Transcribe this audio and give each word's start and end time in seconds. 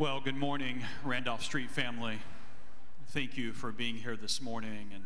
Well, 0.00 0.20
good 0.20 0.36
morning, 0.36 0.84
Randolph 1.02 1.42
Street 1.42 1.72
family. 1.72 2.20
Thank 3.08 3.36
you 3.36 3.52
for 3.52 3.72
being 3.72 3.96
here 3.96 4.16
this 4.16 4.40
morning 4.40 4.90
and 4.94 5.02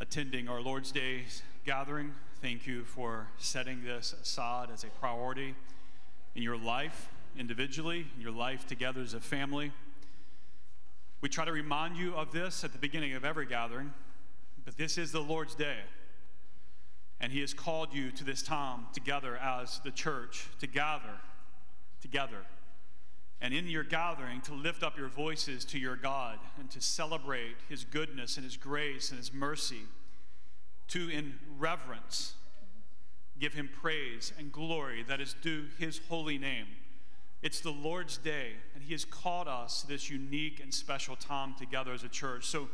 attending 0.00 0.48
our 0.48 0.60
Lord's 0.60 0.90
Day 0.90 1.26
gathering. 1.64 2.12
Thank 2.42 2.66
you 2.66 2.82
for 2.82 3.28
setting 3.38 3.84
this 3.84 4.16
aside 4.20 4.70
as 4.74 4.82
a 4.82 4.88
priority 4.88 5.54
in 6.34 6.42
your 6.42 6.56
life 6.56 7.08
individually, 7.38 8.08
in 8.16 8.20
your 8.20 8.32
life 8.32 8.66
together 8.66 9.00
as 9.00 9.14
a 9.14 9.20
family. 9.20 9.70
We 11.20 11.28
try 11.28 11.44
to 11.44 11.52
remind 11.52 11.96
you 11.96 12.16
of 12.16 12.32
this 12.32 12.64
at 12.64 12.72
the 12.72 12.78
beginning 12.78 13.12
of 13.12 13.24
every 13.24 13.46
gathering, 13.46 13.92
but 14.64 14.76
this 14.76 14.98
is 14.98 15.12
the 15.12 15.22
Lord's 15.22 15.54
Day. 15.54 15.78
And 17.20 17.30
He 17.30 17.42
has 17.42 17.54
called 17.54 17.94
you 17.94 18.10
to 18.10 18.24
this 18.24 18.42
time 18.42 18.86
together 18.92 19.36
as 19.36 19.78
the 19.84 19.92
church 19.92 20.48
to 20.58 20.66
gather 20.66 21.20
together 22.02 22.38
and 23.40 23.54
in 23.54 23.68
your 23.68 23.84
gathering 23.84 24.40
to 24.42 24.54
lift 24.54 24.82
up 24.82 24.98
your 24.98 25.08
voices 25.08 25.64
to 25.66 25.78
your 25.78 25.96
God 25.96 26.38
and 26.58 26.70
to 26.70 26.80
celebrate 26.80 27.56
His 27.68 27.84
goodness 27.84 28.36
and 28.36 28.44
His 28.44 28.56
grace 28.56 29.10
and 29.10 29.18
His 29.18 29.32
mercy, 29.32 29.82
to 30.88 31.08
in 31.08 31.34
reverence 31.58 32.34
give 33.38 33.54
Him 33.54 33.68
praise 33.80 34.32
and 34.38 34.50
glory 34.50 35.04
that 35.06 35.20
is 35.20 35.34
due 35.40 35.66
His 35.78 36.00
holy 36.08 36.38
name. 36.38 36.66
It's 37.40 37.60
the 37.60 37.70
Lord's 37.70 38.18
day, 38.18 38.52
and 38.74 38.82
He 38.82 38.92
has 38.92 39.04
called 39.04 39.46
us 39.46 39.82
this 39.82 40.10
unique 40.10 40.60
and 40.60 40.74
special 40.74 41.14
time 41.14 41.54
together 41.54 41.92
as 41.92 42.02
a 42.02 42.08
church. 42.08 42.46
So 42.46 42.68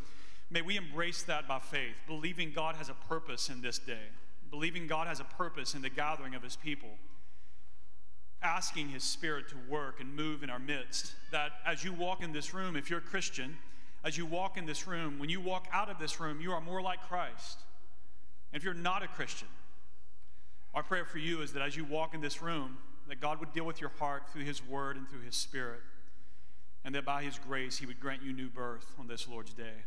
may 0.48 0.62
we 0.62 0.78
embrace 0.78 1.22
that 1.24 1.46
by 1.46 1.58
faith, 1.58 1.96
believing 2.06 2.52
God 2.52 2.76
has 2.76 2.88
a 2.88 2.94
purpose 2.94 3.50
in 3.50 3.60
this 3.60 3.78
day, 3.78 4.06
believing 4.50 4.86
God 4.86 5.06
has 5.06 5.20
a 5.20 5.24
purpose 5.24 5.74
in 5.74 5.82
the 5.82 5.90
gathering 5.90 6.34
of 6.34 6.42
His 6.42 6.56
people 6.56 6.90
asking 8.44 8.90
His 8.90 9.02
Spirit 9.02 9.48
to 9.48 9.56
work 9.68 10.00
and 10.00 10.14
move 10.14 10.42
in 10.42 10.50
our 10.50 10.58
midst. 10.58 11.14
That 11.32 11.52
as 11.66 11.82
you 11.82 11.92
walk 11.92 12.22
in 12.22 12.32
this 12.32 12.54
room, 12.54 12.76
if 12.76 12.90
you're 12.90 13.00
a 13.00 13.02
Christian, 13.02 13.56
as 14.04 14.18
you 14.18 14.26
walk 14.26 14.58
in 14.58 14.66
this 14.66 14.86
room, 14.86 15.18
when 15.18 15.30
you 15.30 15.40
walk 15.40 15.66
out 15.72 15.88
of 15.88 15.98
this 15.98 16.20
room, 16.20 16.40
you 16.40 16.52
are 16.52 16.60
more 16.60 16.82
like 16.82 17.00
Christ. 17.08 17.58
And 18.52 18.60
if 18.60 18.64
you're 18.64 18.74
not 18.74 19.02
a 19.02 19.08
Christian, 19.08 19.48
our 20.74 20.82
prayer 20.82 21.04
for 21.04 21.18
you 21.18 21.40
is 21.40 21.52
that 21.54 21.62
as 21.62 21.76
you 21.76 21.84
walk 21.84 22.14
in 22.14 22.20
this 22.20 22.42
room, 22.42 22.76
that 23.08 23.20
God 23.20 23.40
would 23.40 23.52
deal 23.52 23.64
with 23.64 23.80
your 23.80 23.90
heart 23.98 24.24
through 24.30 24.44
His 24.44 24.64
Word 24.66 24.96
and 24.96 25.08
through 25.08 25.22
His 25.22 25.36
Spirit, 25.36 25.80
and 26.84 26.94
that 26.94 27.04
by 27.04 27.22
His 27.22 27.38
grace, 27.38 27.78
He 27.78 27.86
would 27.86 27.98
grant 27.98 28.22
you 28.22 28.32
new 28.32 28.48
birth 28.48 28.94
on 28.98 29.06
this 29.06 29.26
Lord's 29.26 29.54
day. 29.54 29.84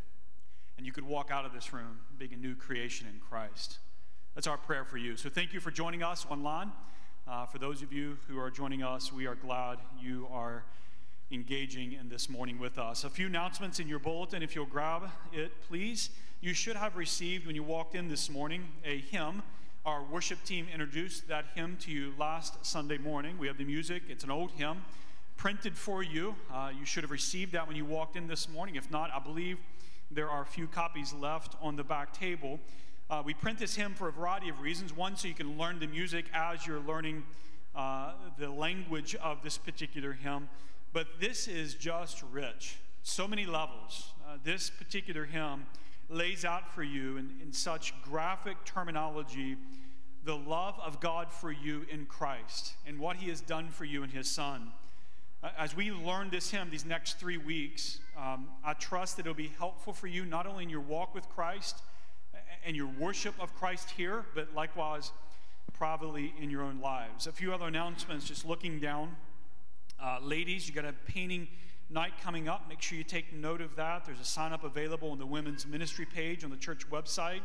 And 0.77 0.85
you 0.85 0.91
could 0.91 1.05
walk 1.05 1.29
out 1.31 1.45
of 1.45 1.53
this 1.53 1.73
room 1.73 1.99
being 2.17 2.33
a 2.33 2.37
new 2.37 2.55
creation 2.55 3.07
in 3.07 3.19
Christ. 3.19 3.79
That's 4.35 4.47
our 4.47 4.57
prayer 4.57 4.85
for 4.85 4.97
you. 4.97 5.17
So 5.17 5.29
thank 5.29 5.53
you 5.53 5.59
for 5.59 5.71
joining 5.71 6.03
us 6.03 6.25
online. 6.29 6.71
Uh, 7.29 7.45
for 7.45 7.57
those 7.57 7.81
of 7.81 7.91
you 7.91 8.17
who 8.29 8.39
are 8.39 8.49
joining 8.49 8.81
us, 8.81 9.11
we 9.11 9.27
are 9.27 9.35
glad 9.35 9.79
you 9.99 10.25
are 10.31 10.63
engaging 11.29 11.91
in 11.91 12.07
this 12.07 12.29
morning 12.29 12.57
with 12.57 12.79
us. 12.79 13.03
A 13.03 13.09
few 13.09 13.27
announcements 13.27 13.81
in 13.81 13.87
your 13.89 13.99
bulletin, 13.99 14.41
if 14.41 14.55
you'll 14.55 14.65
grab 14.65 15.09
it, 15.33 15.51
please. 15.67 16.09
You 16.39 16.53
should 16.53 16.77
have 16.77 16.95
received, 16.95 17.45
when 17.45 17.53
you 17.53 17.63
walked 17.63 17.95
in 17.95 18.07
this 18.07 18.29
morning, 18.29 18.69
a 18.85 18.99
hymn. 18.99 19.43
Our 19.85 20.03
worship 20.03 20.41
team 20.45 20.67
introduced 20.71 21.27
that 21.27 21.47
hymn 21.53 21.75
to 21.81 21.91
you 21.91 22.13
last 22.17 22.65
Sunday 22.65 22.97
morning. 22.97 23.37
We 23.37 23.47
have 23.47 23.57
the 23.57 23.65
music, 23.65 24.03
it's 24.07 24.23
an 24.23 24.31
old 24.31 24.51
hymn 24.51 24.85
printed 25.35 25.77
for 25.77 26.01
you. 26.01 26.33
Uh, 26.49 26.71
you 26.79 26.85
should 26.85 27.03
have 27.03 27.11
received 27.11 27.51
that 27.51 27.67
when 27.67 27.75
you 27.75 27.83
walked 27.83 28.15
in 28.15 28.27
this 28.27 28.47
morning. 28.47 28.75
If 28.75 28.89
not, 28.89 29.11
I 29.13 29.19
believe 29.19 29.57
there 30.09 30.29
are 30.29 30.43
a 30.43 30.45
few 30.45 30.65
copies 30.65 31.11
left 31.11 31.57
on 31.61 31.75
the 31.75 31.83
back 31.83 32.13
table. 32.13 32.57
Uh, 33.09 33.23
we 33.23 33.33
print 33.33 33.57
this 33.57 33.73
hymn 33.73 33.93
for 33.93 34.09
a 34.09 34.11
variety 34.11 34.49
of 34.49 34.59
reasons. 34.59 34.93
One, 34.93 35.15
so 35.15 35.29
you 35.29 35.33
can 35.33 35.57
learn 35.57 35.79
the 35.79 35.87
music 35.87 36.25
as 36.33 36.67
you're 36.67 36.81
learning 36.81 37.23
uh, 37.73 38.11
the 38.37 38.49
language 38.49 39.15
of 39.15 39.41
this 39.43 39.57
particular 39.57 40.11
hymn. 40.11 40.49
But 40.91 41.07
this 41.21 41.47
is 41.47 41.73
just 41.73 42.21
rich, 42.33 42.75
so 43.03 43.25
many 43.25 43.45
levels. 43.45 44.11
Uh, 44.27 44.37
this 44.43 44.69
particular 44.69 45.23
hymn 45.23 45.67
lays 46.09 46.43
out 46.43 46.73
for 46.75 46.83
you 46.83 47.15
in, 47.15 47.31
in 47.41 47.53
such 47.53 47.93
graphic 48.01 48.57
terminology 48.65 49.55
the 50.25 50.35
love 50.35 50.77
of 50.85 50.99
God 50.99 51.31
for 51.31 51.49
you 51.49 51.85
in 51.89 52.05
Christ 52.07 52.73
and 52.85 52.99
what 52.99 53.15
He 53.15 53.29
has 53.29 53.39
done 53.39 53.69
for 53.69 53.85
you 53.85 54.03
in 54.03 54.09
His 54.09 54.29
Son. 54.29 54.73
Uh, 55.41 55.51
as 55.57 55.73
we 55.73 55.91
learn 55.91 56.29
this 56.29 56.51
hymn 56.51 56.69
these 56.69 56.83
next 56.83 57.17
three 57.21 57.37
weeks, 57.37 57.99
um, 58.17 58.49
I 58.65 58.73
trust 58.73 59.15
that 59.15 59.21
it'll 59.21 59.33
be 59.33 59.53
helpful 59.57 59.93
for 59.93 60.07
you 60.07 60.25
not 60.25 60.45
only 60.45 60.65
in 60.65 60.69
your 60.69 60.81
walk 60.81 61.15
with 61.15 61.29
Christ 61.29 61.81
and 62.67 62.75
your 62.75 62.89
worship 62.99 63.33
of 63.39 63.55
Christ 63.55 63.91
here, 63.91 64.25
but 64.35 64.53
likewise, 64.53 65.13
probably 65.73 66.33
in 66.39 66.49
your 66.49 66.63
own 66.63 66.81
lives. 66.81 67.25
A 67.25 67.31
few 67.31 67.53
other 67.53 67.65
announcements 67.65 68.27
just 68.27 68.43
looking 68.43 68.81
down. 68.81 69.15
Uh, 70.03 70.19
ladies, 70.21 70.67
you 70.67 70.75
got 70.75 70.83
a 70.83 70.93
painting 71.07 71.47
night 71.89 72.11
coming 72.21 72.49
up. 72.49 72.67
Make 72.67 72.81
sure 72.81 72.97
you 72.97 73.05
take 73.05 73.31
note 73.33 73.61
of 73.61 73.77
that. 73.77 74.03
There's 74.03 74.19
a 74.19 74.25
sign 74.25 74.51
up 74.51 74.65
available 74.65 75.11
on 75.11 75.17
the 75.17 75.25
women's 75.25 75.65
ministry 75.65 76.05
page 76.05 76.43
on 76.43 76.49
the 76.49 76.57
church 76.57 76.89
website. 76.89 77.39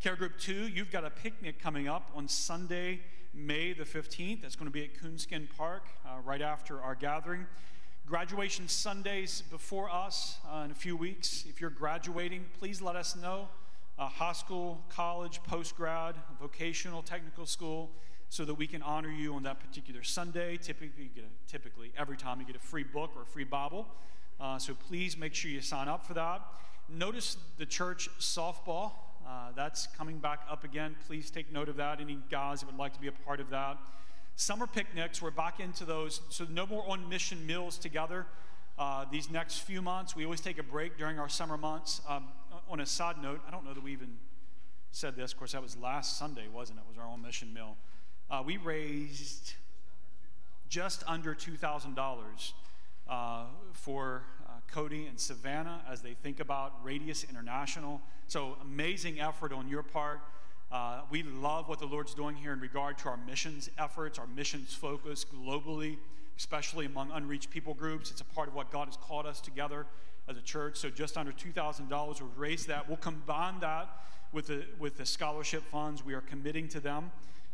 Care 0.00 0.14
Group 0.14 0.38
2, 0.38 0.68
you've 0.68 0.92
got 0.92 1.04
a 1.04 1.10
picnic 1.10 1.60
coming 1.60 1.88
up 1.88 2.12
on 2.14 2.28
Sunday, 2.28 3.00
May 3.34 3.72
the 3.72 3.84
15th. 3.84 4.42
That's 4.42 4.54
going 4.54 4.70
to 4.70 4.72
be 4.72 4.84
at 4.84 4.94
Coonskin 4.94 5.48
Park 5.56 5.88
uh, 6.06 6.20
right 6.24 6.40
after 6.40 6.80
our 6.80 6.94
gathering. 6.94 7.46
Graduation 8.06 8.68
Sundays 8.68 9.42
before 9.50 9.90
us 9.92 10.36
uh, 10.48 10.58
in 10.58 10.70
a 10.70 10.74
few 10.74 10.96
weeks. 10.96 11.46
If 11.48 11.60
you're 11.60 11.70
graduating, 11.70 12.44
please 12.60 12.80
let 12.80 12.94
us 12.94 13.16
know 13.16 13.48
uh, 13.98 14.08
high 14.08 14.32
school, 14.32 14.82
college, 14.88 15.42
post 15.44 15.76
grad, 15.76 16.14
vocational, 16.40 17.02
technical 17.02 17.46
school, 17.46 17.90
so 18.28 18.44
that 18.44 18.54
we 18.54 18.66
can 18.66 18.82
honor 18.82 19.10
you 19.10 19.34
on 19.34 19.42
that 19.42 19.60
particular 19.60 20.02
Sunday. 20.02 20.56
Typically, 20.56 21.10
a, 21.16 21.50
typically 21.50 21.92
every 21.98 22.16
time 22.16 22.40
you 22.40 22.46
get 22.46 22.56
a 22.56 22.60
free 22.60 22.84
book 22.84 23.10
or 23.14 23.22
a 23.22 23.26
free 23.26 23.44
Bible. 23.44 23.86
Uh, 24.40 24.58
so 24.58 24.74
please 24.74 25.16
make 25.16 25.34
sure 25.34 25.50
you 25.50 25.60
sign 25.60 25.88
up 25.88 26.04
for 26.06 26.14
that. 26.14 26.40
Notice 26.88 27.36
the 27.58 27.66
church 27.66 28.08
softball. 28.18 28.92
Uh, 29.26 29.52
that's 29.54 29.86
coming 29.86 30.18
back 30.18 30.40
up 30.50 30.64
again. 30.64 30.96
Please 31.06 31.30
take 31.30 31.52
note 31.52 31.68
of 31.68 31.76
that. 31.76 32.00
Any 32.00 32.18
guys 32.30 32.60
that 32.60 32.66
would 32.66 32.78
like 32.78 32.92
to 32.94 33.00
be 33.00 33.06
a 33.06 33.12
part 33.12 33.38
of 33.38 33.50
that. 33.50 33.78
Summer 34.34 34.66
picnics, 34.66 35.22
we're 35.22 35.30
back 35.30 35.60
into 35.60 35.84
those. 35.84 36.22
So 36.30 36.46
no 36.50 36.66
more 36.66 36.84
on 36.88 37.08
mission 37.08 37.46
meals 37.46 37.78
together. 37.78 38.26
Uh, 38.78 39.04
these 39.12 39.30
next 39.30 39.58
few 39.58 39.82
months, 39.82 40.16
we 40.16 40.24
always 40.24 40.40
take 40.40 40.58
a 40.58 40.62
break 40.62 40.96
during 40.98 41.18
our 41.18 41.28
summer 41.28 41.56
months. 41.56 42.00
Um, 42.08 42.28
on 42.68 42.80
a 42.80 42.86
side 42.86 43.16
note, 43.20 43.40
I 43.46 43.50
don't 43.50 43.64
know 43.64 43.74
that 43.74 43.82
we 43.82 43.92
even 43.92 44.16
said 44.90 45.16
this. 45.16 45.32
Of 45.32 45.38
course, 45.38 45.52
that 45.52 45.62
was 45.62 45.76
last 45.76 46.18
Sunday, 46.18 46.48
wasn't 46.52 46.78
it? 46.78 46.82
it 46.82 46.88
was 46.88 46.98
our 46.98 47.06
own 47.10 47.22
mission 47.22 47.52
meal. 47.52 47.76
Uh, 48.30 48.42
we 48.44 48.56
raised 48.56 49.54
just 50.68 51.04
under 51.06 51.34
$2,000 51.34 52.52
uh, 53.08 53.44
for 53.72 54.22
uh, 54.46 54.52
Cody 54.70 55.06
and 55.06 55.18
Savannah 55.18 55.82
as 55.90 56.00
they 56.00 56.14
think 56.14 56.40
about 56.40 56.82
Radius 56.82 57.24
International. 57.28 58.00
So, 58.26 58.56
amazing 58.62 59.20
effort 59.20 59.52
on 59.52 59.68
your 59.68 59.82
part. 59.82 60.20
Uh, 60.70 61.02
we 61.10 61.22
love 61.22 61.68
what 61.68 61.78
the 61.78 61.86
Lord's 61.86 62.14
doing 62.14 62.34
here 62.34 62.54
in 62.54 62.60
regard 62.60 62.96
to 62.98 63.08
our 63.10 63.18
missions 63.18 63.68
efforts, 63.78 64.18
our 64.18 64.26
missions 64.26 64.72
focus 64.72 65.26
globally, 65.26 65.98
especially 66.38 66.86
among 66.86 67.10
unreached 67.10 67.50
people 67.50 67.74
groups. 67.74 68.10
It's 68.10 68.22
a 68.22 68.24
part 68.24 68.48
of 68.48 68.54
what 68.54 68.70
God 68.70 68.88
has 68.88 68.96
called 68.96 69.26
us 69.26 69.40
together 69.40 69.86
as 70.28 70.36
a 70.36 70.42
church. 70.42 70.76
So 70.76 70.90
just 70.90 71.16
under 71.16 71.32
$2,000, 71.32 71.88
we'll 71.90 72.30
raise 72.36 72.66
that. 72.66 72.88
We'll 72.88 72.96
combine 72.98 73.60
that 73.60 73.88
with 74.32 74.46
the, 74.46 74.64
with 74.78 74.96
the 74.96 75.06
scholarship 75.06 75.62
funds 75.70 76.04
we 76.04 76.14
are 76.14 76.20
committing 76.20 76.68
to 76.68 76.80
them 76.80 77.10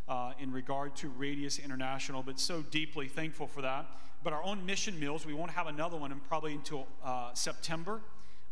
uh, 0.09 0.33
in 0.39 0.53
regard 0.53 0.95
to 0.97 1.09
Radius 1.09 1.59
International, 1.59 2.23
but 2.23 2.39
so 2.39 2.62
deeply 2.62 3.09
thankful 3.09 3.47
for 3.47 3.62
that. 3.62 3.87
But 4.23 4.33
our 4.33 4.43
own 4.43 4.65
mission 4.65 4.99
meals, 4.99 5.27
we 5.27 5.34
won't 5.34 5.51
have 5.51 5.67
another 5.67 5.97
one 5.97 6.12
in 6.12 6.21
probably 6.21 6.55
until 6.55 6.87
uh, 7.05 7.33
September. 7.34 8.01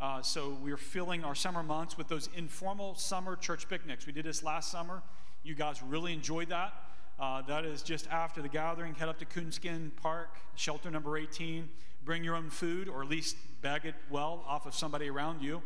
Uh, 0.00 0.20
so 0.22 0.56
we're 0.62 0.76
filling 0.76 1.24
our 1.24 1.34
summer 1.34 1.62
months 1.62 1.96
with 1.96 2.08
those 2.08 2.28
informal 2.36 2.94
summer 2.94 3.36
church 3.36 3.68
picnics. 3.68 4.06
We 4.06 4.12
did 4.12 4.24
this 4.24 4.42
last 4.42 4.70
summer. 4.70 5.02
You 5.42 5.54
guys 5.54 5.82
really 5.82 6.12
enjoyed 6.12 6.50
that. 6.50 6.74
Uh, 7.18 7.40
that 7.42 7.64
is 7.64 7.82
just 7.82 8.06
after 8.10 8.42
the 8.42 8.48
gathering. 8.48 8.94
Head 8.94 9.08
up 9.08 9.18
to 9.20 9.24
Coonskin 9.24 9.90
Park, 9.96 10.36
shelter 10.54 10.90
number 10.90 11.16
18 11.16 11.68
bring 12.06 12.24
your 12.24 12.36
own 12.36 12.48
food 12.48 12.88
or 12.88 13.02
at 13.02 13.08
least 13.08 13.36
bag 13.66 13.84
it 13.84 13.96
well 14.10 14.44
off 14.46 14.64
of 14.64 14.76
somebody 14.76 15.10
around 15.10 15.42
you 15.42 15.60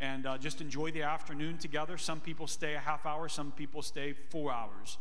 and 0.00 0.24
uh, 0.24 0.38
just 0.38 0.62
enjoy 0.62 0.90
the 0.90 1.02
afternoon 1.02 1.58
together. 1.58 1.98
Some 1.98 2.18
people 2.18 2.46
stay 2.46 2.72
a 2.72 2.78
half 2.78 3.04
hour, 3.04 3.28
some 3.28 3.52
people 3.52 3.82
stay 3.82 4.14
four 4.30 4.50
hours. 4.50 4.96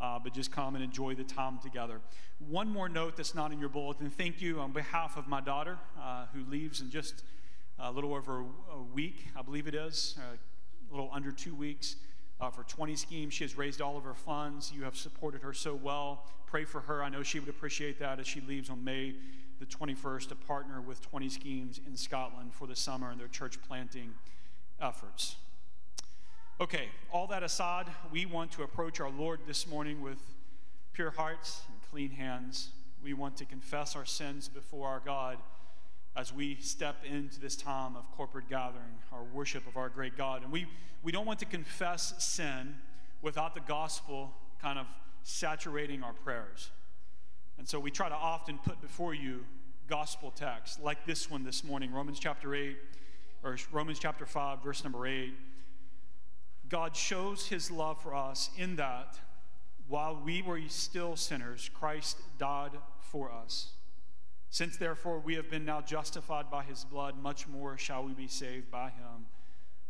Uh, 0.00 0.16
but 0.22 0.32
just 0.32 0.52
come 0.52 0.76
and 0.76 0.84
enjoy 0.84 1.16
the 1.16 1.24
time 1.24 1.58
together. 1.58 2.00
One 2.48 2.68
more 2.68 2.88
note 2.88 3.16
that's 3.16 3.34
not 3.34 3.50
in 3.50 3.58
your 3.58 3.70
bulletin. 3.70 4.08
Thank 4.08 4.40
you 4.40 4.60
on 4.60 4.70
behalf 4.70 5.16
of 5.16 5.26
my 5.26 5.40
daughter, 5.40 5.78
uh, 6.00 6.26
who 6.32 6.48
leaves 6.48 6.80
in 6.80 6.90
just 6.90 7.24
a 7.80 7.90
little 7.90 8.14
over 8.14 8.44
a 8.72 8.82
week, 8.94 9.26
I 9.36 9.42
believe 9.42 9.66
it 9.66 9.74
is, 9.74 10.16
uh, 10.16 10.36
a 10.36 10.94
little 10.94 11.10
under 11.12 11.32
two 11.32 11.56
weeks. 11.56 11.96
Uh, 12.38 12.50
for 12.50 12.64
20 12.64 12.94
schemes. 12.96 13.32
She 13.32 13.44
has 13.44 13.56
raised 13.56 13.80
all 13.80 13.96
of 13.96 14.04
her 14.04 14.12
funds. 14.12 14.70
You 14.70 14.84
have 14.84 14.94
supported 14.94 15.40
her 15.40 15.54
so 15.54 15.74
well. 15.74 16.26
Pray 16.44 16.66
for 16.66 16.82
her. 16.82 17.02
I 17.02 17.08
know 17.08 17.22
she 17.22 17.40
would 17.40 17.48
appreciate 17.48 17.98
that 18.00 18.20
as 18.20 18.26
she 18.26 18.42
leaves 18.42 18.68
on 18.68 18.84
May 18.84 19.14
the 19.58 19.66
21st 19.66 20.28
to 20.28 20.34
partner 20.34 20.80
with 20.80 21.00
20 21.00 21.28
schemes 21.28 21.80
in 21.86 21.96
Scotland 21.96 22.52
for 22.52 22.66
the 22.66 22.76
summer 22.76 23.10
and 23.10 23.20
their 23.20 23.28
church 23.28 23.58
planting 23.66 24.14
efforts. 24.80 25.36
Okay, 26.60 26.88
all 27.12 27.26
that 27.26 27.42
aside, 27.42 27.86
we 28.10 28.26
want 28.26 28.52
to 28.52 28.62
approach 28.62 29.00
our 29.00 29.10
Lord 29.10 29.40
this 29.46 29.66
morning 29.66 30.00
with 30.00 30.18
pure 30.92 31.10
hearts 31.10 31.60
and 31.68 31.76
clean 31.90 32.10
hands. 32.10 32.70
We 33.02 33.12
want 33.12 33.36
to 33.38 33.44
confess 33.44 33.94
our 33.94 34.06
sins 34.06 34.48
before 34.48 34.88
our 34.88 35.02
God 35.04 35.38
as 36.16 36.32
we 36.32 36.56
step 36.56 36.96
into 37.04 37.38
this 37.38 37.56
time 37.56 37.94
of 37.94 38.10
corporate 38.12 38.48
gathering, 38.48 38.98
our 39.12 39.22
worship 39.22 39.66
of 39.66 39.76
our 39.76 39.90
great 39.90 40.16
God. 40.16 40.42
And 40.42 40.50
we, 40.50 40.66
we 41.02 41.12
don't 41.12 41.26
want 41.26 41.38
to 41.40 41.44
confess 41.44 42.14
sin 42.24 42.76
without 43.20 43.54
the 43.54 43.60
gospel 43.60 44.32
kind 44.60 44.78
of 44.78 44.86
saturating 45.22 46.02
our 46.02 46.14
prayers. 46.14 46.70
And 47.58 47.68
so 47.68 47.80
we 47.80 47.90
try 47.90 48.08
to 48.08 48.14
often 48.14 48.58
put 48.58 48.80
before 48.80 49.14
you 49.14 49.44
gospel 49.88 50.30
texts 50.30 50.78
like 50.82 51.06
this 51.06 51.30
one 51.30 51.44
this 51.44 51.64
morning, 51.64 51.92
Romans 51.92 52.18
chapter 52.18 52.54
8, 52.54 52.76
or 53.44 53.56
Romans 53.72 53.98
chapter 53.98 54.26
5, 54.26 54.62
verse 54.62 54.82
number 54.84 55.06
8. 55.06 55.32
God 56.68 56.96
shows 56.96 57.46
his 57.46 57.70
love 57.70 58.02
for 58.02 58.14
us 58.14 58.50
in 58.56 58.76
that 58.76 59.18
while 59.88 60.20
we 60.22 60.42
were 60.42 60.60
still 60.68 61.14
sinners, 61.14 61.70
Christ 61.72 62.18
died 62.38 62.72
for 63.00 63.30
us. 63.30 63.72
Since 64.50 64.76
therefore 64.76 65.20
we 65.20 65.34
have 65.34 65.48
been 65.48 65.64
now 65.64 65.80
justified 65.80 66.50
by 66.50 66.64
his 66.64 66.84
blood, 66.84 67.16
much 67.22 67.46
more 67.46 67.78
shall 67.78 68.04
we 68.04 68.12
be 68.12 68.26
saved 68.26 68.70
by 68.70 68.86
him 68.86 69.26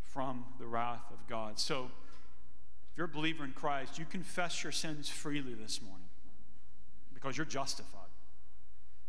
from 0.03 0.45
the 0.59 0.67
wrath 0.67 1.11
of 1.11 1.27
God. 1.27 1.59
So, 1.59 1.91
if 2.91 2.99
you're 2.99 3.07
a 3.07 3.09
believer 3.09 3.45
in 3.45 3.53
Christ, 3.53 3.99
you 3.99 4.05
confess 4.05 4.63
your 4.63 4.73
sins 4.73 5.09
freely 5.09 5.55
this 5.55 5.83
morning 5.83 6.06
because 7.27 7.37
you're 7.37 7.45
justified. 7.45 8.03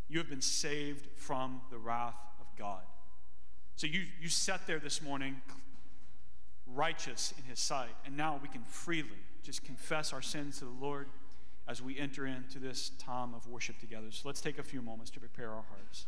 You 0.10 0.18
have 0.18 0.28
been 0.28 0.42
saved 0.42 1.08
from 1.18 1.62
the 1.69 1.78
wrath 1.78 2.18
of 2.42 2.48
God. 2.58 2.81
So 3.75 3.86
you, 3.86 4.06
you 4.19 4.28
sat 4.28 4.66
there 4.66 4.80
this 4.80 5.04
morning 5.04 5.40
righteous 6.66 7.31
in 7.38 7.44
his 7.48 7.60
sight, 7.60 7.92
and 8.08 8.18
now 8.18 8.40
we 8.42 8.48
can 8.50 8.64
freely 8.64 9.19
just 9.44 9.64
confess 9.64 10.14
our 10.14 10.24
sins 10.24 10.58
to 10.58 10.66
the 10.66 10.72
Lord 10.72 11.10
as 11.68 11.80
we 11.80 12.00
enter 12.00 12.25
into 12.25 12.58
this 12.58 12.90
time 12.98 13.36
of 13.36 13.46
worship 13.46 13.78
together. 13.78 14.08
So 14.10 14.28
let's 14.28 14.42
take 14.42 14.58
a 14.58 14.64
few 14.64 14.81
moments 14.81 15.12
to 15.12 15.19
prepare 15.19 15.52
our 15.52 15.66
hearts. 15.69 16.08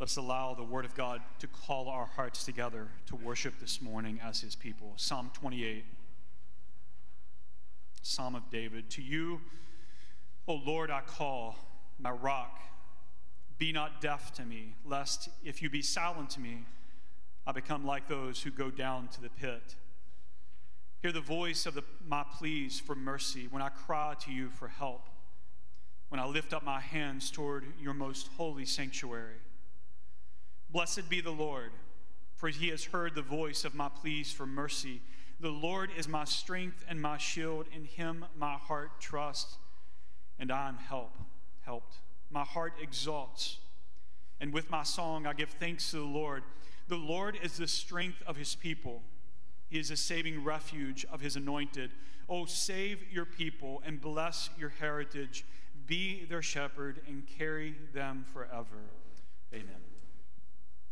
Let's 0.00 0.16
allow 0.16 0.54
the 0.54 0.64
Word 0.64 0.86
of 0.86 0.94
God 0.94 1.20
to 1.40 1.46
call 1.46 1.90
our 1.90 2.06
hearts 2.06 2.42
together 2.42 2.88
to 3.08 3.16
worship 3.16 3.60
this 3.60 3.82
morning 3.82 4.18
as 4.24 4.40
His 4.40 4.56
people. 4.56 4.94
Psalm 4.96 5.30
28, 5.34 5.84
Psalm 8.00 8.34
of 8.34 8.50
David. 8.50 8.88
To 8.92 9.02
you, 9.02 9.42
O 10.48 10.54
Lord, 10.54 10.90
I 10.90 11.02
call, 11.02 11.58
my 11.98 12.12
rock. 12.12 12.62
Be 13.58 13.72
not 13.72 14.00
deaf 14.00 14.32
to 14.36 14.42
me, 14.42 14.74
lest 14.86 15.28
if 15.44 15.60
you 15.60 15.68
be 15.68 15.82
silent 15.82 16.30
to 16.30 16.40
me, 16.40 16.64
I 17.46 17.52
become 17.52 17.84
like 17.84 18.08
those 18.08 18.42
who 18.42 18.50
go 18.50 18.70
down 18.70 19.08
to 19.08 19.20
the 19.20 19.28
pit. 19.28 19.76
Hear 21.02 21.12
the 21.12 21.20
voice 21.20 21.66
of 21.66 21.74
the, 21.74 21.84
my 22.08 22.24
pleas 22.38 22.80
for 22.80 22.94
mercy 22.94 23.48
when 23.50 23.60
I 23.60 23.68
cry 23.68 24.14
to 24.20 24.32
you 24.32 24.48
for 24.48 24.68
help 24.68 25.10
when 26.08 26.18
I 26.18 26.24
lift 26.24 26.52
up 26.52 26.64
my 26.64 26.80
hands 26.80 27.30
toward 27.30 27.66
your 27.80 27.94
most 27.94 28.30
holy 28.36 28.64
sanctuary. 28.64 29.36
Blessed 30.72 31.08
be 31.08 31.20
the 31.20 31.30
Lord, 31.30 31.70
for 32.36 32.48
he 32.48 32.68
has 32.68 32.84
heard 32.84 33.14
the 33.14 33.22
voice 33.22 33.64
of 33.64 33.74
my 33.74 33.88
pleas 33.88 34.32
for 34.32 34.46
mercy. 34.46 35.00
The 35.40 35.50
Lord 35.50 35.90
is 35.96 36.06
my 36.06 36.24
strength 36.24 36.84
and 36.88 37.00
my 37.00 37.18
shield. 37.18 37.66
In 37.74 37.84
him 37.84 38.24
my 38.36 38.54
heart 38.54 39.00
trusts, 39.00 39.58
and 40.38 40.50
I 40.52 40.68
am 40.68 40.76
help, 40.76 41.16
helped. 41.62 41.96
My 42.30 42.44
heart 42.44 42.74
exalts, 42.80 43.58
and 44.40 44.52
with 44.52 44.70
my 44.70 44.82
song 44.82 45.26
I 45.26 45.32
give 45.32 45.50
thanks 45.50 45.90
to 45.90 45.96
the 45.96 46.04
Lord. 46.04 46.42
The 46.88 46.96
Lord 46.96 47.38
is 47.42 47.56
the 47.56 47.68
strength 47.68 48.22
of 48.26 48.36
his 48.36 48.54
people. 48.54 49.02
He 49.68 49.78
is 49.78 49.90
a 49.90 49.96
saving 49.96 50.44
refuge 50.44 51.06
of 51.12 51.20
his 51.20 51.36
anointed. 51.36 51.90
Oh, 52.28 52.44
save 52.44 52.98
your 53.12 53.24
people 53.24 53.82
and 53.84 54.00
bless 54.00 54.50
your 54.58 54.70
heritage 54.70 55.44
be 55.90 56.24
their 56.26 56.40
shepherd, 56.40 57.00
and 57.08 57.26
carry 57.26 57.74
them 57.92 58.24
forever. 58.32 58.78
Amen. 59.52 59.89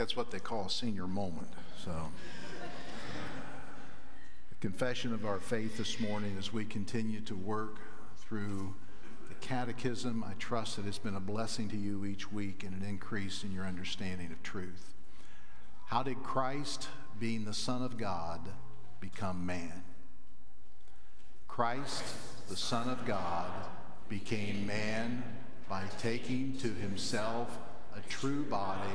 That's 0.00 0.16
what 0.16 0.30
they 0.30 0.38
call 0.38 0.64
a 0.64 0.70
senior 0.70 1.06
moment. 1.06 1.52
So, 1.84 1.92
the 4.48 4.54
confession 4.58 5.12
of 5.12 5.26
our 5.26 5.38
faith 5.38 5.76
this 5.76 6.00
morning 6.00 6.36
as 6.38 6.54
we 6.54 6.64
continue 6.64 7.20
to 7.20 7.34
work 7.34 7.76
through 8.16 8.74
the 9.28 9.34
catechism, 9.46 10.24
I 10.24 10.32
trust 10.38 10.76
that 10.76 10.86
it's 10.86 10.96
been 10.96 11.16
a 11.16 11.20
blessing 11.20 11.68
to 11.68 11.76
you 11.76 12.06
each 12.06 12.32
week 12.32 12.64
and 12.64 12.80
an 12.80 12.88
increase 12.88 13.44
in 13.44 13.52
your 13.52 13.66
understanding 13.66 14.32
of 14.32 14.42
truth. 14.42 14.94
How 15.88 16.02
did 16.02 16.22
Christ, 16.22 16.88
being 17.18 17.44
the 17.44 17.52
Son 17.52 17.82
of 17.82 17.98
God, 17.98 18.40
become 19.00 19.44
man? 19.44 19.84
Christ, 21.46 22.04
the 22.48 22.56
Son 22.56 22.88
of 22.88 23.04
God, 23.04 23.50
became 24.08 24.66
man 24.66 25.22
by 25.68 25.84
taking 25.98 26.56
to 26.60 26.68
himself 26.68 27.58
a 27.94 28.00
true 28.08 28.44
body 28.44 28.88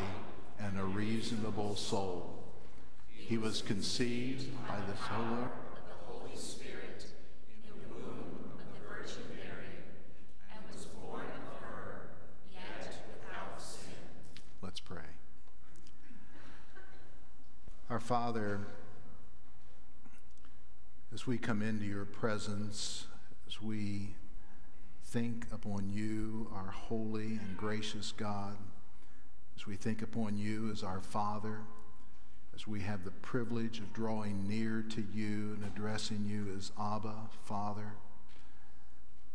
and 0.59 0.79
a 0.79 0.83
reasonable 0.83 1.75
soul. 1.75 2.43
He 3.09 3.37
was 3.37 3.61
conceived 3.61 4.55
by 4.67 4.79
the 4.87 4.93
power 4.93 5.49
of 5.73 5.81
the 5.87 5.95
Holy 6.05 6.35
Spirit 6.35 7.05
in 7.49 7.69
the 7.69 7.93
womb 7.93 8.51
of 8.53 8.59
the 8.59 8.87
Virgin 8.87 9.23
Mary 9.35 9.83
and 10.53 10.63
was 10.71 10.85
born 10.85 11.21
of 11.21 11.63
her, 11.63 12.09
yet 12.53 13.03
without 13.07 13.61
sin. 13.61 13.93
Let's 14.61 14.79
pray. 14.79 14.97
Our 17.89 17.99
Father, 17.99 18.67
as 21.13 21.25
we 21.25 21.37
come 21.37 21.61
into 21.61 21.85
your 21.85 22.05
presence, 22.05 23.05
as 23.47 23.61
we 23.61 24.15
think 25.03 25.47
upon 25.51 25.89
you, 25.89 26.49
our 26.53 26.71
holy 26.71 27.37
and 27.37 27.55
gracious 27.55 28.11
God, 28.11 28.57
as 29.55 29.65
we 29.65 29.75
think 29.75 30.01
upon 30.01 30.37
you 30.37 30.69
as 30.71 30.83
our 30.83 31.01
Father, 31.01 31.59
as 32.53 32.67
we 32.67 32.81
have 32.81 33.03
the 33.03 33.11
privilege 33.11 33.79
of 33.79 33.93
drawing 33.93 34.47
near 34.47 34.83
to 34.89 35.03
you 35.13 35.53
and 35.55 35.63
addressing 35.65 36.25
you 36.25 36.53
as 36.55 36.71
Abba, 36.79 37.13
Father, 37.43 37.93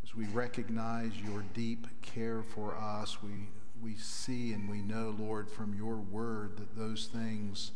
as 0.03 0.15
we 0.15 0.27
recognize 0.27 1.13
your 1.25 1.45
deep 1.55 1.87
care 2.03 2.43
for 2.43 2.75
us, 2.75 3.23
we, 3.23 3.49
we 3.83 3.95
see 3.97 4.53
and 4.53 4.69
we 4.69 4.81
know, 4.81 5.15
Lord, 5.19 5.51
from 5.51 5.75
your 5.75 5.97
word 5.97 6.57
that 6.57 6.77
those 6.77 7.07
things 7.07 7.73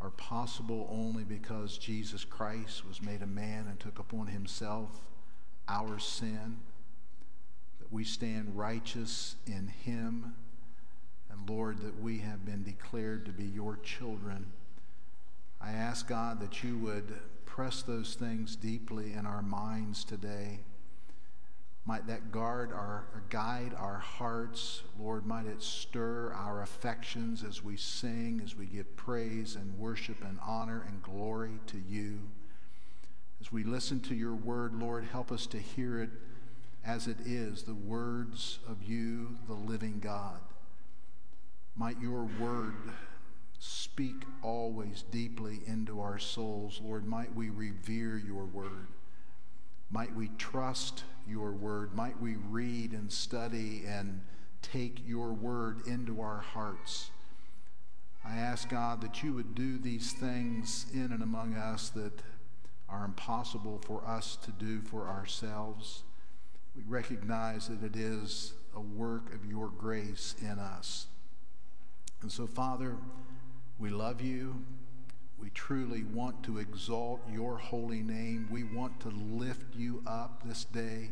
are 0.00 0.10
possible 0.10 0.88
only 0.90 1.24
because 1.24 1.78
Jesus 1.78 2.24
Christ 2.24 2.86
was 2.86 3.02
made 3.02 3.22
a 3.22 3.26
man 3.26 3.66
and 3.68 3.80
took 3.80 3.98
upon 3.98 4.28
himself 4.28 5.00
our 5.68 5.98
sin, 5.98 6.58
that 7.80 7.92
we 7.92 8.04
stand 8.04 8.56
righteous 8.56 9.36
in 9.46 9.68
him 9.68 10.34
and 11.36 11.50
Lord, 11.50 11.80
that 11.82 12.00
we 12.00 12.18
have 12.18 12.44
been 12.44 12.62
declared 12.62 13.26
to 13.26 13.32
be 13.32 13.44
your 13.44 13.76
children. 13.82 14.46
I 15.60 15.72
ask 15.72 16.06
God 16.06 16.40
that 16.40 16.62
you 16.62 16.78
would 16.78 17.14
press 17.44 17.82
those 17.82 18.14
things 18.14 18.56
deeply 18.56 19.12
in 19.12 19.26
our 19.26 19.42
minds 19.42 20.04
today. 20.04 20.60
Might 21.84 22.06
that 22.08 22.32
guard 22.32 22.72
our 22.72 23.06
guide 23.30 23.72
our 23.78 23.98
hearts, 23.98 24.82
Lord. 24.98 25.24
Might 25.24 25.46
it 25.46 25.62
stir 25.62 26.32
our 26.32 26.62
affections 26.62 27.44
as 27.44 27.62
we 27.62 27.76
sing, 27.76 28.40
as 28.44 28.56
we 28.56 28.66
give 28.66 28.96
praise 28.96 29.54
and 29.54 29.78
worship 29.78 30.22
and 30.24 30.38
honor 30.44 30.84
and 30.88 31.02
glory 31.02 31.60
to 31.68 31.78
you. 31.78 32.20
As 33.40 33.52
we 33.52 33.62
listen 33.62 34.00
to 34.00 34.14
your 34.14 34.34
word, 34.34 34.74
Lord, 34.74 35.04
help 35.04 35.30
us 35.30 35.46
to 35.48 35.58
hear 35.58 36.02
it 36.02 36.10
as 36.84 37.06
it 37.06 37.18
is, 37.24 37.62
the 37.62 37.74
words 37.74 38.58
of 38.68 38.82
you, 38.82 39.38
the 39.46 39.54
living 39.54 40.00
God. 40.00 40.40
Might 41.78 42.00
your 42.00 42.26
word 42.40 42.74
speak 43.58 44.24
always 44.42 45.04
deeply 45.10 45.60
into 45.66 46.00
our 46.00 46.18
souls, 46.18 46.80
Lord. 46.82 47.06
Might 47.06 47.34
we 47.34 47.50
revere 47.50 48.16
your 48.16 48.46
word. 48.46 48.88
Might 49.90 50.14
we 50.14 50.28
trust 50.38 51.04
your 51.28 51.52
word. 51.52 51.94
Might 51.94 52.20
we 52.20 52.36
read 52.36 52.92
and 52.92 53.12
study 53.12 53.84
and 53.86 54.22
take 54.62 55.06
your 55.06 55.32
word 55.32 55.86
into 55.86 56.20
our 56.20 56.38
hearts. 56.38 57.10
I 58.24 58.36
ask 58.36 58.68
God 58.68 59.02
that 59.02 59.22
you 59.22 59.34
would 59.34 59.54
do 59.54 59.78
these 59.78 60.12
things 60.12 60.86
in 60.92 61.12
and 61.12 61.22
among 61.22 61.54
us 61.54 61.90
that 61.90 62.22
are 62.88 63.04
impossible 63.04 63.80
for 63.84 64.04
us 64.06 64.36
to 64.44 64.50
do 64.50 64.80
for 64.80 65.08
ourselves. 65.08 66.04
We 66.74 66.82
recognize 66.86 67.68
that 67.68 67.82
it 67.82 67.96
is 67.96 68.54
a 68.74 68.80
work 68.80 69.34
of 69.34 69.44
your 69.44 69.68
grace 69.68 70.34
in 70.40 70.58
us. 70.58 71.06
And 72.26 72.32
so, 72.32 72.48
Father, 72.48 72.96
we 73.78 73.88
love 73.88 74.20
you. 74.20 74.64
We 75.40 75.50
truly 75.50 76.02
want 76.02 76.42
to 76.42 76.58
exalt 76.58 77.20
your 77.32 77.56
holy 77.56 78.02
name. 78.02 78.48
We 78.50 78.64
want 78.64 78.98
to 79.02 79.10
lift 79.10 79.76
you 79.76 80.02
up 80.08 80.42
this 80.44 80.64
day. 80.64 81.10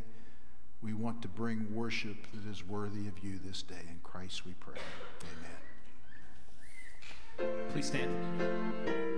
We 0.83 0.93
want 0.93 1.23
to 1.23 1.29
bring 1.29 1.73
worship 1.73 2.17
that 2.33 2.51
is 2.51 2.67
worthy 2.67 3.07
of 3.07 3.21
you 3.21 3.39
this 3.39 3.63
day. 3.63 3.83
In 3.89 4.01
Christ 4.03 4.45
we 4.45 4.55
pray. 4.55 4.81
Amen. 7.39 7.55
Please 7.71 7.87
stand. 7.87 9.14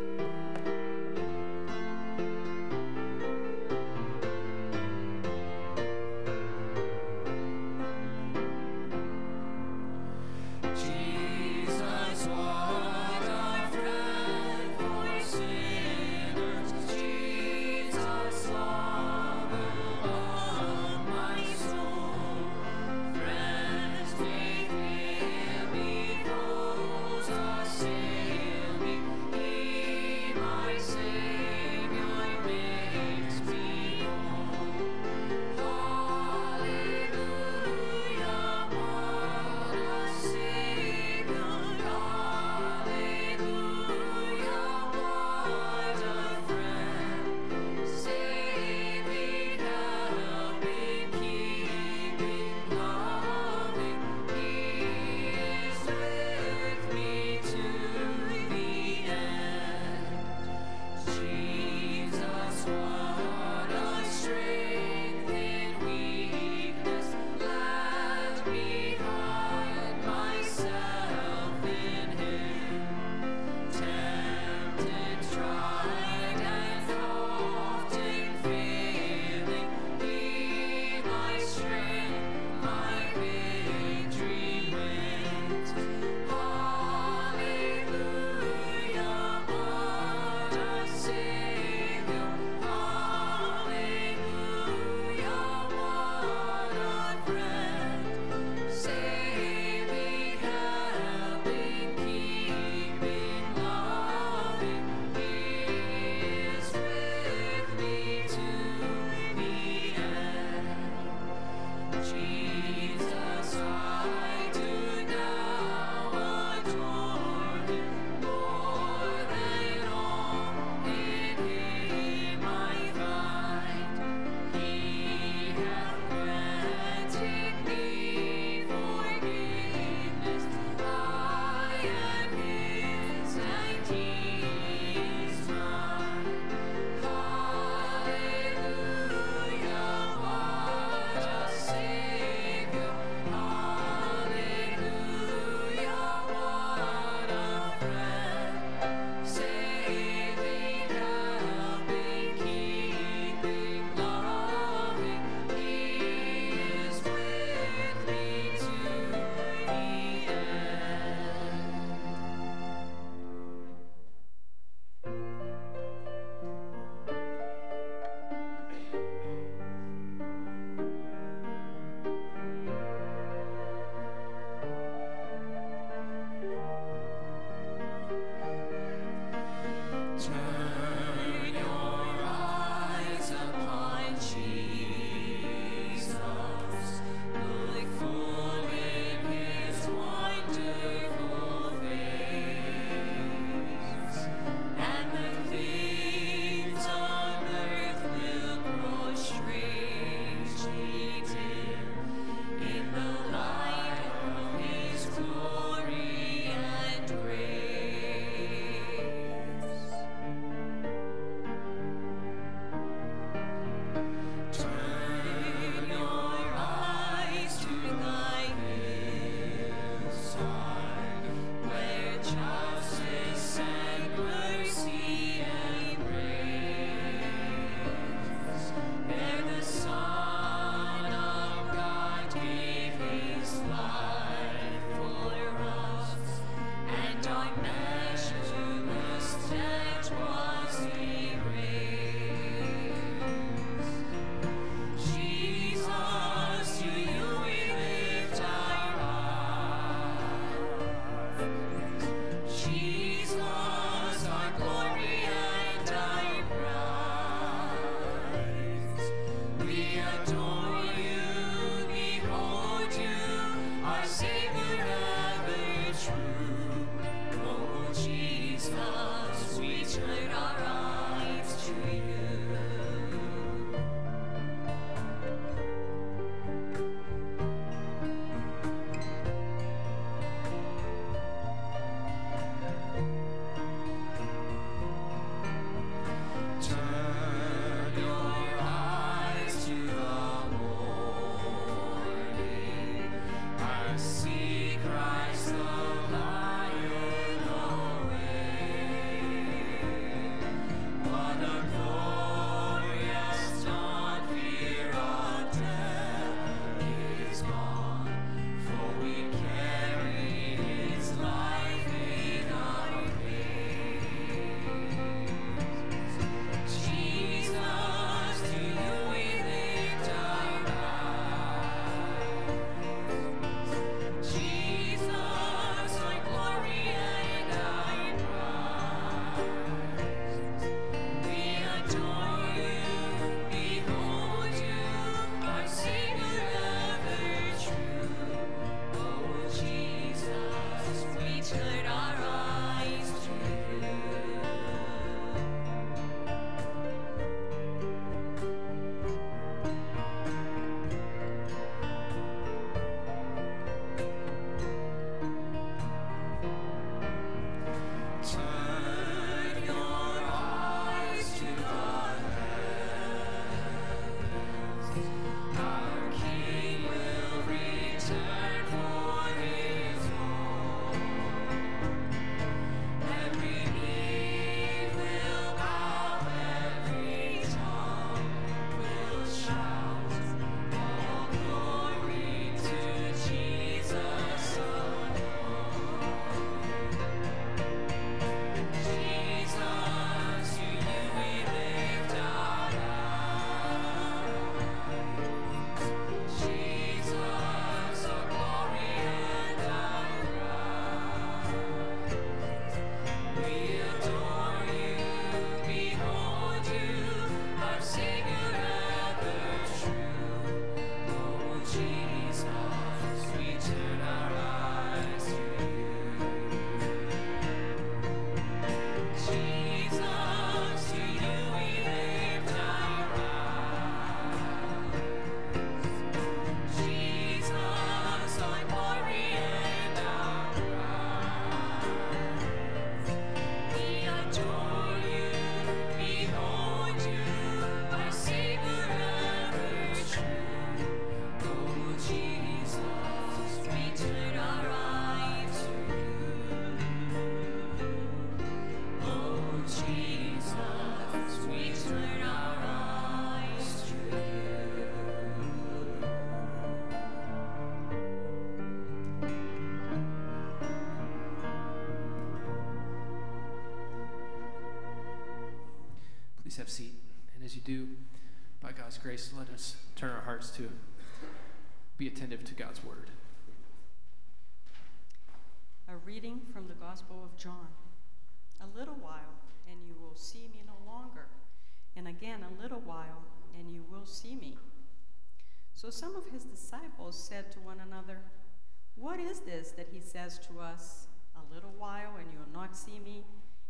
Says 490.27 490.39
to 490.45 490.59
us? 490.59 491.07
A 491.37 491.55
little 491.55 491.73
while, 491.79 492.17
and 492.19 492.27
you 492.33 492.39
will 492.41 492.61
not 492.61 492.77
see 492.77 492.99
me, 493.05 493.25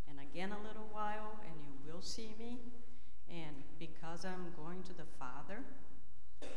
and 0.09 0.19
again 0.19 0.53
a 0.53 0.67
little 0.67 0.89
while, 0.91 1.39
and 1.45 1.55
you 1.61 1.75
will 1.87 2.01
see 2.01 2.35
me, 2.39 2.61
and 3.29 3.57
because 3.79 4.25
I'm 4.25 4.55
going 4.57 4.83
to 4.85 4.95
the 4.95 5.05
Father? 5.19 5.59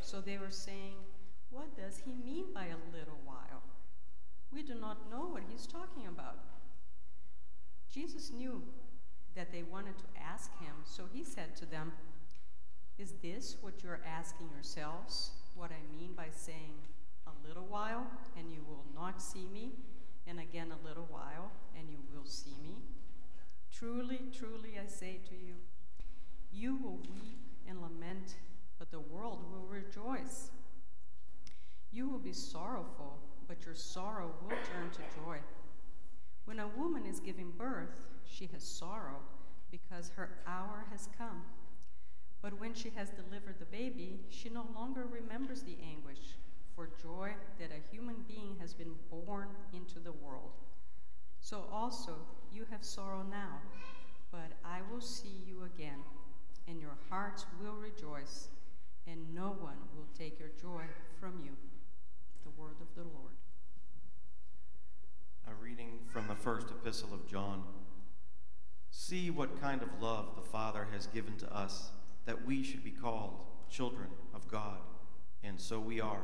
So 0.02 0.22
they 0.22 0.38
were 0.38 0.52
saying, 0.52 0.96
What 1.50 1.76
does 1.76 2.02
he 2.06 2.14
mean 2.14 2.46
by 2.54 2.68
a 2.68 2.96
little 2.98 3.20
while? 3.26 3.64
We 4.54 4.64
do 4.64 4.74
not 4.74 5.12
know 5.12 5.28
what 5.28 5.44
he's 5.50 5.68
talking 5.68 6.08
about. 6.08 6.38
Jesus 7.94 8.32
knew 8.32 8.64
that 9.36 9.52
they 9.52 9.64
wanted 9.64 9.98
to 9.98 10.22
ask 10.24 10.50
him, 10.60 10.76
so 10.86 11.04
he 11.12 11.24
said 11.26 11.58
to 11.58 11.66
them, 11.66 11.92
Is 12.98 13.16
this 13.22 13.58
what 13.60 13.84
you're 13.84 14.00
asking 14.08 14.48
yourselves? 14.54 15.32
What 15.56 15.72
I 15.72 15.98
mean 15.98 16.14
by 16.16 16.28
saying, 16.32 16.76
little 17.50 17.66
while, 17.66 18.06
and 18.38 18.52
you 18.52 18.60
will 18.68 18.86
not 18.94 19.20
see 19.20 19.48
me, 19.52 19.72
and 20.28 20.40
again 20.40 20.72
a 20.72 20.88
little 20.88 21.08
while, 21.10 21.52
and 21.76 21.90
you 21.90 21.98
will 22.14 22.26
see 22.26 22.54
me? 22.62 22.76
Truly, 23.74 24.20
truly, 24.32 24.78
I 24.82 24.88
say 24.88 25.20
to 25.30 25.36
you, 25.36 25.56
you 26.52 26.76
will 26.76 27.00
weep 27.16 27.40
and 27.68 27.82
lament, 27.82 28.36
but 28.78 28.92
the 28.92 29.00
world 29.00 29.44
will 29.52 29.66
rejoice. 29.66 30.52
You 31.92 32.08
will 32.08 32.20
be 32.20 32.34
sorrowful, 32.34 33.18
but 33.48 33.66
your 33.66 33.74
sorrow 33.74 34.32
will 34.44 34.50
turn 34.50 34.92
to 34.92 35.22
joy. 35.26 35.40
When 36.46 36.60
a 36.60 36.68
woman 36.68 37.08
is 37.08 37.20
giving 37.20 37.52
birth, 37.58 38.06
she 38.26 38.48
has 38.54 38.64
sorrow 38.64 39.22
because 39.72 40.12
her 40.16 40.30
hour 40.46 40.86
has 40.92 41.10
come. 41.18 41.42
But 42.44 42.60
when 42.60 42.76
she 42.76 42.92
has 42.92 43.10
delivered 43.10 43.56
the 43.60 43.66
baby, 43.66 44.20
she 44.30 44.50
no 44.50 44.68
longer 44.76 45.06
remembers 45.12 45.64
the 45.64 45.78
anguish 45.84 46.36
for 46.80 46.88
joy 47.04 47.30
that 47.60 47.72
a 47.72 47.94
human 47.94 48.16
being 48.26 48.56
has 48.58 48.74
been 48.74 48.94
born 49.12 49.50
into 49.74 50.00
the 50.00 50.14
world. 50.14 50.52
So 51.42 51.66
also 51.74 52.16
you 52.54 52.66
have 52.72 52.86
sorrow 52.86 53.22
now, 53.30 53.60
but 54.32 54.54
I 54.64 54.80
will 54.90 55.02
see 55.02 55.44
you 55.46 55.66
again, 55.76 56.00
and 56.70 56.80
your 56.80 56.96
hearts 57.10 57.46
will 57.62 57.74
rejoice, 57.74 58.48
and 59.08 59.36
no 59.36 59.58
one 59.60 59.76
will 59.94 60.08
take 60.18 60.40
your 60.40 60.52
joy 60.62 60.84
from 61.20 61.42
you. 61.44 61.52
The 62.46 62.62
word 62.62 62.78
of 62.80 62.96
the 62.96 63.04
Lord. 63.04 63.34
A 65.50 65.62
reading 65.62 66.00
from 66.14 66.30
the 66.30 66.36
first 66.36 66.70
epistle 66.70 67.14
of 67.14 67.28
John. 67.28 67.64
See 68.90 69.30
what 69.30 69.60
kind 69.60 69.82
of 69.82 69.90
love 70.02 70.30
the 70.38 70.50
Father 70.50 70.88
has 70.94 71.08
given 71.08 71.36
to 71.40 71.54
us, 71.54 71.92
that 72.26 72.46
we 72.46 72.64
should 72.64 72.86
be 72.86 72.92
called 72.92 73.34
children 73.70 74.08
of 74.34 74.48
God, 74.48 74.78
and 75.44 75.60
so 75.60 75.78
we 75.78 76.00
are. 76.00 76.24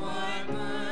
Christ, 0.00 0.83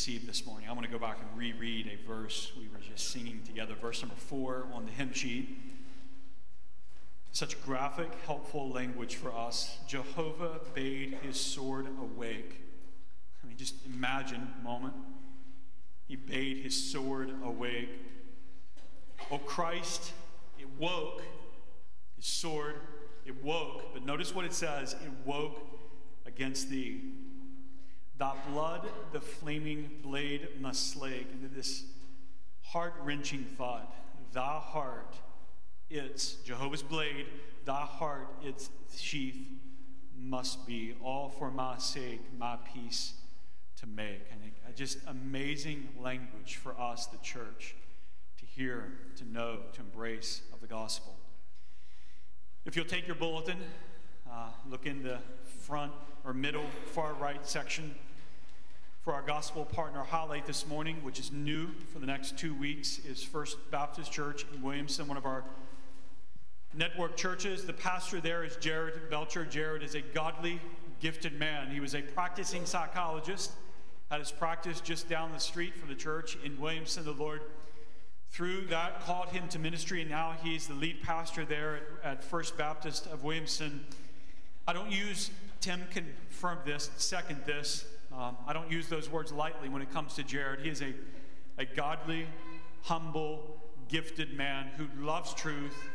received 0.00 0.26
this 0.26 0.46
morning. 0.46 0.66
I 0.66 0.72
want 0.72 0.86
to 0.86 0.90
go 0.90 0.98
back 0.98 1.18
and 1.20 1.38
reread 1.38 1.86
a 1.86 2.08
verse 2.08 2.52
we 2.58 2.68
were 2.68 2.78
just 2.78 3.10
singing 3.10 3.42
together, 3.44 3.74
verse 3.74 4.00
number 4.00 4.14
four 4.16 4.66
on 4.72 4.86
the 4.86 4.92
hymn 4.92 5.12
sheet. 5.12 5.58
Such 7.32 7.62
graphic, 7.66 8.08
helpful 8.24 8.70
language 8.70 9.16
for 9.16 9.30
us. 9.30 9.76
Jehovah 9.86 10.60
bade 10.72 11.18
his 11.22 11.38
sword 11.38 11.86
awake. 12.00 12.62
I 13.44 13.46
mean, 13.46 13.58
just 13.58 13.74
imagine 13.84 14.48
a 14.58 14.64
moment. 14.64 14.94
He 16.08 16.16
bade 16.16 16.62
his 16.62 16.90
sword 16.90 17.30
awake. 17.44 17.90
Oh, 19.30 19.36
Christ, 19.36 20.14
it 20.58 20.68
woke. 20.78 21.22
His 22.16 22.24
sword, 22.24 22.76
it 23.26 23.44
woke. 23.44 23.92
But 23.92 24.06
notice 24.06 24.34
what 24.34 24.46
it 24.46 24.54
says 24.54 24.94
it 24.94 25.12
woke 25.26 25.60
against 26.24 26.70
thee. 26.70 27.02
Thy 28.20 28.34
blood 28.52 28.86
the 29.12 29.20
flaming 29.20 29.90
blade 30.02 30.46
must 30.60 30.90
slake. 30.90 31.26
And 31.32 31.50
this 31.54 31.84
heart 32.60 32.92
wrenching 33.02 33.46
thought, 33.56 33.90
thy 34.34 34.58
heart, 34.58 35.16
its 35.88 36.34
Jehovah's 36.34 36.82
blade, 36.82 37.24
thy 37.64 37.80
heart, 37.80 38.28
its 38.42 38.68
sheath 38.94 39.38
must 40.14 40.66
be, 40.66 40.94
all 41.02 41.30
for 41.30 41.50
my 41.50 41.78
sake, 41.78 42.20
my 42.38 42.58
peace 42.74 43.14
to 43.76 43.86
make. 43.86 44.20
And 44.30 44.42
it, 44.44 44.76
just 44.76 44.98
amazing 45.06 45.88
language 45.98 46.56
for 46.56 46.78
us, 46.78 47.06
the 47.06 47.18
church, 47.22 47.74
to 48.38 48.44
hear, 48.44 48.92
to 49.16 49.24
know, 49.32 49.60
to 49.72 49.80
embrace 49.80 50.42
of 50.52 50.60
the 50.60 50.66
gospel. 50.66 51.16
If 52.66 52.76
you'll 52.76 52.84
take 52.84 53.06
your 53.06 53.16
bulletin, 53.16 53.56
uh, 54.30 54.50
look 54.68 54.84
in 54.84 55.02
the 55.02 55.20
front 55.62 55.92
or 56.22 56.34
middle, 56.34 56.66
far 56.92 57.14
right 57.14 57.46
section 57.46 57.94
for 59.02 59.14
our 59.14 59.22
gospel 59.22 59.64
partner 59.64 60.04
highlight 60.04 60.44
this 60.44 60.66
morning, 60.66 60.96
which 61.02 61.18
is 61.18 61.32
new 61.32 61.68
for 61.90 62.00
the 62.00 62.06
next 62.06 62.38
two 62.38 62.54
weeks, 62.54 62.98
is 62.98 63.22
First 63.22 63.56
Baptist 63.70 64.12
Church 64.12 64.44
in 64.52 64.60
Williamson, 64.60 65.08
one 65.08 65.16
of 65.16 65.24
our 65.24 65.42
network 66.74 67.16
churches. 67.16 67.64
The 67.64 67.72
pastor 67.72 68.20
there 68.20 68.44
is 68.44 68.56
Jared 68.56 69.08
Belcher. 69.08 69.46
Jared 69.46 69.82
is 69.82 69.94
a 69.94 70.02
godly, 70.02 70.60
gifted 71.00 71.38
man. 71.38 71.70
He 71.70 71.80
was 71.80 71.94
a 71.94 72.02
practicing 72.02 72.66
psychologist, 72.66 73.52
had 74.10 74.20
his 74.20 74.30
practice 74.30 74.82
just 74.82 75.08
down 75.08 75.32
the 75.32 75.40
street 75.40 75.74
from 75.78 75.88
the 75.88 75.94
church 75.94 76.36
in 76.44 76.60
Williamson. 76.60 77.06
The 77.06 77.12
Lord, 77.12 77.40
through 78.30 78.66
that, 78.66 79.00
called 79.00 79.28
him 79.28 79.48
to 79.48 79.58
ministry, 79.58 80.02
and 80.02 80.10
now 80.10 80.34
he's 80.42 80.66
the 80.66 80.74
lead 80.74 81.02
pastor 81.02 81.46
there 81.46 81.80
at, 82.04 82.18
at 82.18 82.24
First 82.24 82.58
Baptist 82.58 83.06
of 83.06 83.24
Williamson. 83.24 83.82
I 84.68 84.74
don't 84.74 84.92
use, 84.92 85.30
Tim 85.62 85.80
confirmed 85.90 86.60
this, 86.66 86.90
second 86.98 87.46
this. 87.46 87.86
Um, 88.20 88.36
I 88.46 88.52
don't 88.52 88.70
use 88.70 88.86
those 88.86 89.08
words 89.08 89.32
lightly 89.32 89.70
when 89.70 89.80
it 89.80 89.90
comes 89.90 90.12
to 90.16 90.22
Jared. 90.22 90.60
He 90.60 90.68
is 90.68 90.82
a, 90.82 90.92
a 91.56 91.64
godly, 91.64 92.26
humble, 92.82 93.62
gifted 93.88 94.36
man 94.36 94.68
who 94.76 94.88
loves 95.02 95.32
truth, 95.32 95.88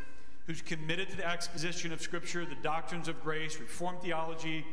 who's 0.46 0.60
committed 0.60 1.08
to 1.10 1.16
the 1.16 1.24
exposition 1.24 1.92
of 1.92 2.02
Scripture, 2.02 2.44
the 2.44 2.56
doctrines 2.64 3.06
of 3.06 3.22
grace, 3.22 3.60
Reformed 3.60 4.00
theology, 4.00 4.66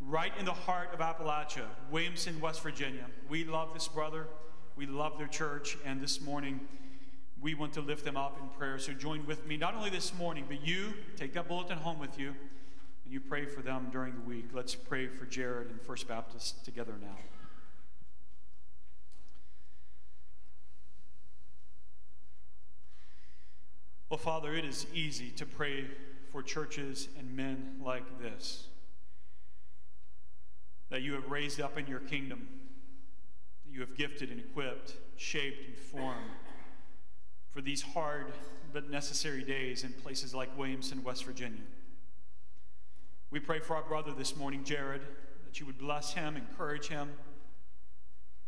right 0.00 0.32
in 0.38 0.44
the 0.44 0.52
heart 0.52 0.90
of 0.94 1.00
Appalachia, 1.00 1.66
Williamson, 1.90 2.40
West 2.40 2.62
Virginia. 2.62 3.06
We 3.28 3.42
love 3.42 3.74
this 3.74 3.88
brother. 3.88 4.28
We 4.76 4.86
love 4.86 5.18
their 5.18 5.26
church. 5.26 5.76
And 5.84 6.00
this 6.00 6.20
morning, 6.20 6.60
we 7.40 7.54
want 7.54 7.72
to 7.72 7.80
lift 7.80 8.04
them 8.04 8.16
up 8.16 8.38
in 8.40 8.48
prayer. 8.50 8.78
So 8.78 8.92
join 8.92 9.26
with 9.26 9.44
me, 9.44 9.56
not 9.56 9.74
only 9.74 9.90
this 9.90 10.14
morning, 10.14 10.44
but 10.46 10.64
you 10.64 10.94
take 11.16 11.34
that 11.34 11.48
bulletin 11.48 11.78
home 11.78 11.98
with 11.98 12.16
you 12.16 12.36
you 13.12 13.20
pray 13.20 13.44
for 13.44 13.60
them 13.60 13.88
during 13.92 14.14
the 14.14 14.22
week. 14.22 14.46
Let's 14.54 14.74
pray 14.74 15.06
for 15.06 15.26
Jared 15.26 15.68
and 15.68 15.78
First 15.82 16.08
Baptist 16.08 16.64
together 16.64 16.94
now. 16.98 17.18
Well, 24.08 24.16
Father, 24.16 24.54
it 24.54 24.64
is 24.64 24.86
easy 24.94 25.28
to 25.32 25.44
pray 25.44 25.84
for 26.30 26.42
churches 26.42 27.08
and 27.18 27.36
men 27.36 27.76
like 27.84 28.18
this 28.18 28.68
that 30.88 31.02
you 31.02 31.12
have 31.14 31.30
raised 31.30 31.60
up 31.60 31.78
in 31.78 31.86
your 31.86 32.00
kingdom, 32.00 32.46
that 33.64 33.72
you 33.72 33.80
have 33.80 33.96
gifted 33.96 34.30
and 34.30 34.40
equipped, 34.40 34.94
shaped 35.16 35.66
and 35.66 35.76
formed 35.76 36.30
for 37.50 37.60
these 37.60 37.80
hard 37.80 38.32
but 38.72 38.90
necessary 38.90 39.42
days 39.42 39.84
in 39.84 39.92
places 39.92 40.34
like 40.34 40.48
Williamson, 40.56 41.02
West 41.02 41.24
Virginia. 41.24 41.60
We 43.32 43.40
pray 43.40 43.60
for 43.60 43.76
our 43.76 43.82
brother 43.82 44.12
this 44.12 44.36
morning, 44.36 44.62
Jared, 44.62 45.00
that 45.46 45.58
you 45.58 45.64
would 45.64 45.78
bless 45.78 46.12
him, 46.12 46.36
encourage 46.36 46.88
him. 46.88 47.08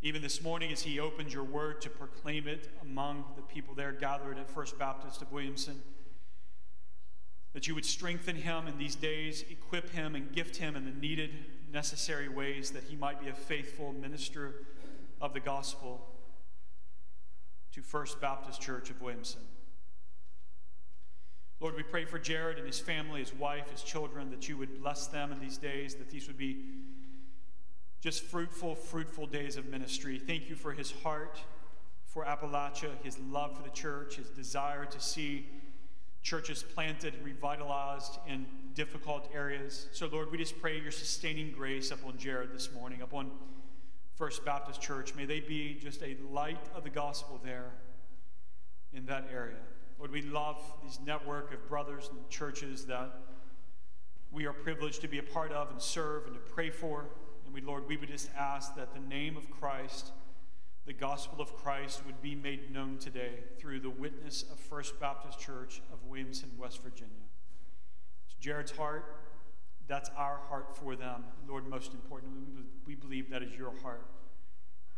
Even 0.02 0.20
this 0.20 0.42
morning, 0.42 0.70
as 0.72 0.82
he 0.82 1.00
opens 1.00 1.32
your 1.32 1.42
word 1.42 1.80
to 1.80 1.88
proclaim 1.88 2.46
it 2.46 2.68
among 2.82 3.24
the 3.34 3.40
people 3.40 3.74
there 3.74 3.92
gathered 3.92 4.36
at 4.36 4.50
First 4.50 4.78
Baptist 4.78 5.22
of 5.22 5.32
Williamson, 5.32 5.80
that 7.54 7.66
you 7.66 7.74
would 7.74 7.86
strengthen 7.86 8.36
him 8.36 8.68
in 8.68 8.76
these 8.76 8.94
days, 8.94 9.42
equip 9.48 9.88
him, 9.88 10.14
and 10.14 10.30
gift 10.32 10.56
him 10.56 10.76
in 10.76 10.84
the 10.84 10.90
needed, 10.90 11.30
necessary 11.72 12.28
ways 12.28 12.72
that 12.72 12.84
he 12.84 12.94
might 12.94 13.18
be 13.18 13.30
a 13.30 13.34
faithful 13.34 13.94
minister 13.94 14.66
of 15.18 15.32
the 15.32 15.40
gospel 15.40 16.06
to 17.72 17.80
First 17.80 18.20
Baptist 18.20 18.60
Church 18.60 18.90
of 18.90 19.00
Williamson. 19.00 19.40
Lord, 21.64 21.76
we 21.76 21.82
pray 21.82 22.04
for 22.04 22.18
Jared 22.18 22.58
and 22.58 22.66
his 22.66 22.78
family, 22.78 23.20
his 23.20 23.32
wife, 23.32 23.70
his 23.70 23.82
children, 23.82 24.28
that 24.28 24.50
you 24.50 24.58
would 24.58 24.82
bless 24.82 25.06
them 25.06 25.32
in 25.32 25.40
these 25.40 25.56
days, 25.56 25.94
that 25.94 26.10
these 26.10 26.26
would 26.26 26.36
be 26.36 26.58
just 28.02 28.22
fruitful, 28.24 28.74
fruitful 28.74 29.26
days 29.26 29.56
of 29.56 29.64
ministry. 29.64 30.18
Thank 30.18 30.50
you 30.50 30.56
for 30.56 30.74
his 30.74 30.92
heart 31.02 31.40
for 32.04 32.22
Appalachia, 32.26 32.90
his 33.02 33.18
love 33.18 33.56
for 33.56 33.62
the 33.62 33.70
church, 33.70 34.16
his 34.16 34.28
desire 34.28 34.84
to 34.84 35.00
see 35.00 35.46
churches 36.22 36.62
planted 36.62 37.14
and 37.14 37.24
revitalized 37.24 38.18
in 38.28 38.44
difficult 38.74 39.30
areas. 39.34 39.86
So, 39.92 40.06
Lord, 40.06 40.30
we 40.30 40.36
just 40.36 40.60
pray 40.60 40.78
your 40.78 40.92
sustaining 40.92 41.50
grace 41.50 41.90
upon 41.90 42.18
Jared 42.18 42.52
this 42.52 42.70
morning, 42.74 43.00
upon 43.00 43.30
First 44.16 44.44
Baptist 44.44 44.82
Church. 44.82 45.14
May 45.14 45.24
they 45.24 45.40
be 45.40 45.78
just 45.80 46.02
a 46.02 46.14
light 46.30 46.60
of 46.74 46.84
the 46.84 46.90
gospel 46.90 47.40
there 47.42 47.70
in 48.92 49.06
that 49.06 49.28
area. 49.32 49.56
Lord, 49.98 50.10
we 50.10 50.22
love 50.22 50.60
this 50.82 50.98
network 51.04 51.52
of 51.54 51.68
brothers 51.68 52.10
and 52.10 52.28
churches 52.28 52.86
that 52.86 53.16
we 54.30 54.46
are 54.46 54.52
privileged 54.52 55.00
to 55.02 55.08
be 55.08 55.18
a 55.18 55.22
part 55.22 55.52
of 55.52 55.70
and 55.70 55.80
serve 55.80 56.26
and 56.26 56.34
to 56.34 56.40
pray 56.40 56.70
for. 56.70 57.06
And 57.44 57.54
we, 57.54 57.60
Lord, 57.60 57.88
we 57.88 57.96
would 57.96 58.08
just 58.08 58.28
ask 58.36 58.74
that 58.74 58.92
the 58.92 59.00
name 59.00 59.36
of 59.36 59.48
Christ, 59.50 60.10
the 60.86 60.92
gospel 60.92 61.40
of 61.40 61.54
Christ, 61.56 62.04
would 62.04 62.20
be 62.20 62.34
made 62.34 62.72
known 62.72 62.98
today 62.98 63.44
through 63.58 63.80
the 63.80 63.90
witness 63.90 64.42
of 64.50 64.58
First 64.58 64.98
Baptist 64.98 65.38
Church 65.38 65.80
of 65.92 66.04
Williamson, 66.04 66.50
West 66.58 66.82
Virginia. 66.82 67.14
It's 68.26 68.34
Jared's 68.34 68.72
heart. 68.72 69.16
That's 69.86 70.10
our 70.16 70.40
heart 70.48 70.76
for 70.76 70.96
them. 70.96 71.24
Lord, 71.46 71.68
most 71.68 71.92
importantly, 71.92 72.64
we 72.86 72.94
believe 72.96 73.30
that 73.30 73.42
is 73.42 73.54
your 73.56 73.72
heart 73.82 74.06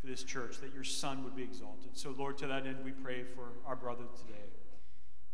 for 0.01 0.07
this 0.07 0.23
church, 0.23 0.59
that 0.61 0.73
your 0.73 0.85
son 0.85 1.25
would 1.25 1.37
be 1.37 1.43
exalted. 1.43 1.91
So, 1.93 2.15
Lord, 2.17 2.39
to 2.39 2.47
that 2.47 2.67
end, 2.67 2.79
we 2.85 2.93
pray 2.93 3.25
for 3.25 3.51
our 3.67 3.77
brother 3.77 4.05
today. 4.17 4.47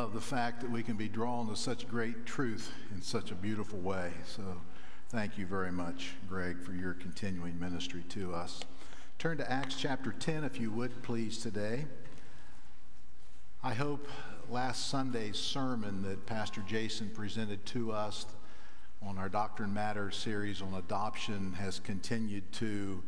Love 0.00 0.14
the 0.14 0.18
fact 0.18 0.62
that 0.62 0.70
we 0.70 0.82
can 0.82 0.96
be 0.96 1.08
drawn 1.08 1.46
to 1.46 1.54
such 1.54 1.86
great 1.86 2.24
truth 2.24 2.72
in 2.94 3.02
such 3.02 3.30
a 3.30 3.34
beautiful 3.34 3.78
way. 3.80 4.10
So 4.24 4.42
thank 5.10 5.36
you 5.36 5.44
very 5.44 5.70
much, 5.70 6.14
Greg, 6.26 6.58
for 6.62 6.72
your 6.72 6.94
continuing 6.94 7.60
ministry 7.60 8.02
to 8.08 8.32
us. 8.32 8.60
Turn 9.18 9.36
to 9.36 9.52
Acts 9.52 9.74
chapter 9.74 10.12
10, 10.12 10.42
if 10.42 10.58
you 10.58 10.70
would, 10.70 11.02
please, 11.02 11.36
today. 11.36 11.84
I 13.62 13.74
hope 13.74 14.08
last 14.48 14.88
Sunday's 14.88 15.38
sermon 15.38 16.02
that 16.04 16.24
Pastor 16.24 16.62
Jason 16.66 17.10
presented 17.10 17.66
to 17.66 17.92
us 17.92 18.24
on 19.02 19.18
our 19.18 19.28
Doctrine 19.28 19.74
Matters 19.74 20.16
series 20.16 20.62
on 20.62 20.72
adoption 20.72 21.52
has 21.58 21.78
continued 21.78 22.50
to 22.52 23.02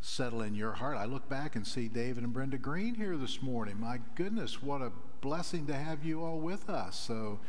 settle 0.00 0.42
in 0.42 0.54
your 0.54 0.72
heart. 0.72 0.96
I 0.96 1.04
look 1.04 1.28
back 1.28 1.56
and 1.56 1.66
see 1.66 1.88
David 1.88 2.24
and 2.24 2.32
Brenda 2.32 2.58
Green 2.58 2.94
here 2.94 3.16
this 3.16 3.42
morning. 3.42 3.80
My 3.80 4.00
goodness, 4.14 4.62
what 4.62 4.82
a 4.82 4.92
blessing 5.20 5.66
to 5.66 5.74
have 5.74 6.04
you 6.04 6.24
all 6.24 6.38
with 6.38 6.68
us. 6.70 6.98
So 6.98 7.40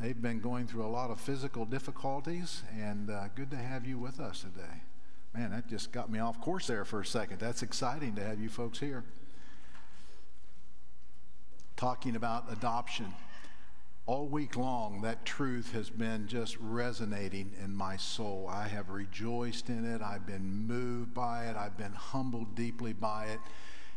they've 0.00 0.20
been 0.20 0.40
going 0.40 0.66
through 0.66 0.84
a 0.84 0.88
lot 0.88 1.10
of 1.10 1.20
physical 1.20 1.64
difficulties, 1.64 2.62
and 2.76 3.10
uh, 3.10 3.28
good 3.34 3.50
to 3.50 3.56
have 3.56 3.86
you 3.86 3.98
with 3.98 4.18
us 4.20 4.40
today. 4.40 4.82
Man, 5.34 5.52
that 5.52 5.68
just 5.68 5.92
got 5.92 6.10
me 6.10 6.18
off 6.18 6.40
course 6.40 6.66
there 6.66 6.84
for 6.84 7.00
a 7.00 7.06
second. 7.06 7.38
That's 7.38 7.62
exciting 7.62 8.16
to 8.16 8.24
have 8.24 8.40
you 8.40 8.48
folks 8.48 8.80
here. 8.80 9.04
Talking 11.76 12.16
about 12.16 12.50
adoption 12.50 13.14
all 14.10 14.26
week 14.26 14.56
long, 14.56 15.02
that 15.02 15.24
truth 15.24 15.72
has 15.72 15.88
been 15.88 16.26
just 16.26 16.56
resonating 16.58 17.52
in 17.62 17.72
my 17.72 17.96
soul. 17.96 18.50
I 18.50 18.66
have 18.66 18.90
rejoiced 18.90 19.68
in 19.68 19.84
it. 19.84 20.02
I've 20.02 20.26
been 20.26 20.66
moved 20.66 21.14
by 21.14 21.44
it. 21.44 21.56
I've 21.56 21.76
been 21.78 21.92
humbled 21.92 22.56
deeply 22.56 22.92
by 22.92 23.26
it. 23.26 23.38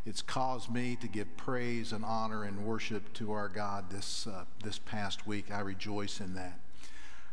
It's 0.05 0.21
caused 0.21 0.69
me 0.69 0.95
to 0.97 1.07
give 1.07 1.35
praise 1.35 1.93
and 1.93 2.05
honor 2.05 2.43
and 2.43 2.63
worship 2.63 3.11
to 3.13 3.31
our 3.31 3.49
God 3.49 3.89
this, 3.89 4.27
uh, 4.27 4.45
this 4.63 4.77
past 4.77 5.25
week. 5.25 5.51
I 5.51 5.61
rejoice 5.61 6.19
in 6.19 6.35
that. 6.35 6.59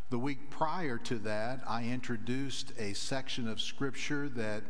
The 0.08 0.18
week 0.18 0.48
prior 0.48 0.96
to 0.96 1.18
that, 1.18 1.60
I 1.68 1.84
introduced 1.84 2.72
a 2.78 2.94
section 2.94 3.46
of 3.46 3.60
Scripture 3.60 4.26
that 4.30 4.62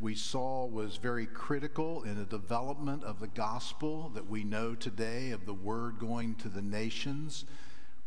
we 0.00 0.14
saw 0.14 0.66
was 0.66 0.96
very 0.96 1.26
critical 1.26 2.02
in 2.02 2.18
the 2.18 2.24
development 2.24 3.04
of 3.04 3.20
the 3.20 3.28
gospel 3.28 4.10
that 4.14 4.28
we 4.28 4.42
know 4.42 4.74
today 4.74 5.30
of 5.30 5.46
the 5.46 5.54
word 5.54 5.98
going 5.98 6.34
to 6.36 6.48
the 6.48 6.62
nations. 6.62 7.44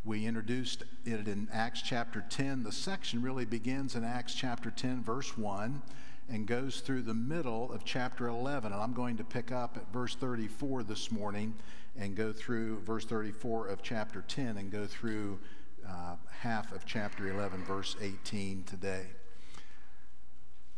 We 0.03 0.25
introduced 0.25 0.83
it 1.05 1.27
in 1.27 1.47
Acts 1.51 1.81
chapter 1.81 2.25
10. 2.29 2.63
The 2.63 2.71
section 2.71 3.21
really 3.21 3.45
begins 3.45 3.95
in 3.95 4.03
Acts 4.03 4.35
chapter 4.35 4.69
10, 4.69 5.03
verse 5.03 5.37
1, 5.37 5.81
and 6.29 6.45
goes 6.45 6.81
through 6.81 7.03
the 7.03 7.13
middle 7.13 7.71
of 7.71 7.85
chapter 7.85 8.27
11. 8.27 8.73
And 8.73 8.81
I'm 8.81 8.93
going 8.93 9.17
to 9.17 9.23
pick 9.23 9.51
up 9.51 9.77
at 9.77 9.91
verse 9.91 10.15
34 10.15 10.83
this 10.83 11.09
morning 11.09 11.55
and 11.97 12.15
go 12.15 12.33
through 12.33 12.81
verse 12.81 13.05
34 13.05 13.67
of 13.67 13.81
chapter 13.81 14.23
10 14.27 14.57
and 14.57 14.71
go 14.71 14.85
through 14.85 15.39
uh, 15.87 16.15
half 16.41 16.73
of 16.73 16.85
chapter 16.85 17.29
11, 17.29 17.63
verse 17.63 17.95
18 18.01 18.63
today. 18.65 19.07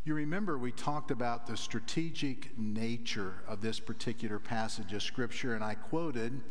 You 0.10 0.16
remember 0.16 0.58
we 0.58 0.72
talked 0.72 1.12
about 1.12 1.46
the 1.46 1.56
strategic 1.56 2.58
nature 2.58 3.44
of 3.48 3.62
this 3.62 3.80
particular 3.80 4.40
passage 4.40 4.92
of 4.92 5.04
Scripture, 5.04 5.54
and 5.54 5.64
I 5.64 5.76
quoted 5.76 6.42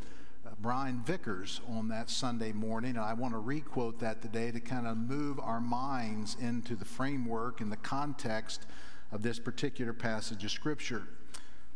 uh, 0.46 0.50
Brian 0.61 1.02
Vickers 1.04 1.61
on 1.68 1.88
that 1.88 2.09
Sunday 2.09 2.52
morning, 2.52 2.90
and 2.90 3.00
I 3.00 3.14
want 3.14 3.34
to 3.34 3.40
requote 3.40 3.98
that 3.98 4.22
today 4.22 4.52
to 4.52 4.61
kind 4.61 4.86
of 4.86 4.96
move 4.96 5.40
our 5.40 5.61
minds 5.61 6.36
into 6.40 6.76
the 6.76 6.84
framework 6.84 7.61
and 7.61 7.72
the 7.72 7.78
context 7.78 8.64
of 9.11 9.24
this 9.24 9.40
particular 9.40 9.92
passage 9.92 10.44
of 10.44 10.52
Scripture. 10.52 11.09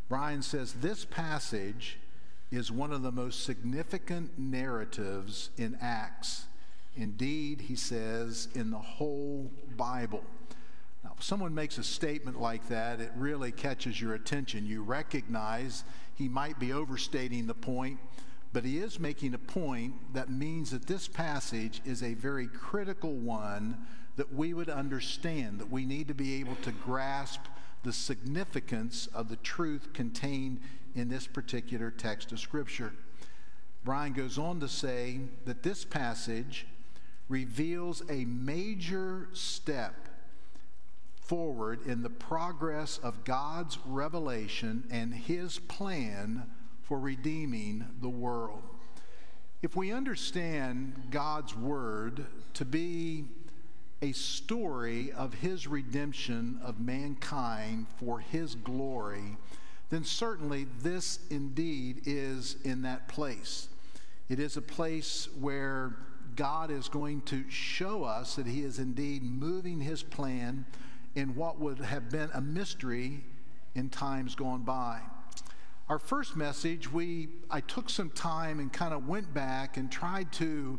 Brian 0.09 0.43
says 0.43 0.75
this 0.75 1.05
passage 1.05 1.99
is 2.53 2.71
one 2.71 2.93
of 2.93 3.03
the 3.03 3.11
most 3.11 3.43
significant 3.43 4.39
narratives 4.39 5.51
in 5.59 5.77
Acts. 5.81 6.45
Indeed, 6.95 7.63
he 7.63 7.75
says, 7.75 8.47
in 8.55 8.71
the 8.71 8.79
whole 8.79 9.51
Bible. 9.77 10.23
Someone 11.23 11.55
makes 11.55 11.79
a 11.79 11.85
statement 11.85 12.41
like 12.41 12.67
that, 12.67 13.01
it 13.01 13.13
really 13.15 13.53
catches 13.53 14.01
your 14.01 14.15
attention. 14.15 14.67
You 14.67 14.83
recognize 14.83 15.85
he 16.17 16.29
might 16.29 16.59
be 16.59 16.73
overstating 16.73 17.47
the 17.47 17.55
point, 17.55 18.01
but 18.53 18.65
he 18.65 18.79
is 18.79 18.99
making 18.99 19.33
a 19.33 19.39
point 19.39 19.95
that 20.15 20.31
means 20.31 20.73
that 20.73 20.89
this 20.89 21.07
passage 21.07 21.81
is 21.85 22.03
a 22.03 22.15
very 22.15 22.49
critical 22.49 23.13
one 23.13 23.87
that 24.17 24.35
we 24.35 24.53
would 24.53 24.69
understand, 24.69 25.61
that 25.61 25.71
we 25.71 25.87
need 25.87 26.09
to 26.09 26.15
be 26.15 26.41
able 26.41 26.57
to 26.57 26.73
grasp 26.73 27.43
the 27.85 27.93
significance 27.93 29.07
of 29.15 29.29
the 29.29 29.37
truth 29.37 29.93
contained 29.93 30.59
in 30.97 31.09
this 31.09 31.29
particular 31.29 31.93
text 31.93 32.33
of 32.33 32.41
Scripture. 32.41 32.95
Brian 33.85 34.13
goes 34.13 34.39
on 34.39 34.59
to 34.59 34.69
say 34.69 35.21
that 35.45 35.63
this 35.63 35.85
passage 35.85 36.67
reveals 37.29 38.03
a 38.11 38.25
major 38.25 39.29
step 39.33 40.09
forward 41.23 41.87
in 41.87 42.03
the 42.03 42.11
progress 42.11 42.99
of 42.99 43.25
God's 43.25 43.79
revelation 43.87 44.85
and 44.91 45.15
his 45.15 45.59
plan 45.59 46.45
for 46.83 46.99
redeeming 46.99 47.87
the 48.01 48.09
world. 48.09 48.63
If 49.63 49.77
we 49.77 49.93
understand 49.93 51.09
God's 51.11 51.57
word 51.57 52.27
to 52.55 52.65
be 52.65 53.27
a 54.03 54.13
story 54.13 55.13
of 55.13 55.35
his 55.35 55.69
redemption 55.69 56.59
of 56.63 56.81
mankind 56.81 57.87
for 57.97 58.19
his 58.19 58.57
glory, 58.57 59.37
then 59.91 60.03
certainly 60.05 60.67
this 60.81 61.21
indeed 61.31 62.03
is 62.05 62.57
in 62.65 62.83
that 62.83 63.07
place. 63.07 63.69
It 64.29 64.41
is 64.41 64.57
a 64.57 64.63
place 64.63 65.29
where 65.39 65.95
God 66.35 66.71
is 66.71 66.89
going 66.89 67.21
to 67.23 67.49
show 67.49 68.03
us 68.03 68.35
that 68.35 68.47
he 68.47 68.63
is 68.63 68.79
indeed 68.79 69.23
moving 69.23 69.81
his 69.81 70.03
plan 70.03 70.67
in 71.15 71.35
what 71.35 71.59
would 71.59 71.79
have 71.79 72.11
been 72.11 72.31
a 72.35 72.41
mystery 72.41 73.25
in 73.75 73.89
times 73.89 74.35
gone 74.35 74.63
by. 74.63 75.01
Our 75.89 75.99
first 75.99 76.37
message, 76.37 76.91
we 76.91 77.29
I 77.51 77.61
took 77.61 77.91
some 77.91 78.11
time 78.11 78.61
and 78.61 78.73
kind 78.73 78.95
of 78.95 79.09
went 79.09 79.35
back 79.35 79.77
and 79.77 79.91
tried 79.91 80.33
to 80.35 80.79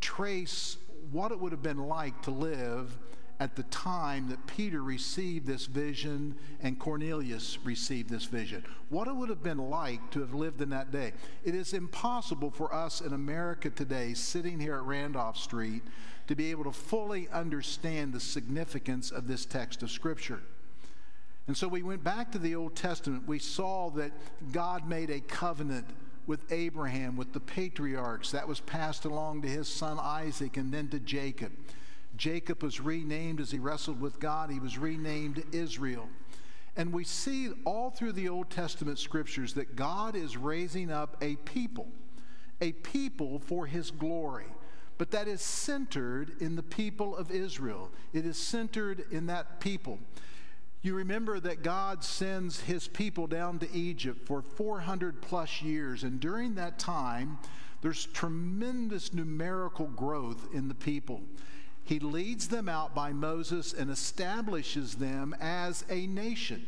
trace 0.00 0.76
what 1.10 1.32
it 1.32 1.40
would 1.40 1.52
have 1.52 1.62
been 1.62 1.88
like 1.88 2.22
to 2.22 2.30
live 2.30 2.98
at 3.40 3.56
the 3.56 3.62
time 3.64 4.28
that 4.28 4.46
Peter 4.46 4.82
received 4.82 5.46
this 5.46 5.66
vision 5.66 6.36
and 6.60 6.78
Cornelius 6.78 7.58
received 7.64 8.08
this 8.08 8.24
vision. 8.24 8.64
What 8.88 9.08
it 9.08 9.16
would 9.16 9.30
have 9.30 9.42
been 9.42 9.70
like 9.70 10.10
to 10.12 10.20
have 10.20 10.32
lived 10.32 10.60
in 10.60 10.70
that 10.70 10.92
day. 10.92 11.12
It 11.44 11.54
is 11.54 11.72
impossible 11.72 12.50
for 12.50 12.72
us 12.72 13.00
in 13.00 13.12
America 13.12 13.68
today, 13.70 14.14
sitting 14.14 14.60
here 14.60 14.76
at 14.76 14.84
Randolph 14.84 15.36
Street, 15.36 15.82
to 16.26 16.34
be 16.34 16.50
able 16.50 16.64
to 16.64 16.72
fully 16.72 17.28
understand 17.30 18.12
the 18.12 18.20
significance 18.20 19.10
of 19.10 19.26
this 19.26 19.44
text 19.44 19.82
of 19.82 19.90
Scripture. 19.90 20.40
And 21.46 21.56
so 21.56 21.66
we 21.66 21.82
went 21.82 22.04
back 22.04 22.30
to 22.32 22.38
the 22.38 22.54
Old 22.54 22.76
Testament. 22.76 23.26
We 23.26 23.38
saw 23.38 23.90
that 23.90 24.12
God 24.52 24.88
made 24.88 25.10
a 25.10 25.20
covenant 25.20 25.86
with 26.26 26.52
Abraham, 26.52 27.16
with 27.16 27.32
the 27.32 27.40
patriarchs. 27.40 28.30
That 28.30 28.46
was 28.46 28.60
passed 28.60 29.04
along 29.04 29.42
to 29.42 29.48
his 29.48 29.68
son 29.68 29.98
Isaac 30.00 30.56
and 30.56 30.72
then 30.72 30.88
to 30.88 31.00
Jacob. 31.00 31.52
Jacob 32.16 32.62
was 32.62 32.80
renamed 32.80 33.40
as 33.40 33.50
he 33.50 33.58
wrestled 33.58 34.00
with 34.00 34.20
God, 34.20 34.50
he 34.50 34.60
was 34.60 34.78
renamed 34.78 35.42
Israel. 35.52 36.08
And 36.76 36.92
we 36.92 37.04
see 37.04 37.50
all 37.64 37.90
through 37.90 38.12
the 38.12 38.28
Old 38.28 38.48
Testament 38.48 38.98
scriptures 38.98 39.54
that 39.54 39.76
God 39.76 40.14
is 40.14 40.36
raising 40.36 40.90
up 40.90 41.16
a 41.20 41.36
people, 41.36 41.88
a 42.60 42.72
people 42.72 43.40
for 43.40 43.66
his 43.66 43.90
glory 43.90 44.46
but 45.02 45.10
that 45.10 45.26
is 45.26 45.42
centered 45.42 46.40
in 46.40 46.54
the 46.54 46.62
people 46.62 47.16
of 47.16 47.32
Israel. 47.32 47.90
It 48.12 48.24
is 48.24 48.36
centered 48.38 49.04
in 49.10 49.26
that 49.26 49.58
people. 49.58 49.98
You 50.82 50.94
remember 50.94 51.40
that 51.40 51.64
God 51.64 52.04
sends 52.04 52.60
his 52.60 52.86
people 52.86 53.26
down 53.26 53.58
to 53.58 53.72
Egypt 53.72 54.24
for 54.28 54.42
400 54.42 55.20
plus 55.20 55.60
years, 55.60 56.04
and 56.04 56.20
during 56.20 56.54
that 56.54 56.78
time, 56.78 57.40
there's 57.80 58.06
tremendous 58.06 59.12
numerical 59.12 59.86
growth 59.86 60.46
in 60.54 60.68
the 60.68 60.74
people. 60.76 61.20
He 61.82 61.98
leads 61.98 62.46
them 62.46 62.68
out 62.68 62.94
by 62.94 63.12
Moses 63.12 63.72
and 63.72 63.90
establishes 63.90 64.94
them 64.94 65.34
as 65.40 65.84
a 65.90 66.06
nation 66.06 66.64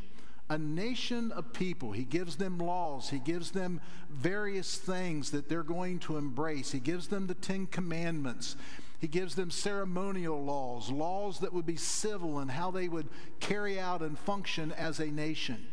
a 0.50 0.58
nation 0.58 1.32
of 1.32 1.52
people. 1.52 1.92
He 1.92 2.04
gives 2.04 2.36
them 2.36 2.58
laws. 2.58 3.08
He 3.10 3.18
gives 3.18 3.50
them 3.50 3.80
various 4.10 4.76
things 4.76 5.30
that 5.30 5.48
they're 5.48 5.62
going 5.62 6.00
to 6.00 6.16
embrace. 6.16 6.72
He 6.72 6.80
gives 6.80 7.08
them 7.08 7.26
the 7.26 7.34
Ten 7.34 7.66
Commandments. 7.66 8.56
He 8.98 9.08
gives 9.08 9.34
them 9.34 9.50
ceremonial 9.50 10.42
laws, 10.42 10.90
laws 10.90 11.40
that 11.40 11.52
would 11.52 11.66
be 11.66 11.76
civil 11.76 12.38
and 12.38 12.50
how 12.50 12.70
they 12.70 12.88
would 12.88 13.08
carry 13.40 13.78
out 13.78 14.00
and 14.00 14.18
function 14.18 14.72
as 14.72 15.00
a 15.00 15.06
nation. 15.06 15.66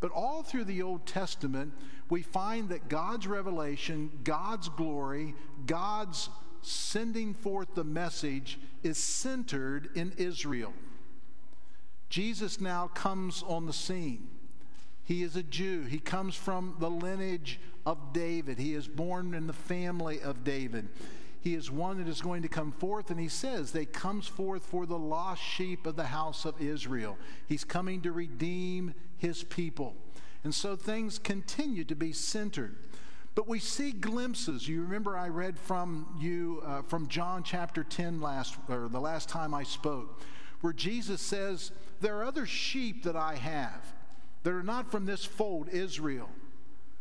But 0.00 0.12
all 0.12 0.42
through 0.42 0.64
the 0.64 0.82
Old 0.82 1.06
Testament, 1.06 1.72
we 2.10 2.22
find 2.22 2.68
that 2.68 2.88
God's 2.88 3.26
revelation, 3.26 4.10
God's 4.22 4.68
glory, 4.68 5.34
God's 5.66 6.28
sending 6.62 7.34
forth 7.34 7.74
the 7.74 7.84
message 7.84 8.58
is 8.82 8.98
centered 8.98 9.90
in 9.94 10.12
Israel. 10.16 10.72
Jesus 12.08 12.60
now 12.60 12.88
comes 12.88 13.42
on 13.46 13.66
the 13.66 13.72
scene. 13.72 14.28
He 15.04 15.22
is 15.22 15.36
a 15.36 15.42
Jew. 15.42 15.82
He 15.82 15.98
comes 15.98 16.34
from 16.34 16.76
the 16.78 16.90
lineage 16.90 17.60
of 17.84 18.12
David. 18.12 18.58
He 18.58 18.74
is 18.74 18.88
born 18.88 19.34
in 19.34 19.46
the 19.46 19.52
family 19.52 20.20
of 20.20 20.44
David. 20.44 20.88
He 21.40 21.54
is 21.54 21.70
one 21.70 21.98
that 21.98 22.08
is 22.08 22.22
going 22.22 22.40
to 22.40 22.48
come 22.48 22.72
forth, 22.72 23.10
and 23.10 23.20
he 23.20 23.28
says, 23.28 23.70
They 23.70 23.84
comes 23.84 24.26
forth 24.26 24.64
for 24.64 24.86
the 24.86 24.98
lost 24.98 25.42
sheep 25.42 25.86
of 25.86 25.94
the 25.94 26.06
house 26.06 26.46
of 26.46 26.58
Israel. 26.60 27.18
He's 27.46 27.64
coming 27.64 28.00
to 28.00 28.12
redeem 28.12 28.94
his 29.18 29.44
people. 29.44 29.94
And 30.42 30.54
so 30.54 30.74
things 30.74 31.18
continue 31.18 31.84
to 31.84 31.94
be 31.94 32.12
centered. 32.12 32.76
But 33.34 33.46
we 33.46 33.58
see 33.58 33.92
glimpses. 33.92 34.68
You 34.68 34.82
remember 34.82 35.18
I 35.18 35.28
read 35.28 35.58
from 35.58 36.16
you 36.18 36.62
uh, 36.64 36.82
from 36.82 37.08
John 37.08 37.42
chapter 37.42 37.84
10 37.84 38.22
last, 38.22 38.56
or 38.68 38.88
the 38.88 39.00
last 39.00 39.28
time 39.28 39.52
I 39.52 39.64
spoke, 39.64 40.22
where 40.64 40.72
Jesus 40.72 41.20
says, 41.20 41.72
There 42.00 42.16
are 42.16 42.24
other 42.24 42.46
sheep 42.46 43.02
that 43.02 43.16
I 43.16 43.34
have 43.34 43.92
that 44.44 44.54
are 44.54 44.62
not 44.62 44.90
from 44.90 45.04
this 45.04 45.22
fold, 45.22 45.68
Israel. 45.68 46.30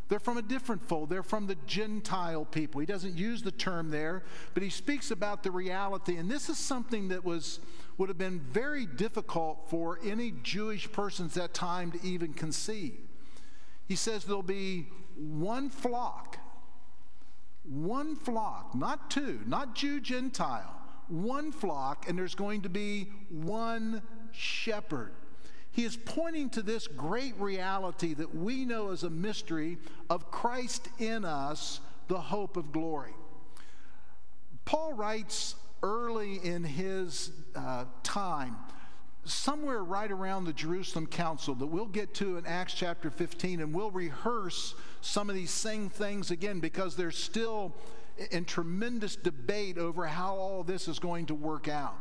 They're 0.09 0.19
from 0.19 0.37
a 0.37 0.41
different 0.41 0.85
fold. 0.85 1.09
They're 1.09 1.23
from 1.23 1.47
the 1.47 1.55
Gentile 1.65 2.43
people. 2.43 2.81
He 2.81 2.85
doesn't 2.85 3.17
use 3.17 3.41
the 3.41 3.53
term 3.53 3.89
there, 3.89 4.23
but 4.53 4.63
he 4.63 4.69
speaks 4.69 5.11
about 5.11 5.43
the 5.43 5.51
reality. 5.51 6.17
And 6.17 6.29
this 6.29 6.49
is 6.49 6.57
something 6.57 7.07
that 7.07 7.23
was 7.23 7.61
would 7.97 8.09
have 8.09 8.17
been 8.17 8.41
very 8.41 8.85
difficult 8.85 9.69
for 9.69 9.97
any 10.03 10.33
Jewish 10.43 10.91
persons 10.91 11.37
at 11.37 11.43
that 11.43 11.53
time 11.53 11.93
to 11.93 12.05
even 12.05 12.33
conceive. 12.33 12.99
He 13.87 13.95
says 13.95 14.25
there'll 14.25 14.43
be 14.43 14.89
one 15.15 15.69
flock, 15.69 16.37
one 17.63 18.17
flock, 18.17 18.75
not 18.75 19.09
two, 19.09 19.39
not 19.45 19.73
Jew, 19.73 20.01
Gentile, 20.01 20.82
one 21.09 21.51
flock, 21.51 22.07
and 22.07 22.17
there's 22.17 22.35
going 22.35 22.61
to 22.61 22.69
be 22.69 23.11
one 23.29 24.01
shepherd. 24.31 25.11
He 25.71 25.85
is 25.85 25.97
pointing 25.97 26.51
to 26.51 26.61
this 26.61 26.87
great 26.87 27.39
reality 27.39 28.13
that 28.13 28.35
we 28.35 28.63
know 28.63 28.91
as 28.91 29.03
a 29.03 29.09
mystery 29.09 29.79
of 30.09 30.29
Christ 30.29 30.87
in 30.99 31.25
us, 31.25 31.79
the 32.07 32.19
hope 32.19 32.57
of 32.57 32.71
glory. 32.71 33.13
Paul 34.65 34.93
writes 34.93 35.55
early 35.81 36.35
in 36.43 36.63
his 36.63 37.31
uh, 37.55 37.85
time, 38.03 38.55
somewhere 39.25 39.83
right 39.83 40.11
around 40.11 40.45
the 40.45 40.53
Jerusalem 40.53 41.07
Council, 41.07 41.55
that 41.55 41.65
we'll 41.65 41.85
get 41.85 42.13
to 42.15 42.37
in 42.37 42.45
Acts 42.45 42.73
chapter 42.73 43.09
15, 43.09 43.59
and 43.59 43.73
we'll 43.73 43.91
rehearse 43.91 44.75
some 45.01 45.29
of 45.29 45.35
these 45.35 45.51
same 45.51 45.89
things 45.89 46.29
again 46.29 46.59
because 46.59 46.95
they're 46.95 47.11
still 47.11 47.73
in 48.31 48.45
tremendous 48.45 49.15
debate 49.15 49.77
over 49.77 50.05
how 50.05 50.35
all 50.35 50.63
this 50.63 50.87
is 50.87 50.99
going 50.99 51.25
to 51.27 51.35
work 51.35 51.67
out. 51.67 51.95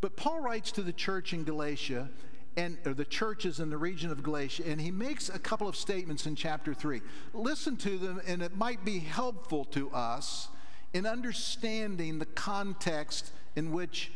But 0.00 0.16
Paul 0.16 0.40
writes 0.40 0.72
to 0.72 0.82
the 0.82 0.92
church 0.92 1.32
in 1.32 1.44
Galatia, 1.44 2.10
and 2.56 2.78
the 2.84 3.04
churches 3.04 3.58
in 3.58 3.70
the 3.70 3.76
region 3.76 4.10
of 4.10 4.22
Galatia, 4.22 4.64
and 4.66 4.80
he 4.80 4.90
makes 4.90 5.28
a 5.28 5.38
couple 5.38 5.66
of 5.66 5.74
statements 5.74 6.26
in 6.26 6.36
chapter 6.36 6.72
3. 6.72 7.00
Listen 7.32 7.76
to 7.78 7.98
them, 7.98 8.20
and 8.26 8.42
it 8.42 8.56
might 8.56 8.84
be 8.84 9.00
helpful 9.00 9.64
to 9.66 9.90
us 9.90 10.48
in 10.92 11.06
understanding 11.06 12.18
the 12.18 12.26
context 12.26 13.32
in 13.56 13.72
which 13.72 14.12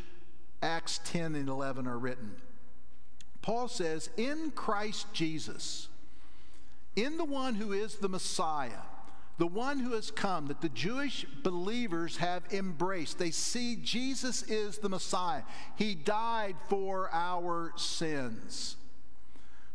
Acts 0.63 1.01
10 1.05 1.35
and 1.35 1.49
11 1.49 1.87
are 1.87 1.99
written. 1.99 2.37
Paul 3.43 3.69
says, 3.69 4.11
In 4.17 4.53
Christ 4.53 5.13
Jesus, 5.13 5.89
in 6.95 7.17
the 7.17 7.25
one 7.25 7.57
who 7.57 7.73
is 7.73 7.97
the 7.97 8.09
Messiah, 8.09 8.83
the 9.39 9.47
one 9.47 9.79
who 9.79 9.93
has 9.93 10.11
come 10.11 10.47
that 10.47 10.61
the 10.61 10.69
Jewish 10.69 11.25
believers 11.45 12.17
have 12.17 12.43
embraced. 12.53 13.19
They 13.19 13.31
see 13.31 13.77
Jesus 13.77 14.43
is 14.43 14.79
the 14.79 14.89
Messiah. 14.89 15.43
He 15.77 15.95
died 15.95 16.57
for 16.69 17.09
our 17.13 17.73
sins. 17.77 18.77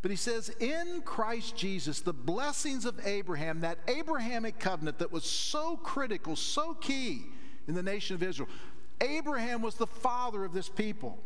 But 0.01 0.11
he 0.11 0.17
says, 0.17 0.49
in 0.59 1.01
Christ 1.05 1.55
Jesus, 1.55 2.01
the 2.01 2.11
blessings 2.11 2.83
of 2.83 2.99
Abraham, 3.07 3.61
that 3.61 3.79
Abrahamic 3.87 4.59
covenant 4.59 4.99
that 4.99 5.13
was 5.13 5.23
so 5.23 5.77
critical, 5.77 6.35
so 6.35 6.73
key 6.73 7.23
in 7.65 7.73
the 7.73 7.81
nation 7.81 8.15
of 8.15 8.21
Israel, 8.21 8.49
Abraham 8.99 9.61
was 9.61 9.75
the 9.75 9.87
father 9.87 10.43
of 10.43 10.51
this 10.51 10.67
people. 10.67 11.17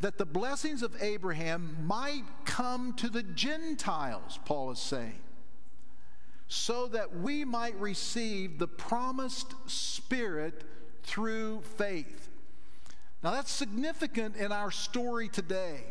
That 0.00 0.16
the 0.16 0.24
blessings 0.24 0.82
of 0.82 0.96
Abraham 1.02 1.76
might 1.84 2.24
come 2.46 2.94
to 2.94 3.10
the 3.10 3.22
Gentiles, 3.22 4.38
Paul 4.46 4.70
is 4.70 4.78
saying 4.78 5.20
so 6.48 6.86
that 6.88 7.16
we 7.20 7.44
might 7.44 7.78
receive 7.78 8.58
the 8.58 8.66
promised 8.66 9.54
Spirit 9.66 10.64
through 11.02 11.60
faith. 11.76 12.28
Now, 13.22 13.32
that's 13.32 13.52
significant 13.52 14.36
in 14.36 14.50
our 14.52 14.70
story 14.70 15.28
today 15.28 15.84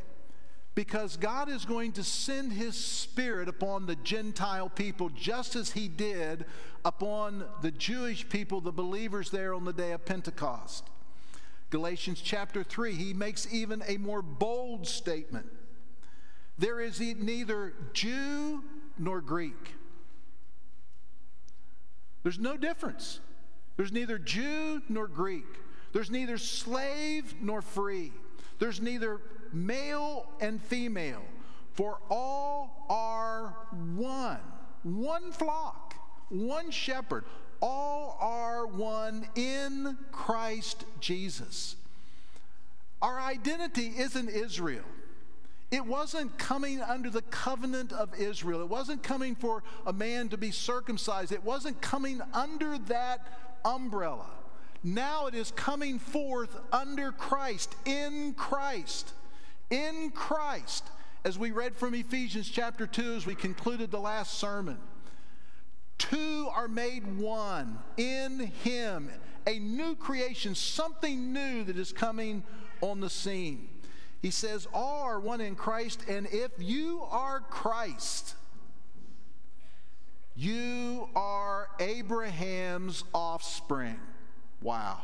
because 0.74 1.18
God 1.18 1.50
is 1.50 1.66
going 1.66 1.92
to 1.94 2.04
send 2.04 2.54
His 2.54 2.76
Spirit 2.76 3.50
upon 3.50 3.86
the 3.86 3.96
Gentile 3.96 4.70
people 4.70 5.10
just 5.10 5.56
as 5.56 5.72
He 5.72 5.88
did 5.88 6.46
upon 6.86 7.46
the 7.62 7.72
Jewish 7.72 8.28
people, 8.30 8.62
the 8.62 8.72
believers 8.72 9.30
there 9.30 9.54
on 9.54 9.66
the 9.66 9.74
day 9.74 9.92
of 9.92 10.06
Pentecost. 10.06 10.86
Galatians 11.70 12.22
chapter 12.24 12.64
3, 12.64 12.94
he 12.94 13.14
makes 13.14 13.52
even 13.52 13.84
a 13.88 13.98
more 13.98 14.22
bold 14.22 14.88
statement. 14.88 15.48
There 16.58 16.80
is 16.80 17.00
neither 17.00 17.74
Jew 17.94 18.64
nor 18.98 19.20
Greek. 19.20 19.74
There's 22.28 22.40
no 22.40 22.58
difference. 22.58 23.22
There's 23.78 23.94
neither 23.94 24.20
Jew 24.20 24.82
nor 24.90 25.08
Greek. 25.08 25.46
There's 25.94 26.12
neither 26.12 26.38
slave 26.38 27.34
nor 27.42 27.62
free. 27.62 28.12
There's 28.60 28.82
neither 28.82 29.22
male 29.54 30.26
and 30.42 30.62
female. 30.62 31.24
For 31.72 32.00
all 32.10 32.86
are 32.90 33.56
one, 33.96 34.42
one 34.84 35.32
flock, 35.32 35.96
one 36.28 36.70
shepherd. 36.70 37.24
All 37.62 38.18
are 38.20 38.68
one 38.68 39.30
in 39.36 39.98
Christ 40.12 40.84
Jesus. 41.00 41.78
Our 43.02 43.22
identity 43.22 43.94
isn't 43.98 44.28
Israel. 44.28 44.84
It 45.70 45.86
wasn't 45.86 46.38
coming 46.38 46.82
under 46.82 47.10
the 47.10 47.24
covenant 47.24 47.92
of 47.92 48.18
Israel. 48.18 48.62
It 48.62 48.70
wasn't 48.70 49.04
coming 49.04 49.36
for 49.36 49.64
a 49.86 49.92
man 49.92 50.30
to 50.30 50.38
be 50.38 50.52
circumcised. 50.52 51.34
It 51.34 51.44
wasn't 51.44 51.82
coming 51.82 52.22
under 52.34 52.78
that 52.78 53.60
umbrella. 53.66 54.28
Now 54.84 55.28
it 55.28 55.36
is 55.36 55.52
coming 55.52 56.00
forth 56.00 56.56
under 56.72 57.12
Christ, 57.12 57.76
in 57.86 58.34
Christ, 58.36 59.12
in 59.70 60.12
Christ. 60.12 60.86
As 61.26 61.38
we 61.38 61.52
read 61.52 61.76
from 61.76 61.94
Ephesians 61.94 62.48
chapter 62.50 62.88
2 62.88 63.16
as 63.16 63.26
we 63.26 63.36
concluded 63.36 63.92
the 63.92 64.00
last 64.00 64.36
sermon. 64.36 64.78
Two 65.98 66.48
are 66.54 66.70
made 66.70 67.18
one 67.18 67.80
in 67.98 68.52
Him, 68.64 69.10
a 69.46 69.60
new 69.60 69.96
creation, 69.96 70.56
something 70.56 71.34
new 71.34 71.66
that 71.66 71.78
is 71.78 71.92
coming 71.92 72.44
on 72.80 73.02
the 73.02 73.10
scene. 73.10 73.68
He 74.22 74.32
says, 74.32 74.68
All 74.74 75.04
are 75.04 75.20
one 75.20 75.42
in 75.42 75.56
Christ, 75.56 76.04
and 76.08 76.28
if 76.32 76.52
you 76.58 77.04
are 77.10 77.40
Christ, 77.40 78.36
you 80.36 81.10
are 81.16 81.70
Abraham's 81.80 83.04
offspring. 83.14 84.00
Wow. 84.62 85.00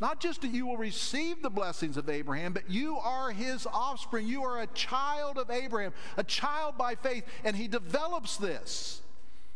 Not 0.00 0.20
just 0.20 0.42
that 0.42 0.50
you 0.50 0.66
will 0.66 0.76
receive 0.76 1.40
the 1.40 1.50
blessings 1.50 1.96
of 1.96 2.08
Abraham, 2.08 2.52
but 2.52 2.68
you 2.68 2.96
are 2.96 3.30
his 3.30 3.66
offspring. 3.66 4.26
You 4.26 4.42
are 4.42 4.60
a 4.60 4.66
child 4.68 5.38
of 5.38 5.50
Abraham, 5.50 5.92
a 6.16 6.24
child 6.24 6.76
by 6.76 6.94
faith. 6.94 7.24
And 7.44 7.56
he 7.56 7.68
develops 7.68 8.36
this 8.36 9.00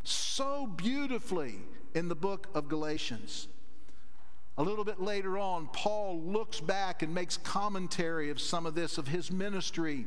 so 0.05 0.67
beautifully 0.67 1.57
in 1.95 2.09
the 2.09 2.15
book 2.15 2.47
of 2.55 2.69
Galatians. 2.69 3.49
A 4.59 4.63
little 4.63 4.85
bit 4.85 5.01
later 5.01 5.39
on, 5.39 5.69
Paul 5.73 6.21
looks 6.21 6.59
back 6.59 7.05
and 7.05 7.15
makes 7.15 7.37
commentary 7.37 8.29
of 8.29 8.41
some 8.41 8.67
of 8.67 8.75
this, 8.75 8.99
of 8.99 9.07
his 9.07 9.31
ministry. 9.31 10.05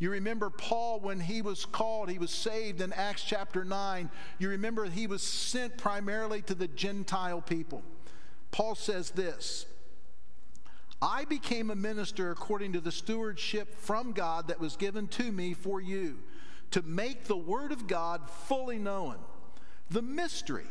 You 0.00 0.10
remember 0.10 0.50
Paul 0.50 0.98
when 0.98 1.20
he 1.20 1.42
was 1.42 1.64
called, 1.64 2.10
he 2.10 2.18
was 2.18 2.32
saved 2.32 2.80
in 2.80 2.92
Acts 2.92 3.22
chapter 3.22 3.64
9. 3.64 4.10
You 4.40 4.48
remember 4.48 4.84
he 4.86 5.06
was 5.06 5.22
sent 5.22 5.78
primarily 5.78 6.42
to 6.42 6.56
the 6.56 6.66
Gentile 6.66 7.40
people. 7.40 7.84
Paul 8.50 8.74
says 8.74 9.10
this 9.10 9.66
I 11.00 11.24
became 11.24 11.70
a 11.70 11.76
minister 11.76 12.32
according 12.32 12.72
to 12.72 12.80
the 12.80 12.90
stewardship 12.90 13.76
from 13.76 14.10
God 14.10 14.48
that 14.48 14.58
was 14.58 14.74
given 14.74 15.06
to 15.08 15.30
me 15.30 15.54
for 15.54 15.80
you, 15.80 16.18
to 16.72 16.82
make 16.82 17.24
the 17.24 17.36
word 17.36 17.70
of 17.70 17.86
God 17.86 18.28
fully 18.28 18.78
known, 18.78 19.18
the 19.88 20.02
mystery 20.02 20.66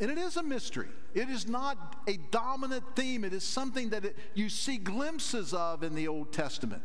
and 0.00 0.10
it 0.10 0.18
is 0.18 0.36
a 0.36 0.42
mystery. 0.42 0.88
It 1.14 1.28
is 1.28 1.48
not 1.48 1.96
a 2.06 2.18
dominant 2.30 2.84
theme. 2.94 3.24
It 3.24 3.32
is 3.32 3.42
something 3.42 3.90
that 3.90 4.04
it, 4.04 4.16
you 4.34 4.48
see 4.48 4.76
glimpses 4.76 5.52
of 5.52 5.82
in 5.82 5.94
the 5.94 6.06
Old 6.06 6.32
Testament. 6.32 6.82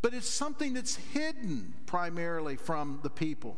But 0.00 0.14
it's 0.14 0.28
something 0.28 0.74
that's 0.74 0.96
hidden 0.96 1.74
primarily 1.86 2.56
from 2.56 3.00
the 3.02 3.10
people. 3.10 3.56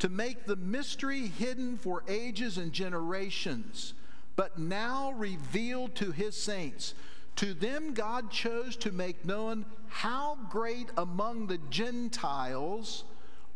To 0.00 0.08
make 0.08 0.44
the 0.44 0.56
mystery 0.56 1.26
hidden 1.26 1.78
for 1.78 2.02
ages 2.08 2.58
and 2.58 2.72
generations, 2.72 3.94
but 4.36 4.58
now 4.58 5.12
revealed 5.12 5.94
to 5.96 6.12
his 6.12 6.36
saints. 6.36 6.94
To 7.36 7.54
them, 7.54 7.94
God 7.94 8.30
chose 8.30 8.76
to 8.76 8.92
make 8.92 9.24
known 9.24 9.66
how 9.88 10.38
great 10.50 10.90
among 10.96 11.46
the 11.46 11.58
Gentiles 11.70 13.04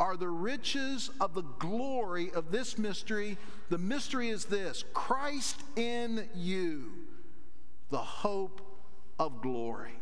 are 0.01 0.16
the 0.16 0.28
riches 0.28 1.11
of 1.20 1.34
the 1.34 1.44
glory 1.59 2.32
of 2.32 2.51
this 2.51 2.78
mystery. 2.78 3.36
The 3.68 3.78
mystery 3.78 4.30
is 4.30 4.46
this 4.46 4.84
Christ 4.94 5.62
in 5.76 6.28
you, 6.34 6.90
the 7.90 7.98
hope 7.98 8.62
of 9.18 9.42
glory. 9.42 9.92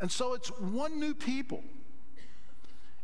And 0.00 0.10
so 0.10 0.34
it's 0.34 0.48
one 0.60 0.98
new 1.00 1.12
people. 1.12 1.62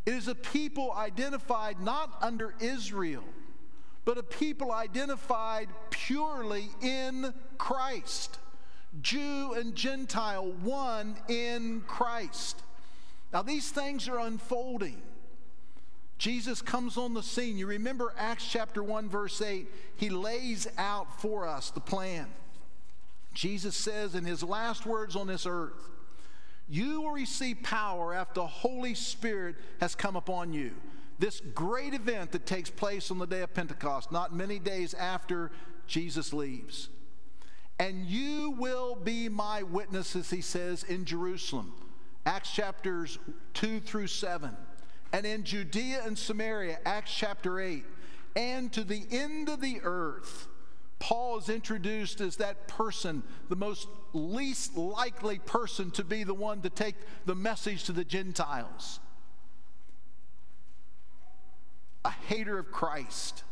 It 0.07 0.15
is 0.15 0.29
a 0.29 0.35
people 0.35 0.93
identified 0.93 1.81
not 1.81 2.17
under 2.23 2.55
Israel, 2.61 3.25
but 4.05 4.17
a 4.17 4.23
people 4.23 4.73
identified 4.73 5.69
purely 5.91 6.71
in 6.81 7.35
Christ. 7.59 8.39
Jew 9.03 9.53
and 9.53 9.75
Gentile, 9.75 10.51
one 10.63 11.17
in 11.29 11.83
Christ. 11.87 12.63
Now, 13.33 13.43
these 13.43 13.71
things 13.71 14.09
are 14.09 14.19
unfolding. 14.19 15.03
Jesus 16.19 16.61
comes 16.61 16.97
on 16.97 17.15
the 17.15 17.23
scene. 17.23 17.57
You 17.57 17.67
remember 17.67 18.13
Acts 18.19 18.47
chapter 18.47 18.83
1, 18.83 19.09
verse 19.09 19.41
8. 19.41 19.69
He 19.97 20.11
lays 20.11 20.67
out 20.77 21.21
for 21.21 21.47
us 21.47 21.71
the 21.71 21.81
plan. 21.81 22.27
Jesus 23.33 23.77
says 23.77 24.17
in 24.17 24.25
his 24.25 24.43
last 24.43 24.85
words 24.85 25.15
on 25.15 25.29
this 25.29 25.47
earth, 25.47 25.89
You 26.69 27.03
will 27.03 27.13
receive 27.13 27.63
power 27.63 28.13
after 28.13 28.41
the 28.41 28.47
Holy 28.49 28.95
Spirit 28.95 29.55
has 29.81 29.95
come 29.95 30.17
upon 30.17 30.53
you. 30.53 30.73
This 31.21 31.41
great 31.55 31.95
event 31.95 32.33
that 32.33 32.47
takes 32.47 32.69
place 32.69 33.13
on 33.13 33.19
the 33.19 33.27
day 33.27 33.43
of 33.43 33.55
Pentecost, 33.55 34.11
not 34.11 34.35
many 34.35 34.59
days 34.59 34.95
after 34.95 35.53
Jesus 35.87 36.33
leaves. 36.33 36.89
And 37.79 38.07
you 38.07 38.57
will 38.59 38.97
be 38.97 39.29
my 39.29 39.63
witnesses, 39.63 40.31
he 40.31 40.41
says, 40.41 40.83
in 40.83 41.05
Jerusalem. 41.05 41.73
Acts 42.27 42.51
chapters 42.51 43.19
2 43.55 43.81
through 43.81 44.09
7. 44.09 44.57
And 45.13 45.25
in 45.25 45.45
Judea 45.45 46.03
and 46.05 46.19
Samaria, 46.19 46.79
Acts 46.85 47.15
chapter 47.15 47.61
8. 47.61 47.85
And 48.37 48.73
to 48.73 48.85
the 48.85 49.05
end 49.11 49.49
of 49.49 49.61
the 49.61 49.81
earth. 49.83 50.49
Paul 50.99 51.39
is 51.39 51.49
introduced 51.49 52.21
as 52.21 52.37
that 52.37 52.67
person, 52.67 53.23
the 53.49 53.57
most 53.57 53.87
least 54.13 54.77
likely 54.77 55.39
person 55.39 55.93
to 55.93 56.03
be 56.03 56.25
the 56.25 56.35
one 56.35 56.61
to 56.63 56.71
take 56.71 56.97
the 57.25 57.37
message 57.37 57.85
to 57.85 57.93
the 57.93 58.05
Gentiles. 58.05 58.99
A 62.05 62.11
hater 62.11 62.59
of 62.59 62.73
Christ 62.73 63.45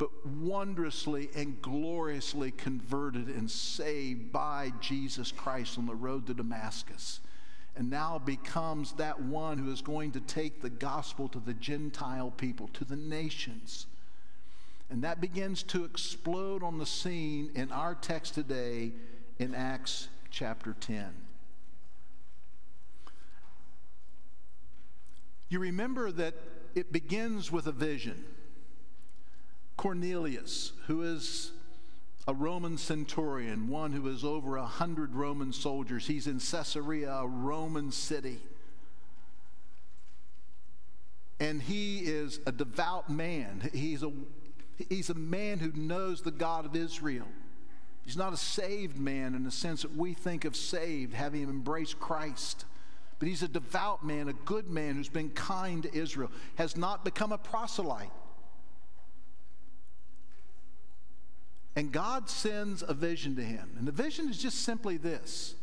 but 0.00 0.26
wondrously 0.26 1.28
and 1.36 1.60
gloriously 1.60 2.50
converted 2.50 3.28
and 3.28 3.50
saved 3.50 4.32
by 4.32 4.72
Jesus 4.80 5.30
Christ 5.30 5.76
on 5.76 5.84
the 5.84 5.94
road 5.94 6.26
to 6.28 6.32
Damascus. 6.32 7.20
And 7.76 7.88
now 7.88 8.18
becomes 8.18 8.92
that 8.94 9.22
one 9.22 9.58
who 9.58 9.72
is 9.72 9.80
going 9.80 10.12
to 10.12 10.20
take 10.20 10.60
the 10.60 10.70
gospel 10.70 11.28
to 11.28 11.38
the 11.38 11.54
Gentile 11.54 12.30
people, 12.30 12.68
to 12.74 12.84
the 12.84 12.96
nations. 12.96 13.86
And 14.90 15.04
that 15.04 15.20
begins 15.20 15.62
to 15.64 15.84
explode 15.84 16.62
on 16.62 16.78
the 16.78 16.86
scene 16.86 17.50
in 17.54 17.70
our 17.70 17.94
text 17.94 18.34
today 18.34 18.92
in 19.38 19.54
Acts 19.54 20.08
chapter 20.30 20.74
10. 20.80 21.06
You 25.48 25.58
remember 25.58 26.12
that 26.12 26.34
it 26.74 26.92
begins 26.92 27.50
with 27.50 27.66
a 27.66 27.72
vision. 27.72 28.24
Cornelius, 29.76 30.72
who 30.86 31.02
is 31.02 31.52
a 32.26 32.34
Roman 32.34 32.76
centurion, 32.76 33.68
one 33.68 33.92
who 33.92 34.06
is 34.08 34.24
over 34.24 34.56
a 34.56 34.66
hundred 34.66 35.14
Roman 35.14 35.52
soldiers. 35.52 36.06
He's 36.06 36.26
in 36.26 36.38
Caesarea, 36.38 37.12
a 37.12 37.26
Roman 37.26 37.90
city. 37.90 38.38
And 41.40 41.62
he 41.62 42.00
is 42.00 42.38
a 42.46 42.52
devout 42.52 43.08
man. 43.08 43.70
He's 43.72 44.02
a, 44.02 44.12
he's 44.90 45.08
a 45.08 45.14
man 45.14 45.58
who 45.58 45.72
knows 45.74 46.20
the 46.20 46.30
God 46.30 46.66
of 46.66 46.76
Israel. 46.76 47.26
He's 48.04 48.16
not 48.16 48.32
a 48.32 48.36
saved 48.36 48.98
man 48.98 49.34
in 49.34 49.44
the 49.44 49.50
sense 49.50 49.82
that 49.82 49.96
we 49.96 50.12
think 50.12 50.44
of 50.44 50.54
saved, 50.54 51.14
having 51.14 51.44
embraced 51.44 51.98
Christ. 51.98 52.66
But 53.18 53.28
he's 53.28 53.42
a 53.42 53.48
devout 53.48 54.04
man, 54.04 54.28
a 54.28 54.32
good 54.32 54.68
man 54.68 54.96
who's 54.96 55.08
been 55.08 55.30
kind 55.30 55.82
to 55.84 55.94
Israel, 55.94 56.30
has 56.56 56.76
not 56.76 57.04
become 57.04 57.32
a 57.32 57.38
proselyte. 57.38 58.10
And 61.76 61.92
God 61.92 62.28
sends 62.28 62.82
a 62.86 62.94
vision 62.94 63.36
to 63.36 63.42
him. 63.42 63.70
And 63.78 63.86
the 63.86 63.92
vision 63.92 64.28
is 64.28 64.38
just 64.38 64.62
simply 64.62 64.96
this. 64.96 65.54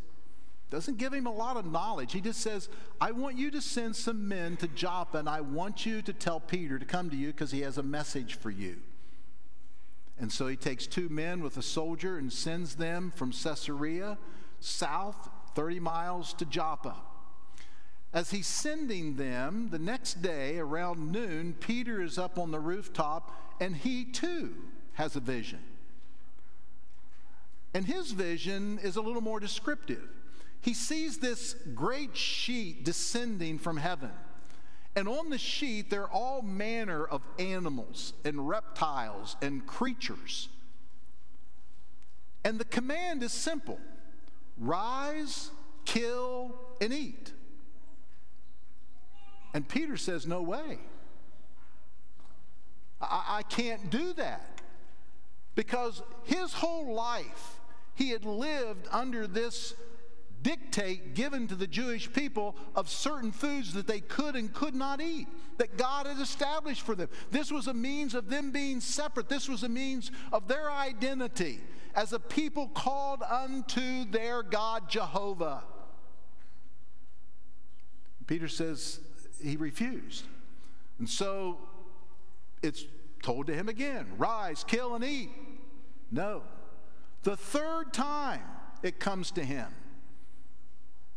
Doesn't 0.70 0.98
give 0.98 1.14
him 1.14 1.26
a 1.26 1.32
lot 1.32 1.56
of 1.56 1.70
knowledge. 1.70 2.12
He 2.12 2.20
just 2.20 2.40
says, 2.40 2.68
I 3.00 3.12
want 3.12 3.36
you 3.36 3.50
to 3.52 3.60
send 3.60 3.96
some 3.96 4.28
men 4.28 4.56
to 4.58 4.68
Joppa, 4.68 5.18
and 5.18 5.28
I 5.28 5.40
want 5.40 5.86
you 5.86 6.02
to 6.02 6.12
tell 6.12 6.40
Peter 6.40 6.78
to 6.78 6.84
come 6.84 7.08
to 7.10 7.16
you 7.16 7.28
because 7.28 7.50
he 7.50 7.60
has 7.62 7.78
a 7.78 7.82
message 7.82 8.34
for 8.34 8.50
you. 8.50 8.76
And 10.20 10.30
so 10.30 10.46
he 10.46 10.56
takes 10.56 10.86
two 10.86 11.08
men 11.08 11.42
with 11.42 11.56
a 11.56 11.62
soldier 11.62 12.18
and 12.18 12.32
sends 12.32 12.74
them 12.74 13.12
from 13.14 13.32
Caesarea 13.32 14.18
south 14.60 15.30
30 15.54 15.80
miles 15.80 16.34
to 16.34 16.44
Joppa. 16.44 16.96
As 18.12 18.30
he's 18.30 18.46
sending 18.46 19.16
them, 19.16 19.68
the 19.70 19.78
next 19.78 20.22
day 20.22 20.58
around 20.58 21.12
noon, 21.12 21.54
Peter 21.60 22.02
is 22.02 22.18
up 22.18 22.38
on 22.38 22.50
the 22.50 22.60
rooftop 22.60 23.30
and 23.60 23.76
he 23.76 24.04
too 24.04 24.54
has 24.94 25.14
a 25.14 25.20
vision. 25.20 25.60
And 27.74 27.84
his 27.84 28.12
vision 28.12 28.78
is 28.82 28.96
a 28.96 29.02
little 29.02 29.20
more 29.20 29.40
descriptive. 29.40 30.08
He 30.60 30.74
sees 30.74 31.18
this 31.18 31.54
great 31.74 32.16
sheet 32.16 32.84
descending 32.84 33.58
from 33.58 33.76
heaven. 33.76 34.10
And 34.96 35.06
on 35.06 35.30
the 35.30 35.38
sheet, 35.38 35.90
there 35.90 36.02
are 36.02 36.10
all 36.10 36.42
manner 36.42 37.04
of 37.04 37.22
animals 37.38 38.14
and 38.24 38.48
reptiles 38.48 39.36
and 39.40 39.64
creatures. 39.66 40.48
And 42.44 42.58
the 42.58 42.64
command 42.64 43.22
is 43.22 43.32
simple 43.32 43.78
rise, 44.58 45.50
kill, 45.84 46.54
and 46.80 46.92
eat. 46.92 47.32
And 49.54 49.68
Peter 49.68 49.96
says, 49.96 50.26
No 50.26 50.42
way. 50.42 50.78
I, 53.00 53.24
I 53.38 53.42
can't 53.42 53.90
do 53.90 54.12
that. 54.14 54.60
Because 55.54 56.02
his 56.24 56.52
whole 56.52 56.94
life, 56.94 57.57
he 57.98 58.10
had 58.10 58.24
lived 58.24 58.86
under 58.92 59.26
this 59.26 59.74
dictate 60.40 61.16
given 61.16 61.48
to 61.48 61.56
the 61.56 61.66
Jewish 61.66 62.12
people 62.12 62.54
of 62.76 62.88
certain 62.88 63.32
foods 63.32 63.74
that 63.74 63.88
they 63.88 63.98
could 63.98 64.36
and 64.36 64.54
could 64.54 64.76
not 64.76 65.00
eat, 65.00 65.26
that 65.56 65.76
God 65.76 66.06
had 66.06 66.20
established 66.20 66.82
for 66.82 66.94
them. 66.94 67.08
This 67.32 67.50
was 67.50 67.66
a 67.66 67.74
means 67.74 68.14
of 68.14 68.30
them 68.30 68.52
being 68.52 68.80
separate, 68.80 69.28
this 69.28 69.48
was 69.48 69.64
a 69.64 69.68
means 69.68 70.12
of 70.32 70.46
their 70.46 70.70
identity 70.70 71.58
as 71.96 72.12
a 72.12 72.20
people 72.20 72.68
called 72.68 73.24
unto 73.28 74.04
their 74.04 74.44
God 74.44 74.88
Jehovah. 74.88 75.64
Peter 78.28 78.46
says 78.46 79.00
he 79.42 79.56
refused. 79.56 80.24
And 81.00 81.08
so 81.08 81.58
it's 82.62 82.84
told 83.24 83.48
to 83.48 83.54
him 83.54 83.68
again 83.68 84.06
rise, 84.18 84.62
kill, 84.62 84.94
and 84.94 85.02
eat. 85.02 85.30
No. 86.12 86.42
The 87.28 87.36
third 87.36 87.92
time 87.92 88.40
it 88.82 88.98
comes 88.98 89.32
to 89.32 89.44
him. 89.44 89.66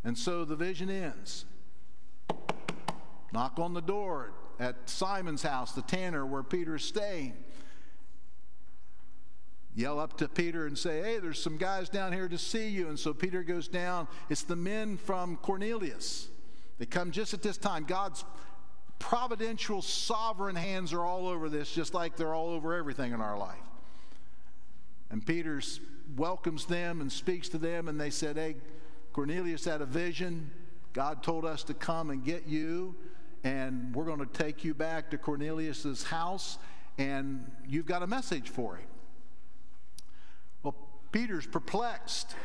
And 0.04 0.18
so 0.18 0.44
the 0.44 0.58
vision 0.58 0.90
ends. 0.90 1.46
Knock 3.32 3.58
on 3.60 3.74
the 3.74 3.82
door 3.82 4.34
at 4.60 4.90
Simon's 4.90 5.42
house, 5.42 5.72
the 5.72 5.84
tanner 5.84 6.26
where 6.26 6.44
Peter 6.44 6.76
is 6.76 6.84
staying. 6.84 7.32
Yell 9.74 10.02
up 10.02 10.18
to 10.18 10.28
Peter 10.28 10.68
and 10.68 10.78
say, 10.78 11.02
Hey, 11.02 11.20
there's 11.20 11.42
some 11.42 11.56
guys 11.56 11.88
down 11.88 12.12
here 12.12 12.28
to 12.28 12.38
see 12.38 12.68
you. 12.68 12.90
And 12.90 13.00
so 13.00 13.14
Peter 13.14 13.42
goes 13.42 13.70
down. 13.70 14.10
It's 14.30 14.44
the 14.44 14.58
men 14.58 14.98
from 14.98 15.38
Cornelius. 15.38 16.28
They 16.78 16.88
come 16.88 17.12
just 17.12 17.34
at 17.34 17.42
this 17.42 17.58
time. 17.58 17.86
God's 17.86 18.26
providential, 19.00 19.82
sovereign 19.82 20.58
hands 20.58 20.92
are 20.92 21.06
all 21.06 21.30
over 21.30 21.48
this, 21.48 21.72
just 21.72 21.94
like 21.94 22.18
they're 22.18 22.34
all 22.34 22.50
over 22.50 22.76
everything 22.76 23.14
in 23.14 23.22
our 23.22 23.38
life. 23.38 23.56
And 25.10 25.26
Peter 25.26 25.62
welcomes 26.16 26.66
them 26.66 27.02
and 27.02 27.12
speaks 27.12 27.50
to 27.50 27.58
them, 27.58 27.88
and 27.88 28.00
they 28.00 28.10
said, 28.10 28.38
Hey, 28.38 28.56
Cornelius 29.14 29.66
had 29.66 29.82
a 29.82 29.86
vision. 29.86 30.52
God 30.94 31.24
told 31.24 31.46
us 31.46 31.64
to 31.64 31.74
come 31.74 32.10
and 32.10 32.24
get 32.24 32.48
you, 32.48 32.96
and 33.44 33.94
we're 33.96 34.06
going 34.06 34.20
to 34.20 34.26
take 34.26 34.64
you 34.64 34.74
back 34.74 35.10
to 35.12 35.18
Cornelius's 35.18 36.04
house, 36.04 36.58
and 36.98 37.50
you've 37.68 37.86
got 37.86 38.04
a 38.04 38.08
message 38.08 38.50
for 38.50 38.76
him. 38.76 38.88
Well, 40.64 40.76
Peter's 41.12 41.48
perplexed. 41.48 42.36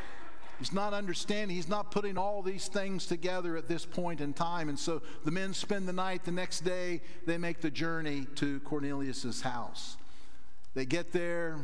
He's 0.59 0.73
not 0.73 0.93
understanding. 0.93 1.55
He's 1.55 1.67
not 1.67 1.91
putting 1.91 2.17
all 2.17 2.41
these 2.41 2.67
things 2.67 3.05
together 3.05 3.57
at 3.57 3.67
this 3.67 3.85
point 3.85 4.21
in 4.21 4.33
time. 4.33 4.69
And 4.69 4.79
so 4.79 5.03
the 5.23 5.29
men 5.29 5.53
spend 5.53 5.87
the 5.87 5.93
night. 5.93 6.23
The 6.23 6.31
next 6.31 6.61
day, 6.61 7.01
they 7.27 7.37
make 7.37 7.61
the 7.61 7.69
journey 7.69 8.25
to 8.35 8.59
Cornelius's 8.61 9.41
house. 9.41 9.97
They 10.73 10.85
get 10.85 11.11
there 11.11 11.59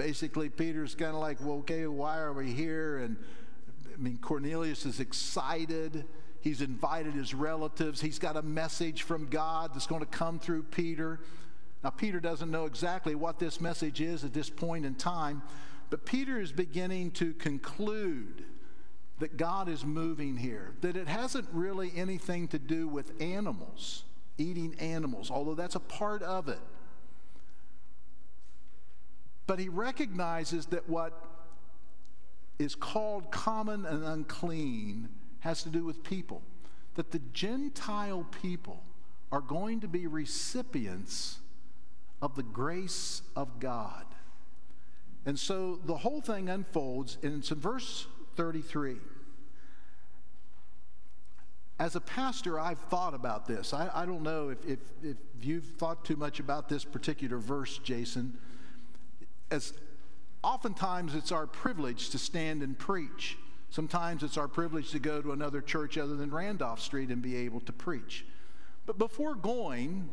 Basically, 0.00 0.48
Peter's 0.48 0.94
kind 0.94 1.10
of 1.10 1.20
like, 1.20 1.42
well, 1.42 1.58
okay, 1.58 1.86
why 1.86 2.16
are 2.16 2.32
we 2.32 2.54
here? 2.54 3.00
And 3.00 3.18
I 3.92 3.98
mean, 3.98 4.16
Cornelius 4.16 4.86
is 4.86 4.98
excited. 4.98 6.06
He's 6.40 6.62
invited 6.62 7.12
his 7.12 7.34
relatives. 7.34 8.00
He's 8.00 8.18
got 8.18 8.34
a 8.34 8.40
message 8.40 9.02
from 9.02 9.26
God 9.26 9.74
that's 9.74 9.86
going 9.86 10.00
to 10.00 10.06
come 10.06 10.38
through 10.38 10.62
Peter. 10.62 11.20
Now, 11.84 11.90
Peter 11.90 12.18
doesn't 12.18 12.50
know 12.50 12.64
exactly 12.64 13.14
what 13.14 13.38
this 13.38 13.60
message 13.60 14.00
is 14.00 14.24
at 14.24 14.32
this 14.32 14.48
point 14.48 14.86
in 14.86 14.94
time, 14.94 15.42
but 15.90 16.06
Peter 16.06 16.40
is 16.40 16.50
beginning 16.50 17.10
to 17.10 17.34
conclude 17.34 18.46
that 19.18 19.36
God 19.36 19.68
is 19.68 19.84
moving 19.84 20.38
here, 20.38 20.72
that 20.80 20.96
it 20.96 21.08
hasn't 21.08 21.46
really 21.52 21.92
anything 21.94 22.48
to 22.48 22.58
do 22.58 22.88
with 22.88 23.20
animals, 23.20 24.04
eating 24.38 24.74
animals, 24.80 25.30
although 25.30 25.54
that's 25.54 25.74
a 25.74 25.80
part 25.80 26.22
of 26.22 26.48
it. 26.48 26.60
But 29.50 29.58
he 29.58 29.68
recognizes 29.68 30.66
that 30.66 30.88
what 30.88 31.24
is 32.60 32.76
called 32.76 33.32
common 33.32 33.84
and 33.84 34.04
unclean 34.04 35.08
has 35.40 35.64
to 35.64 35.70
do 35.70 35.84
with 35.84 36.04
people. 36.04 36.40
That 36.94 37.10
the 37.10 37.18
Gentile 37.32 38.28
people 38.42 38.80
are 39.32 39.40
going 39.40 39.80
to 39.80 39.88
be 39.88 40.06
recipients 40.06 41.40
of 42.22 42.36
the 42.36 42.44
grace 42.44 43.22
of 43.34 43.58
God. 43.58 44.04
And 45.26 45.36
so 45.36 45.80
the 45.84 45.96
whole 45.96 46.20
thing 46.20 46.48
unfolds, 46.48 47.18
and 47.20 47.40
it's 47.40 47.50
in 47.50 47.58
verse 47.58 48.06
33. 48.36 48.98
As 51.80 51.96
a 51.96 52.00
pastor, 52.00 52.60
I've 52.60 52.78
thought 52.78 53.14
about 53.14 53.46
this. 53.46 53.74
I, 53.74 53.90
I 53.92 54.06
don't 54.06 54.22
know 54.22 54.50
if, 54.50 54.64
if, 54.64 54.78
if 55.02 55.16
you've 55.42 55.72
thought 55.76 56.04
too 56.04 56.14
much 56.14 56.38
about 56.38 56.68
this 56.68 56.84
particular 56.84 57.38
verse, 57.38 57.78
Jason 57.78 58.38
as 59.50 59.72
oftentimes 60.42 61.14
it's 61.14 61.32
our 61.32 61.46
privilege 61.46 62.10
to 62.10 62.18
stand 62.18 62.62
and 62.62 62.78
preach. 62.78 63.36
Sometimes 63.70 64.22
it's 64.22 64.36
our 64.36 64.48
privilege 64.48 64.90
to 64.90 64.98
go 64.98 65.22
to 65.22 65.32
another 65.32 65.60
church 65.60 65.96
other 65.98 66.16
than 66.16 66.30
Randolph 66.30 66.80
Street 66.80 67.10
and 67.10 67.22
be 67.22 67.36
able 67.36 67.60
to 67.60 67.72
preach. 67.72 68.26
But 68.86 68.98
before 68.98 69.34
going, 69.34 70.08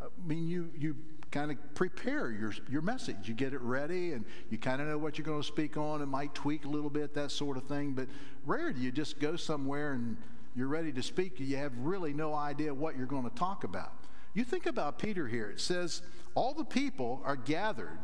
I 0.00 0.06
mean, 0.24 0.46
you, 0.46 0.70
you 0.78 0.96
kind 1.30 1.50
of 1.50 1.56
prepare 1.74 2.30
your, 2.30 2.52
your 2.68 2.82
message. 2.82 3.28
You 3.28 3.34
get 3.34 3.52
it 3.52 3.60
ready 3.60 4.12
and 4.12 4.24
you 4.50 4.58
kind 4.58 4.80
of 4.80 4.88
know 4.88 4.98
what 4.98 5.18
you're 5.18 5.24
going 5.24 5.40
to 5.40 5.46
speak 5.46 5.76
on. 5.76 6.02
It 6.02 6.06
might 6.06 6.34
tweak 6.34 6.64
a 6.64 6.68
little 6.68 6.90
bit, 6.90 7.14
that 7.14 7.30
sort 7.30 7.56
of 7.56 7.64
thing. 7.64 7.92
But 7.92 8.08
rare 8.46 8.72
do 8.72 8.80
you 8.80 8.92
just 8.92 9.18
go 9.18 9.36
somewhere 9.36 9.92
and 9.92 10.16
you're 10.54 10.68
ready 10.68 10.92
to 10.92 11.02
speak. 11.02 11.38
You 11.38 11.56
have 11.56 11.72
really 11.78 12.12
no 12.12 12.34
idea 12.34 12.74
what 12.74 12.96
you're 12.96 13.06
going 13.06 13.28
to 13.28 13.34
talk 13.36 13.64
about. 13.64 13.92
You 14.34 14.44
think 14.44 14.66
about 14.66 14.98
Peter 14.98 15.26
here. 15.26 15.50
It 15.50 15.60
says, 15.60 16.02
All 16.34 16.54
the 16.54 16.64
people 16.64 17.22
are 17.24 17.36
gathered 17.36 17.98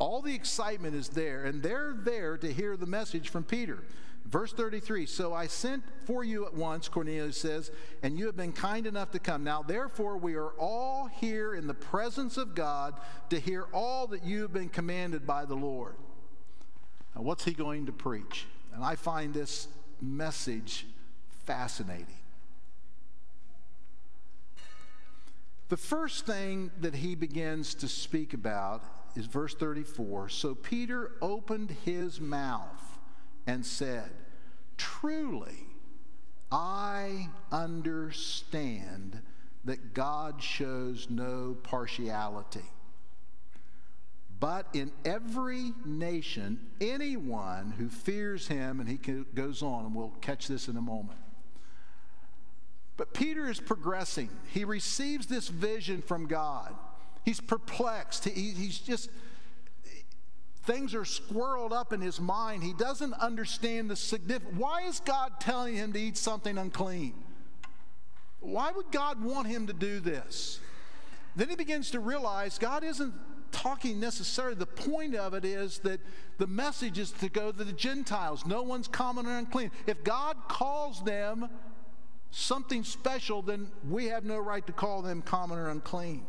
all 0.00 0.22
the 0.22 0.34
excitement 0.34 0.96
is 0.96 1.10
there, 1.10 1.44
and 1.44 1.62
they're 1.62 1.94
there 1.96 2.38
to 2.38 2.52
hear 2.52 2.76
the 2.76 2.86
message 2.86 3.28
from 3.28 3.44
Peter. 3.44 3.84
Verse 4.24 4.52
33 4.52 5.06
So 5.06 5.34
I 5.34 5.46
sent 5.46 5.84
for 6.06 6.24
you 6.24 6.46
at 6.46 6.54
once, 6.54 6.88
Cornelius 6.88 7.36
says, 7.36 7.70
and 8.02 8.18
you 8.18 8.26
have 8.26 8.36
been 8.36 8.52
kind 8.52 8.86
enough 8.86 9.10
to 9.12 9.18
come. 9.18 9.44
Now, 9.44 9.62
therefore, 9.62 10.16
we 10.16 10.34
are 10.34 10.52
all 10.58 11.06
here 11.06 11.54
in 11.54 11.66
the 11.66 11.74
presence 11.74 12.38
of 12.38 12.54
God 12.54 12.94
to 13.28 13.38
hear 13.38 13.66
all 13.72 14.06
that 14.08 14.24
you 14.24 14.42
have 14.42 14.52
been 14.52 14.70
commanded 14.70 15.26
by 15.26 15.44
the 15.44 15.54
Lord. 15.54 15.94
Now, 17.14 17.22
what's 17.22 17.44
he 17.44 17.52
going 17.52 17.86
to 17.86 17.92
preach? 17.92 18.46
And 18.74 18.82
I 18.82 18.96
find 18.96 19.34
this 19.34 19.68
message 20.00 20.86
fascinating. 21.44 22.06
The 25.68 25.76
first 25.76 26.24
thing 26.24 26.70
that 26.80 26.94
he 26.94 27.14
begins 27.14 27.74
to 27.74 27.88
speak 27.88 28.32
about 28.32 28.82
is 29.16 29.26
verse 29.26 29.54
34. 29.54 30.28
So 30.28 30.54
Peter 30.54 31.12
opened 31.20 31.76
his 31.84 32.20
mouth 32.20 32.98
and 33.46 33.64
said, 33.64 34.10
Truly, 34.76 35.66
I 36.50 37.28
understand 37.52 39.20
that 39.64 39.94
God 39.94 40.42
shows 40.42 41.08
no 41.10 41.56
partiality. 41.62 42.64
But 44.40 44.66
in 44.72 44.90
every 45.04 45.74
nation, 45.84 46.58
anyone 46.80 47.74
who 47.76 47.90
fears 47.90 48.48
him, 48.48 48.80
and 48.80 48.88
he 48.88 48.96
goes 48.96 49.62
on, 49.62 49.84
and 49.84 49.94
we'll 49.94 50.14
catch 50.22 50.48
this 50.48 50.66
in 50.66 50.78
a 50.78 50.82
moment. 50.82 51.18
But 52.96 53.12
Peter 53.12 53.50
is 53.50 53.60
progressing. 53.60 54.30
He 54.52 54.64
receives 54.64 55.26
this 55.26 55.48
vision 55.48 56.00
from 56.00 56.26
God. 56.26 56.74
He's 57.24 57.40
perplexed. 57.40 58.24
He, 58.24 58.50
he's 58.50 58.78
just, 58.78 59.10
things 60.64 60.94
are 60.94 61.02
squirreled 61.02 61.72
up 61.72 61.92
in 61.92 62.00
his 62.00 62.20
mind. 62.20 62.62
He 62.62 62.72
doesn't 62.72 63.14
understand 63.14 63.90
the 63.90 63.96
significance. 63.96 64.58
Why 64.58 64.82
is 64.82 65.00
God 65.00 65.32
telling 65.40 65.74
him 65.74 65.92
to 65.92 66.00
eat 66.00 66.16
something 66.16 66.56
unclean? 66.56 67.14
Why 68.40 68.72
would 68.72 68.90
God 68.90 69.22
want 69.22 69.48
him 69.48 69.66
to 69.66 69.72
do 69.72 70.00
this? 70.00 70.60
Then 71.36 71.48
he 71.48 71.56
begins 71.56 71.90
to 71.92 72.00
realize 72.00 72.58
God 72.58 72.82
isn't 72.82 73.12
talking 73.52 74.00
necessarily. 74.00 74.54
The 74.54 74.66
point 74.66 75.14
of 75.14 75.34
it 75.34 75.44
is 75.44 75.78
that 75.80 76.00
the 76.38 76.46
message 76.46 76.98
is 76.98 77.10
to 77.12 77.28
go 77.28 77.52
to 77.52 77.64
the 77.64 77.72
Gentiles. 77.72 78.46
No 78.46 78.62
one's 78.62 78.88
common 78.88 79.26
or 79.26 79.36
unclean. 79.36 79.70
If 79.86 80.02
God 80.04 80.36
calls 80.48 81.02
them 81.04 81.48
something 82.30 82.84
special, 82.84 83.42
then 83.42 83.70
we 83.88 84.06
have 84.06 84.24
no 84.24 84.38
right 84.38 84.66
to 84.66 84.72
call 84.72 85.02
them 85.02 85.22
common 85.22 85.58
or 85.58 85.68
unclean. 85.68 86.26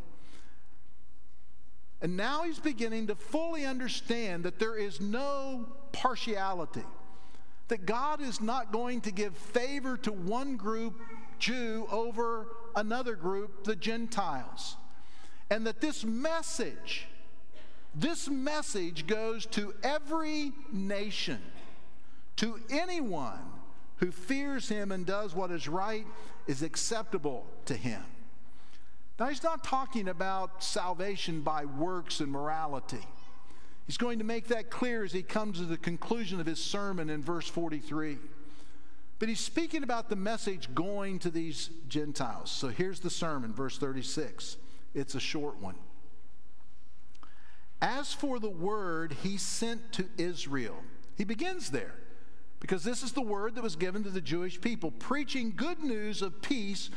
And 2.01 2.17
now 2.17 2.43
he's 2.43 2.59
beginning 2.59 3.07
to 3.07 3.15
fully 3.15 3.65
understand 3.65 4.43
that 4.43 4.57
there 4.57 4.75
is 4.75 4.99
no 4.99 5.67
partiality, 5.91 6.83
that 7.67 7.85
God 7.85 8.21
is 8.21 8.41
not 8.41 8.71
going 8.71 9.01
to 9.01 9.11
give 9.11 9.35
favor 9.37 9.97
to 9.97 10.11
one 10.11 10.57
group, 10.57 10.99
Jew, 11.37 11.87
over 11.91 12.47
another 12.75 13.15
group, 13.15 13.63
the 13.65 13.75
Gentiles. 13.75 14.77
And 15.51 15.67
that 15.67 15.79
this 15.79 16.03
message, 16.03 17.07
this 17.93 18.27
message 18.27 19.05
goes 19.05 19.45
to 19.47 19.75
every 19.83 20.53
nation, 20.71 21.39
to 22.37 22.59
anyone 22.69 23.39
who 23.97 24.11
fears 24.11 24.67
him 24.67 24.91
and 24.91 25.05
does 25.05 25.35
what 25.35 25.51
is 25.51 25.67
right 25.67 26.07
is 26.47 26.63
acceptable 26.63 27.45
to 27.65 27.75
him. 27.75 28.01
Now, 29.21 29.27
he's 29.27 29.43
not 29.43 29.63
talking 29.63 30.07
about 30.07 30.63
salvation 30.63 31.41
by 31.41 31.65
works 31.65 32.21
and 32.21 32.31
morality. 32.31 33.05
He's 33.85 33.97
going 33.97 34.17
to 34.17 34.25
make 34.25 34.47
that 34.47 34.71
clear 34.71 35.03
as 35.03 35.11
he 35.11 35.21
comes 35.21 35.59
to 35.59 35.65
the 35.65 35.77
conclusion 35.77 36.39
of 36.39 36.47
his 36.47 36.57
sermon 36.57 37.07
in 37.07 37.21
verse 37.21 37.47
43. 37.47 38.17
But 39.19 39.29
he's 39.29 39.39
speaking 39.39 39.83
about 39.83 40.09
the 40.09 40.15
message 40.15 40.73
going 40.73 41.19
to 41.19 41.29
these 41.29 41.69
Gentiles. 41.87 42.49
So 42.49 42.69
here's 42.69 42.99
the 42.99 43.11
sermon, 43.11 43.53
verse 43.53 43.77
36. 43.77 44.57
It's 44.95 45.13
a 45.13 45.19
short 45.19 45.61
one. 45.61 45.75
As 47.79 48.15
for 48.15 48.39
the 48.39 48.49
word 48.49 49.17
he 49.21 49.37
sent 49.37 49.93
to 49.93 50.05
Israel, 50.17 50.77
he 51.15 51.25
begins 51.25 51.69
there 51.69 51.93
because 52.59 52.83
this 52.83 53.03
is 53.03 53.11
the 53.11 53.21
word 53.21 53.53
that 53.53 53.63
was 53.63 53.75
given 53.75 54.03
to 54.03 54.09
the 54.09 54.19
Jewish 54.19 54.59
people, 54.59 54.89
preaching 54.89 55.53
good 55.55 55.83
news 55.83 56.23
of 56.23 56.41
peace 56.41 56.89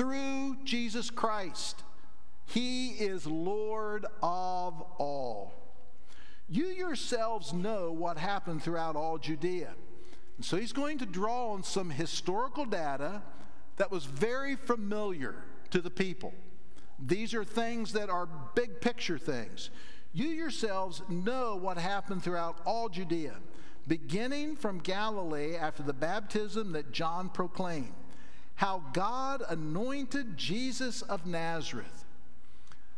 through 0.00 0.56
Jesus 0.64 1.10
Christ. 1.10 1.84
He 2.46 2.92
is 2.92 3.26
Lord 3.26 4.06
of 4.22 4.80
all. 4.96 5.52
You 6.48 6.68
yourselves 6.68 7.52
know 7.52 7.92
what 7.92 8.16
happened 8.16 8.62
throughout 8.62 8.96
all 8.96 9.18
Judea. 9.18 9.74
And 10.38 10.46
so 10.46 10.56
he's 10.56 10.72
going 10.72 10.96
to 11.00 11.06
draw 11.06 11.52
on 11.52 11.62
some 11.62 11.90
historical 11.90 12.64
data 12.64 13.20
that 13.76 13.90
was 13.90 14.06
very 14.06 14.56
familiar 14.56 15.34
to 15.68 15.82
the 15.82 15.90
people. 15.90 16.32
These 16.98 17.34
are 17.34 17.44
things 17.44 17.92
that 17.92 18.08
are 18.08 18.26
big 18.54 18.80
picture 18.80 19.18
things. 19.18 19.68
You 20.14 20.28
yourselves 20.28 21.02
know 21.10 21.56
what 21.56 21.76
happened 21.76 22.22
throughout 22.22 22.56
all 22.64 22.88
Judea, 22.88 23.36
beginning 23.86 24.56
from 24.56 24.78
Galilee 24.78 25.56
after 25.56 25.82
the 25.82 25.92
baptism 25.92 26.72
that 26.72 26.90
John 26.90 27.28
proclaimed 27.28 27.92
how 28.60 28.82
God 28.92 29.42
anointed 29.48 30.36
Jesus 30.36 31.00
of 31.00 31.24
Nazareth. 31.24 32.04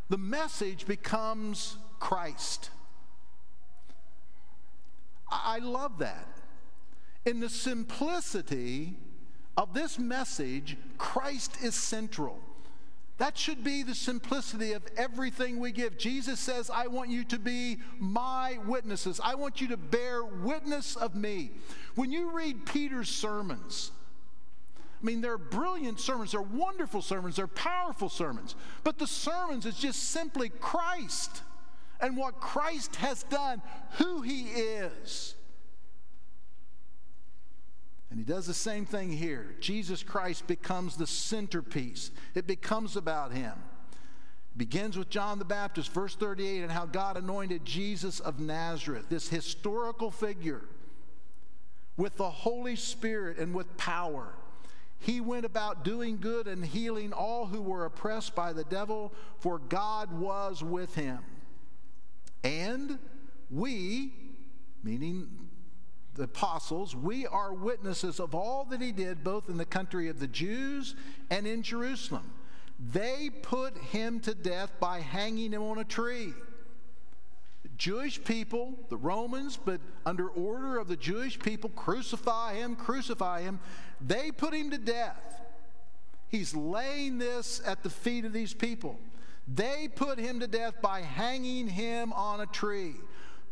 The 0.09 0.19
message 0.19 0.87
becomes 0.89 1.77
Christ. 2.01 2.71
I 5.31 5.61
love 5.61 5.99
that. 5.99 6.27
In 7.25 7.39
the 7.39 7.49
simplicity 7.49 8.97
of 9.57 9.73
this 9.73 10.01
message, 10.01 10.77
Christ 10.99 11.57
is 11.63 11.77
central. 11.77 12.41
That 13.19 13.39
should 13.39 13.63
be 13.63 13.85
the 13.85 13.95
simplicity 13.95 14.73
of 14.73 14.83
everything 14.97 15.61
we 15.61 15.71
give. 15.71 15.97
Jesus 15.97 16.41
says, 16.41 16.73
I 16.75 16.89
want 16.89 17.09
you 17.09 17.23
to 17.27 17.39
be 17.39 17.79
my 18.01 18.59
witnesses. 18.67 19.21
I 19.23 19.37
want 19.37 19.61
you 19.61 19.69
to 19.69 19.77
bear 19.77 20.25
witness 20.25 20.97
of 20.97 21.15
me. 21.15 21.53
When 21.95 22.11
you 22.11 22.33
read 22.33 22.67
Peter's 22.67 23.11
sermons, 23.11 23.93
I 25.03 25.05
mean, 25.05 25.21
they're 25.21 25.37
brilliant 25.39 25.99
sermons, 25.99 26.31
they're 26.31 26.41
wonderful 26.41 27.03
sermons, 27.03 27.35
they're 27.37 27.49
powerful 27.49 28.09
sermons. 28.09 28.55
But 28.85 28.99
the 28.99 29.07
sermons 29.07 29.67
is 29.67 29.77
just 29.77 30.11
simply 30.11 30.49
Christ. 30.49 31.43
and 32.03 32.17
what 32.17 32.41
Christ 32.41 32.97
has 32.97 33.23
done, 33.23 33.63
who 33.93 34.23
he 34.23 34.43
is. 34.43 35.37
And 38.11 38.19
he 38.19 38.25
does 38.25 38.47
the 38.47 38.53
same 38.53 38.85
thing 38.85 39.11
here. 39.11 39.55
Jesus 39.61 40.03
Christ 40.03 40.47
becomes 40.47 40.97
the 40.97 41.07
centerpiece, 41.07 42.11
it 42.35 42.47
becomes 42.47 42.97
about 42.97 43.33
him. 43.33 43.55
begins 44.57 44.99
with 44.99 45.09
John 45.09 45.39
the 45.39 45.47
Baptist, 45.47 45.93
verse 45.93 46.15
38, 46.15 46.63
and 46.63 46.71
how 46.73 46.85
God 46.85 47.17
anointed 47.17 47.65
Jesus 47.65 48.21
of 48.21 48.39
Nazareth, 48.39 49.07
this 49.09 49.29
historical 49.29 50.11
figure, 50.11 50.63
with 51.97 52.17
the 52.17 52.29
Holy 52.29 52.77
Spirit 52.77 53.39
and 53.39 53.55
with 53.55 53.77
power. 53.79 54.35
He 55.03 55.21
went 55.21 55.45
about 55.45 55.85
doing 55.85 56.19
good 56.19 56.47
and 56.47 56.65
healing 56.65 57.13
all 57.13 57.47
who 57.47 57.61
were 57.61 57.87
oppressed 57.87 58.37
by 58.37 58.53
the 58.53 58.63
devil, 58.63 59.13
for 59.41 59.59
God 59.59 60.13
was 60.13 60.63
with 60.63 60.95
him. 60.95 61.19
And 62.45 63.01
we, 63.51 64.13
meaning 64.85 65.29
the 66.15 66.25
apostles, 66.25 66.95
we 66.95 67.27
are 67.27 67.53
witnesses 67.53 68.21
of 68.21 68.33
all 68.33 68.65
that 68.67 68.81
he 68.81 68.93
did, 68.93 69.25
both 69.25 69.49
in 69.49 69.57
the 69.57 69.65
country 69.65 70.09
of 70.09 70.21
the 70.21 70.29
Jews 70.29 70.95
and 71.31 71.49
in 71.49 71.63
Jerusalem. 71.65 72.31
They 72.79 73.29
put 73.43 73.77
him 73.77 74.21
to 74.21 74.35
death 74.35 74.71
by 74.79 75.01
hanging 75.01 75.51
him 75.51 75.63
on 75.63 75.79
a 75.79 75.85
tree. 75.85 76.33
Jewish 77.83 78.23
people, 78.23 78.79
the 78.91 78.97
Romans, 78.97 79.59
but 79.63 79.81
under 80.07 80.29
order 80.29 80.79
of 80.79 80.87
the 80.87 80.95
Jewish 80.95 81.37
people, 81.37 81.69
crucify 81.71 82.55
him, 82.55 82.77
crucify 82.77 83.43
him. 83.43 83.59
They 84.01 84.31
put 84.31 84.55
him 84.55 84.71
to 84.71 84.79
death. 84.79 85.41
He's 86.29 86.55
laying 86.55 87.19
this 87.19 87.61
at 87.67 87.83
the 87.83 87.91
feet 87.91 88.25
of 88.25 88.33
these 88.33 88.55
people. 88.55 89.01
They 89.53 89.89
put 89.89 90.21
him 90.21 90.39
to 90.39 90.47
death 90.47 90.81
by 90.81 91.01
hanging 91.01 91.67
him 91.67 92.13
on 92.13 92.41
a 92.41 92.47
tree. 92.47 92.95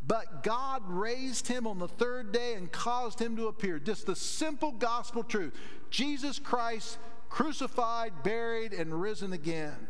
But 0.07 0.45
God 0.45 0.83
raised 0.87 1.49
him 1.49 1.67
on 1.67 1.81
the 1.81 1.89
third 1.89 2.31
day 2.31 2.55
and 2.55 2.71
caused 2.71 3.19
him 3.19 3.35
to 3.35 3.49
appear. 3.49 3.81
Just 3.81 4.07
the 4.07 4.15
simple 4.15 4.71
gospel 4.71 5.25
truth 5.25 5.59
Jesus 5.91 6.39
Christ 6.39 6.99
crucified, 7.31 8.13
buried, 8.23 8.75
and 8.75 9.03
risen 9.03 9.33
again. 9.33 9.89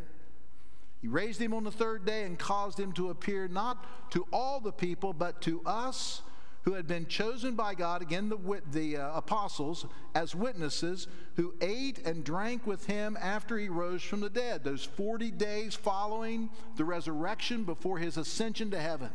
He 1.01 1.07
raised 1.07 1.41
him 1.41 1.53
on 1.53 1.63
the 1.63 1.71
third 1.71 2.05
day 2.05 2.23
and 2.23 2.37
caused 2.37 2.79
him 2.79 2.91
to 2.93 3.09
appear 3.09 3.47
not 3.47 4.11
to 4.11 4.25
all 4.31 4.59
the 4.59 4.71
people, 4.71 5.13
but 5.13 5.41
to 5.41 5.61
us 5.65 6.21
who 6.63 6.73
had 6.73 6.85
been 6.85 7.07
chosen 7.07 7.55
by 7.55 7.73
God, 7.73 8.03
again, 8.03 8.29
the, 8.29 8.61
the 8.71 8.97
uh, 8.97 9.17
apostles, 9.17 9.87
as 10.13 10.35
witnesses, 10.35 11.07
who 11.35 11.55
ate 11.59 12.05
and 12.05 12.23
drank 12.23 12.67
with 12.67 12.85
him 12.85 13.17
after 13.19 13.57
he 13.57 13.67
rose 13.67 14.03
from 14.03 14.19
the 14.19 14.29
dead, 14.29 14.63
those 14.63 14.83
40 14.83 15.31
days 15.31 15.73
following 15.73 16.51
the 16.75 16.85
resurrection 16.85 17.63
before 17.63 17.97
his 17.97 18.17
ascension 18.17 18.69
to 18.71 18.79
heaven. 18.79 19.09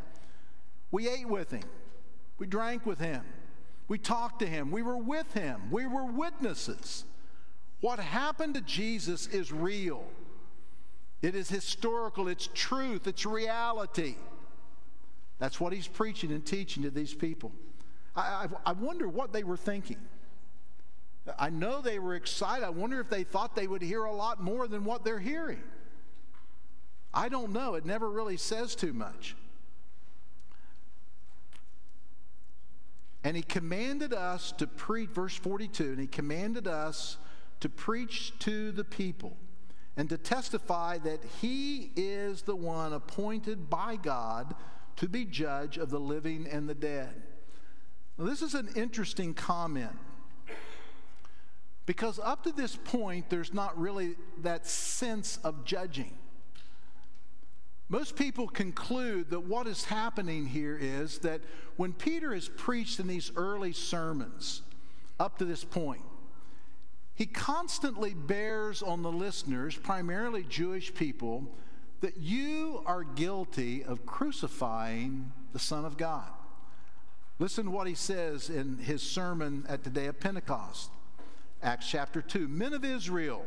We 0.90 1.08
ate 1.08 1.28
with 1.28 1.52
him. 1.52 1.62
We 2.38 2.48
drank 2.48 2.84
with 2.84 2.98
him. 2.98 3.22
We 3.86 3.98
talked 3.98 4.40
to 4.40 4.46
him. 4.46 4.72
We 4.72 4.82
were 4.82 4.98
with 4.98 5.32
him. 5.32 5.70
We 5.70 5.86
were 5.86 6.04
witnesses. 6.04 7.04
What 7.80 8.00
happened 8.00 8.54
to 8.54 8.60
Jesus 8.60 9.28
is 9.28 9.52
real. 9.52 10.04
It 11.22 11.34
is 11.34 11.48
historical. 11.48 12.28
It's 12.28 12.48
truth. 12.54 13.06
It's 13.06 13.24
reality. 13.24 14.16
That's 15.38 15.60
what 15.60 15.72
he's 15.72 15.88
preaching 15.88 16.32
and 16.32 16.44
teaching 16.44 16.82
to 16.82 16.90
these 16.90 17.14
people. 17.14 17.52
I, 18.14 18.20
I, 18.20 18.70
I 18.70 18.72
wonder 18.72 19.08
what 19.08 19.32
they 19.32 19.42
were 19.42 19.56
thinking. 19.56 19.98
I 21.38 21.50
know 21.50 21.80
they 21.80 21.98
were 21.98 22.14
excited. 22.14 22.64
I 22.64 22.70
wonder 22.70 23.00
if 23.00 23.10
they 23.10 23.24
thought 23.24 23.56
they 23.56 23.66
would 23.66 23.82
hear 23.82 24.04
a 24.04 24.12
lot 24.12 24.42
more 24.42 24.68
than 24.68 24.84
what 24.84 25.04
they're 25.04 25.18
hearing. 25.18 25.62
I 27.12 27.28
don't 27.28 27.52
know. 27.52 27.74
It 27.74 27.84
never 27.84 28.08
really 28.08 28.36
says 28.36 28.74
too 28.74 28.92
much. 28.92 29.34
And 33.24 33.36
he 33.36 33.42
commanded 33.42 34.12
us 34.12 34.52
to 34.58 34.68
preach, 34.68 35.08
verse 35.10 35.34
42, 35.34 35.84
and 35.84 36.00
he 36.00 36.06
commanded 36.06 36.68
us 36.68 37.16
to 37.58 37.68
preach 37.68 38.38
to 38.40 38.70
the 38.70 38.84
people 38.84 39.36
and 39.96 40.08
to 40.10 40.18
testify 40.18 40.98
that 40.98 41.20
he 41.40 41.90
is 41.96 42.42
the 42.42 42.56
one 42.56 42.92
appointed 42.92 43.70
by 43.70 43.96
God 43.96 44.54
to 44.96 45.08
be 45.08 45.24
judge 45.24 45.78
of 45.78 45.90
the 45.90 46.00
living 46.00 46.46
and 46.46 46.68
the 46.68 46.74
dead. 46.74 47.22
Now, 48.18 48.24
this 48.24 48.42
is 48.42 48.54
an 48.54 48.68
interesting 48.76 49.34
comment 49.34 49.96
because 51.86 52.18
up 52.18 52.42
to 52.44 52.52
this 52.52 52.76
point, 52.76 53.30
there's 53.30 53.54
not 53.54 53.78
really 53.78 54.16
that 54.42 54.66
sense 54.66 55.38
of 55.44 55.64
judging. 55.64 56.12
Most 57.88 58.16
people 58.16 58.48
conclude 58.48 59.30
that 59.30 59.44
what 59.44 59.68
is 59.68 59.84
happening 59.84 60.46
here 60.46 60.76
is 60.80 61.18
that 61.20 61.40
when 61.76 61.92
Peter 61.92 62.34
has 62.34 62.48
preached 62.48 62.98
in 62.98 63.06
these 63.06 63.30
early 63.36 63.72
sermons 63.72 64.62
up 65.20 65.38
to 65.38 65.44
this 65.44 65.62
point, 65.62 66.02
he 67.16 67.24
constantly 67.24 68.12
bears 68.12 68.82
on 68.82 69.02
the 69.02 69.10
listeners, 69.10 69.74
primarily 69.74 70.42
Jewish 70.42 70.94
people, 70.94 71.50
that 72.02 72.18
you 72.18 72.82
are 72.84 73.02
guilty 73.04 73.82
of 73.82 74.04
crucifying 74.04 75.32
the 75.54 75.58
Son 75.58 75.86
of 75.86 75.96
God. 75.96 76.28
Listen 77.38 77.64
to 77.64 77.70
what 77.70 77.86
he 77.86 77.94
says 77.94 78.50
in 78.50 78.76
his 78.78 79.02
sermon 79.02 79.64
at 79.66 79.82
the 79.82 79.90
day 79.90 80.06
of 80.06 80.20
Pentecost, 80.20 80.90
Acts 81.62 81.88
chapter 81.88 82.20
2. 82.20 82.48
Men 82.48 82.74
of 82.74 82.84
Israel, 82.84 83.46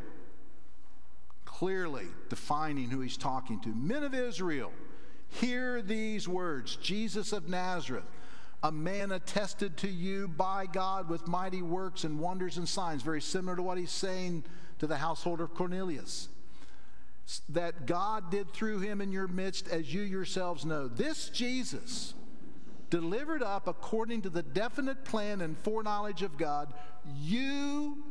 clearly 1.46 2.08
defining 2.30 2.90
who 2.90 3.02
he's 3.02 3.18
talking 3.18 3.60
to. 3.62 3.70
Men 3.70 4.04
of 4.04 4.16
Israel, 4.16 4.72
hear 5.28 5.84
these 5.84 6.28
words 6.28 6.76
Jesus 6.76 7.34
of 7.34 7.48
Nazareth, 7.48 8.04
a 8.62 8.72
man 8.72 9.12
attested 9.12 9.78
to 9.78 9.88
you 9.88 10.28
by 10.28 10.66
God 10.66 11.10
with 11.10 11.28
mighty 11.28 11.62
works 11.62 12.04
and 12.04 12.20
wonders 12.20 12.58
and 12.58 12.68
signs, 12.68 13.02
very 13.02 13.22
similar 13.22 13.56
to 13.56 13.62
what 13.62 13.78
he's 13.78 13.92
saying 13.92 14.44
to 14.80 14.88
the 14.88 14.98
household 14.98 15.40
of 15.40 15.54
Cornelius. 15.54 16.28
That 17.50 17.86
God 17.86 18.32
did 18.32 18.52
through 18.52 18.80
him 18.80 19.02
in 19.02 19.12
your 19.12 19.28
midst, 19.28 19.68
as 19.70 19.94
you 19.94 20.02
yourselves 20.02 20.66
know. 20.66 20.88
This 20.88 21.30
Jesus, 21.30 22.14
delivered 22.90 23.44
up 23.44 23.68
according 23.68 24.24
to 24.24 24.30
the 24.30 24.44
definite 24.44 25.06
plan 25.06 25.42
and 25.42 25.58
foreknowledge 25.60 26.22
of 26.22 26.38
God, 26.38 26.74
you, 27.22 28.04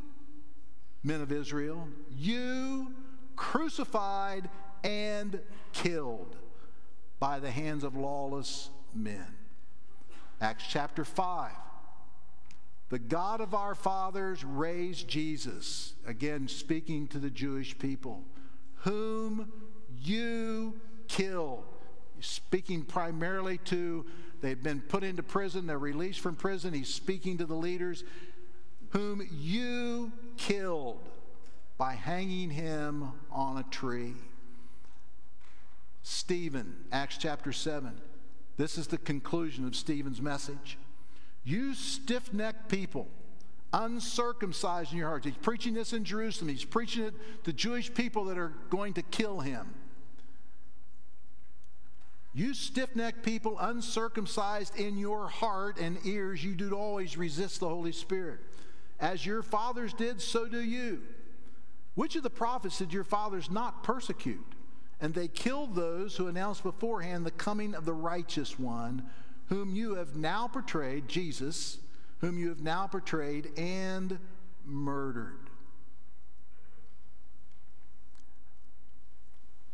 men 1.03 1.21
of 1.21 1.33
Israel, 1.33 1.89
you 2.17 2.95
crucified 3.37 4.49
and 4.85 5.41
killed 5.73 6.37
by 7.19 7.39
the 7.41 7.51
hands 7.51 7.85
of 7.85 7.97
lawless 7.97 8.71
men. 8.95 9.38
Acts 10.41 10.65
chapter 10.69 11.05
5. 11.05 11.53
The 12.91 12.99
God 12.99 13.41
of 13.41 13.55
our 13.55 13.75
fathers 13.75 14.45
raised 14.45 15.09
Jesus, 15.09 15.95
again 16.07 16.49
speaking 16.49 17.07
to 17.09 17.19
the 17.19 17.29
Jewish 17.29 17.79
people, 17.79 18.25
whom 18.77 19.53
you 20.03 20.81
killed. 21.09 21.65
Speaking 22.21 22.85
primarily 22.85 23.59
to, 23.59 24.07
they've 24.41 24.63
been 24.63 24.81
put 24.81 25.05
into 25.05 25.23
prison, 25.23 25.67
they're 25.67 25.79
released 25.79 26.21
from 26.21 26.35
prison. 26.35 26.73
He's 26.73 26.93
speaking 26.93 27.39
to 27.39 27.45
the 27.45 27.55
leaders, 27.55 28.05
whom 28.91 29.27
you 29.31 30.13
killed 30.37 31.01
by 31.77 31.93
hanging 31.93 32.51
him 32.51 33.13
on 33.31 33.59
a 33.59 33.65
tree. 33.65 34.15
Stephen, 36.03 36.75
Acts 36.91 37.19
chapter 37.19 37.53
7. 37.53 38.01
This 38.59 38.77
is 38.77 38.89
the 38.89 38.99
conclusion 38.99 39.65
of 39.65 39.77
Stephen's 39.77 40.21
message. 40.21 40.77
You 41.45 41.75
stiff 41.75 42.35
necked 42.35 42.69
people, 42.69 43.09
uncircumcised 43.73 44.93
in 44.93 44.99
your 44.99 45.09
hearts. 45.09 45.25
He's 45.25 45.37
preaching 45.37 45.75
this 45.75 45.93
in 45.93 46.05
Jerusalem. 46.05 46.49
He's 46.49 46.65
preaching 46.65 47.05
it 47.05 47.15
to 47.45 47.53
Jewish 47.53 47.95
people 47.95 48.25
that 48.27 48.37
are 48.37 48.53
going 48.69 48.95
to 48.95 49.03
kill 49.03 49.41
him. 49.41 49.75
You 52.35 52.53
stiff 52.53 52.95
necked 52.95 53.23
people, 53.23 53.57
uncircumcised 53.59 54.77
in 54.77 54.99
your 54.99 55.29
heart 55.29 55.79
and 55.79 55.99
ears, 56.05 56.45
you 56.45 56.55
do 56.55 56.73
always 56.73 57.17
resist 57.17 57.61
the 57.61 57.69
Holy 57.69 57.93
Spirit. 57.93 58.41
As 59.01 59.25
your 59.25 59.43
fathers 59.43 59.95
did, 59.95 60.21
so 60.21 60.47
do 60.47 60.61
you. 60.61 61.01
Which 61.95 62.17
of 62.17 62.23
the 62.25 62.31
prophets 62.31 62.79
did 62.79 62.93
your 62.93 63.05
fathers 63.05 63.51
not 63.51 63.83
persecute? 63.83 64.55
And 65.01 65.15
they 65.15 65.29
killed 65.29 65.75
those 65.75 66.17
who 66.17 66.27
announced 66.27 66.63
beforehand 66.63 67.25
the 67.25 67.31
coming 67.31 67.75
of 67.75 67.85
the 67.85 67.93
righteous 67.93 68.59
one, 68.59 69.09
whom 69.47 69.75
you 69.75 69.95
have 69.95 70.17
now 70.17 70.49
portrayed, 70.49 71.09
Jesus, 71.09 71.79
whom 72.21 72.39
you 72.39 72.49
have 72.49 72.61
now 72.61 72.87
portrayed 72.87 73.51
and 73.57 74.19
murdered. 74.65 75.51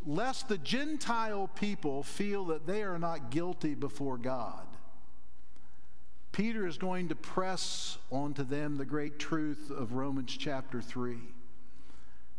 Lest 0.07 0.49
the 0.49 0.59
Gentile 0.59 1.49
people 1.49 2.03
feel 2.03 2.45
that 2.47 2.66
they 2.66 2.83
are 2.83 2.99
not 2.99 3.31
guilty 3.31 3.75
before 3.75 4.18
God, 4.18 4.66
Peter 6.33 6.66
is 6.66 6.77
going 6.77 7.09
to 7.09 7.14
press 7.14 7.97
onto 8.11 8.45
them 8.45 8.77
the 8.77 8.85
great 8.85 9.18
truth 9.18 9.70
of 9.70 9.95
Romans 9.95 10.37
chapter 10.37 10.83
3 10.83 11.34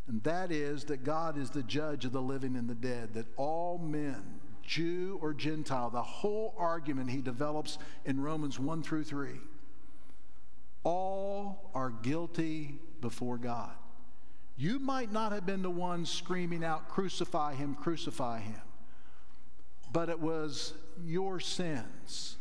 and 0.07 0.21
that 0.23 0.51
is 0.51 0.85
that 0.85 1.03
God 1.03 1.37
is 1.37 1.49
the 1.49 1.63
judge 1.63 2.05
of 2.05 2.11
the 2.11 2.21
living 2.21 2.55
and 2.55 2.69
the 2.69 2.75
dead, 2.75 3.13
that 3.15 3.25
all 3.37 3.77
men, 3.79 4.39
Jew 4.61 5.17
or 5.21 5.33
Gentile, 5.33 5.89
the 5.89 6.01
whole 6.01 6.53
argument 6.57 7.09
he 7.09 7.21
develops 7.21 7.77
in 8.05 8.21
Romans 8.21 8.59
1 8.59 8.83
through 8.83 9.03
3. 9.03 9.29
All 10.83 11.71
are 11.73 11.89
guilty 11.89 12.79
before 13.01 13.37
God. 13.37 13.71
You 14.57 14.79
might 14.79 15.11
not 15.11 15.31
have 15.31 15.45
been 15.45 15.63
the 15.63 15.69
one 15.69 16.05
screaming 16.05 16.63
out, 16.63 16.87
Crucify 16.87 17.55
him, 17.55 17.75
crucify 17.75 18.39
him, 18.39 18.61
but 19.91 20.09
it 20.09 20.19
was 20.19 20.73
your 21.03 21.39
sins. 21.39 22.37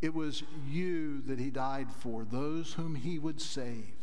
It 0.00 0.14
was 0.14 0.42
you 0.68 1.20
that 1.22 1.38
he 1.38 1.50
died 1.50 1.92
for, 1.92 2.24
those 2.24 2.72
whom 2.74 2.94
he 2.94 3.18
would 3.18 3.40
save. 3.40 3.95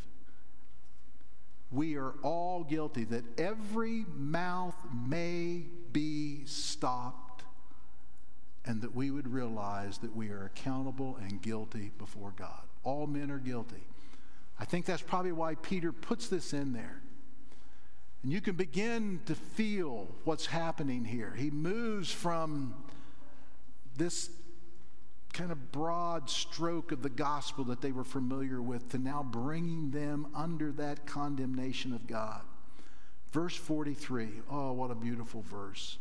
We 1.74 1.96
are 1.96 2.14
all 2.22 2.64
guilty, 2.64 3.04
that 3.06 3.24
every 3.40 4.06
mouth 4.16 4.76
may 5.08 5.64
be 5.92 6.46
stopped, 6.46 7.44
and 8.66 8.82
that 8.82 8.96
we 8.96 9.10
would 9.12 9.28
realize 9.28 9.98
that 10.00 10.16
we 10.16 10.30
are 10.30 10.46
accountable 10.46 11.18
and 11.22 11.42
guilty 11.42 11.92
before 11.98 12.34
God. 12.38 12.62
All 12.84 13.08
men 13.08 13.32
are 13.32 13.40
guilty. 13.40 13.84
I 14.60 14.66
think 14.66 14.86
that's 14.86 15.02
probably 15.02 15.32
why 15.32 15.56
Peter 15.56 15.92
puts 15.92 16.28
this 16.28 16.54
in 16.54 16.74
there. 16.74 17.02
And 18.22 18.32
you 18.32 18.40
can 18.40 18.56
begin 18.56 19.20
to 19.26 19.36
feel 19.36 20.08
what's 20.24 20.46
happening 20.46 21.04
here. 21.04 21.34
He 21.36 21.50
moves 21.50 22.12
from 22.12 22.76
this 23.98 24.30
kind 25.34 25.52
of 25.52 25.72
broad 25.72 26.30
stroke 26.30 26.92
of 26.92 27.02
the 27.02 27.10
gospel 27.10 27.64
that 27.66 27.82
they 27.82 27.92
were 27.92 28.04
familiar 28.04 28.62
with 28.62 28.90
to 28.90 29.00
now 29.00 29.24
bringing 29.24 29.90
them 29.92 30.28
under 30.36 30.72
that 30.72 31.06
condemnation 31.08 31.92
of 31.92 32.06
God. 32.08 32.42
Verse 33.32 33.56
43, 33.56 34.28
oh, 34.52 34.74
what 34.74 34.92
a 34.92 34.96
beautiful 34.96 35.42
verse. 35.42 35.98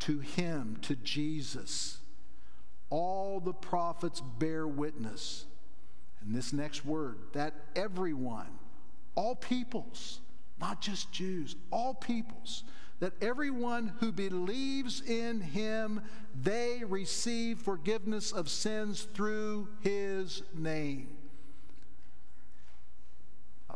To 0.00 0.18
him, 0.18 0.76
to 0.82 0.96
Jesus, 0.96 1.98
all 2.90 3.38
the 3.38 3.52
prophets 3.52 4.20
bear 4.40 4.66
witness. 4.66 5.44
And 6.20 6.34
this 6.34 6.52
next 6.52 6.84
word, 6.84 7.18
that 7.32 7.54
everyone, 7.76 8.58
all 9.14 9.36
peoples, 9.36 10.18
not 10.60 10.80
just 10.80 11.12
Jews, 11.12 11.54
all 11.70 11.94
peoples, 11.94 12.64
that 13.02 13.20
everyone 13.20 13.94
who 13.98 14.12
believes 14.12 15.00
in 15.00 15.40
him, 15.40 16.00
they 16.40 16.84
receive 16.86 17.58
forgiveness 17.58 18.30
of 18.30 18.48
sins 18.48 19.08
through 19.12 19.66
his 19.80 20.44
name. 20.54 21.08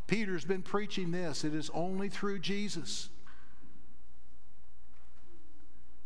Peter's 0.06 0.44
been 0.44 0.62
preaching 0.62 1.10
this. 1.10 1.42
It 1.42 1.54
is 1.54 1.72
only 1.74 2.08
through 2.08 2.38
Jesus. 2.38 3.08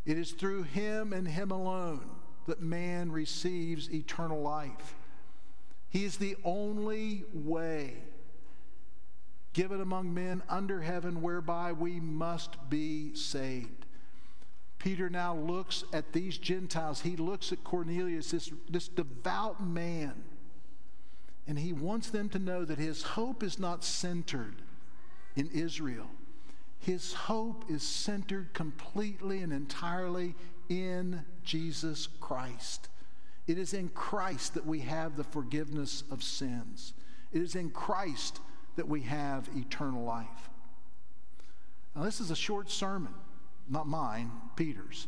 It 0.06 0.16
is 0.16 0.32
through 0.32 0.62
him 0.62 1.12
and 1.12 1.28
him 1.28 1.50
alone 1.50 2.10
that 2.46 2.62
man 2.62 3.12
receives 3.12 3.92
eternal 3.92 4.40
life. 4.40 4.94
He 5.90 6.06
is 6.06 6.16
the 6.16 6.36
only 6.42 7.24
way 7.34 7.98
given 9.52 9.80
among 9.80 10.14
men 10.14 10.42
under 10.48 10.80
heaven 10.80 11.22
whereby 11.22 11.72
we 11.72 12.00
must 12.00 12.70
be 12.70 13.14
saved. 13.14 13.86
Peter 14.78 15.10
now 15.10 15.34
looks 15.34 15.84
at 15.92 16.12
these 16.12 16.38
Gentiles. 16.38 17.02
He 17.02 17.16
looks 17.16 17.52
at 17.52 17.64
Cornelius, 17.64 18.30
this, 18.30 18.50
this 18.68 18.88
devout 18.88 19.62
man, 19.62 20.14
and 21.46 21.58
he 21.58 21.72
wants 21.72 22.10
them 22.10 22.28
to 22.30 22.38
know 22.38 22.64
that 22.64 22.78
his 22.78 23.02
hope 23.02 23.42
is 23.42 23.58
not 23.58 23.84
centered 23.84 24.62
in 25.36 25.48
Israel. 25.50 26.10
His 26.78 27.12
hope 27.12 27.64
is 27.68 27.82
centered 27.82 28.54
completely 28.54 29.42
and 29.42 29.52
entirely 29.52 30.34
in 30.70 31.24
Jesus 31.44 32.08
Christ. 32.20 32.88
It 33.46 33.58
is 33.58 33.74
in 33.74 33.88
Christ 33.90 34.54
that 34.54 34.64
we 34.64 34.80
have 34.80 35.16
the 35.16 35.24
forgiveness 35.24 36.04
of 36.10 36.22
sins. 36.22 36.94
It 37.32 37.42
is 37.42 37.54
in 37.54 37.70
Christ 37.70 38.40
that 38.76 38.88
we 38.88 39.02
have 39.02 39.48
eternal 39.56 40.04
life. 40.04 40.50
Now, 41.94 42.02
this 42.02 42.20
is 42.20 42.30
a 42.30 42.36
short 42.36 42.70
sermon, 42.70 43.14
not 43.68 43.86
mine, 43.86 44.30
Peter's. 44.56 45.06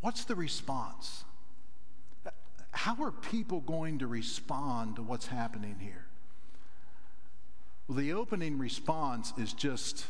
What's 0.00 0.24
the 0.24 0.34
response? 0.34 1.24
How 2.72 2.96
are 3.04 3.12
people 3.12 3.60
going 3.60 4.00
to 4.00 4.06
respond 4.08 4.96
to 4.96 5.02
what's 5.02 5.28
happening 5.28 5.76
here? 5.78 6.06
Well, 7.86 7.98
the 7.98 8.12
opening 8.12 8.58
response 8.58 9.32
is 9.38 9.52
just 9.52 10.06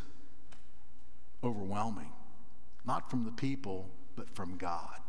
overwhelming, 1.45 2.13
not 2.87 3.11
from 3.11 3.25
the 3.25 3.33
people, 3.33 3.91
but 4.17 4.31
from 4.31 4.57
God. 4.57 5.02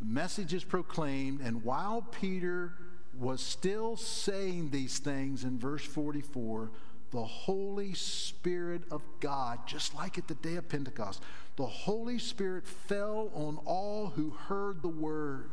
The 0.00 0.06
message 0.06 0.52
is 0.52 0.64
proclaimed, 0.64 1.40
and 1.40 1.64
while 1.64 2.02
Peter 2.02 2.74
was 3.18 3.40
still 3.40 3.96
saying 3.96 4.70
these 4.70 4.98
things 4.98 5.44
in 5.44 5.58
verse 5.58 5.84
44, 5.84 6.70
the 7.10 7.24
Holy 7.24 7.94
Spirit 7.94 8.82
of 8.90 9.02
God, 9.20 9.60
just 9.66 9.94
like 9.94 10.18
at 10.18 10.26
the 10.26 10.34
day 10.34 10.56
of 10.56 10.68
Pentecost, 10.68 11.22
the 11.56 11.66
Holy 11.66 12.18
Spirit 12.18 12.66
fell 12.66 13.30
on 13.34 13.58
all 13.64 14.08
who 14.08 14.30
heard 14.30 14.82
the 14.82 14.88
word. 14.88 15.50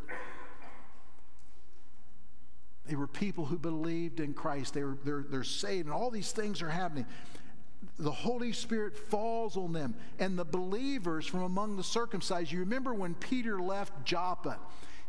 They 2.87 2.95
were 2.95 3.07
people 3.07 3.45
who 3.45 3.59
believed 3.59 4.19
in 4.19 4.33
Christ. 4.33 4.73
They 4.73 4.83
were, 4.83 4.97
they're, 5.05 5.23
they're 5.29 5.43
saved, 5.43 5.85
and 5.85 5.93
all 5.93 6.09
these 6.09 6.31
things 6.31 6.63
are 6.63 6.69
happening 6.69 7.05
the 8.01 8.11
Holy 8.11 8.51
Spirit 8.51 8.97
falls 8.97 9.55
on 9.55 9.73
them. 9.73 9.95
And 10.19 10.37
the 10.37 10.45
believers 10.45 11.25
from 11.25 11.43
among 11.43 11.77
the 11.77 11.83
circumcised, 11.83 12.51
you 12.51 12.59
remember 12.59 12.93
when 12.93 13.13
Peter 13.15 13.61
left 13.61 14.05
Joppa, 14.05 14.59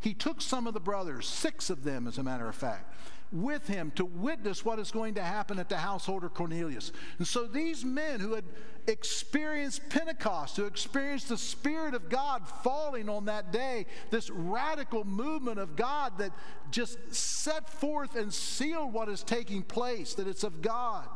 he 0.01 0.15
took 0.15 0.41
some 0.41 0.67
of 0.67 0.75
the 0.75 0.81
brothers, 0.81 1.27
six 1.27 1.71
of 1.71 1.85
them, 1.85 2.07
as 2.07 2.19
a 2.19 2.23
matter 2.23 2.49
of 2.49 2.55
fact, 2.55 2.93
with 3.31 3.67
him 3.67 3.93
to 3.93 4.05
witness 4.05 4.65
what 4.65 4.79
is 4.79 4.91
going 4.91 5.15
to 5.15 5.23
happen 5.23 5.59
at 5.59 5.69
the 5.69 5.77
household 5.77 6.25
of 6.25 6.35
Cornelius. 6.35 6.93
And 7.19 7.27
so 7.27 7.47
these 7.47 7.85
men 7.85 8.21
who 8.21 8.35
had 8.35 8.45
experienced 8.87 9.89
Pentecost, 9.89 10.57
who 10.57 10.67
experienced 10.67 11.29
the 11.29 11.39
Spirit 11.39 11.95
of 11.95 12.09
God 12.09 12.47
falling 12.65 13.09
on 13.09 13.27
that 13.27 13.53
day, 13.53 13.87
this 14.11 14.29
radical 14.29 15.05
movement 15.05 15.59
of 15.59 15.77
God 15.77 16.19
that 16.19 16.33
just 16.71 16.99
set 17.15 17.71
forth 17.71 18.17
and 18.17 18.35
sealed 18.35 18.93
what 18.93 19.09
is 19.09 19.23
taking 19.23 19.63
place, 19.63 20.15
that 20.15 20.27
it's 20.27 20.45
of 20.45 20.61
God. 20.61 21.09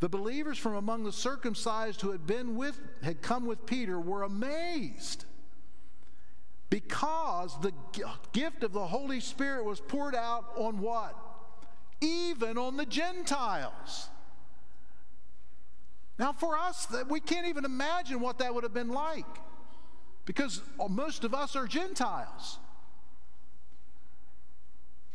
The 0.00 0.08
believers 0.08 0.58
from 0.58 0.74
among 0.74 1.04
the 1.04 1.12
circumcised 1.12 2.00
who 2.00 2.12
had 2.12 2.26
been 2.26 2.56
with 2.56 2.78
had 3.02 3.20
come 3.20 3.46
with 3.46 3.66
Peter 3.66 3.98
were 3.98 4.22
amazed 4.22 5.24
because 6.70 7.58
the 7.60 7.72
gift 8.32 8.62
of 8.62 8.72
the 8.72 8.86
Holy 8.86 9.20
Spirit 9.20 9.64
was 9.64 9.80
poured 9.80 10.14
out 10.14 10.44
on 10.56 10.78
what? 10.80 11.16
Even 12.00 12.58
on 12.58 12.76
the 12.76 12.86
Gentiles. 12.86 14.08
Now, 16.18 16.32
for 16.32 16.56
us, 16.56 16.86
we 17.08 17.20
can't 17.20 17.46
even 17.46 17.64
imagine 17.64 18.20
what 18.20 18.38
that 18.38 18.54
would 18.54 18.64
have 18.64 18.74
been 18.74 18.90
like 18.90 19.26
because 20.24 20.60
uh, 20.78 20.88
most 20.88 21.24
of 21.24 21.32
us 21.32 21.56
are 21.56 21.66
Gentiles. 21.66 22.58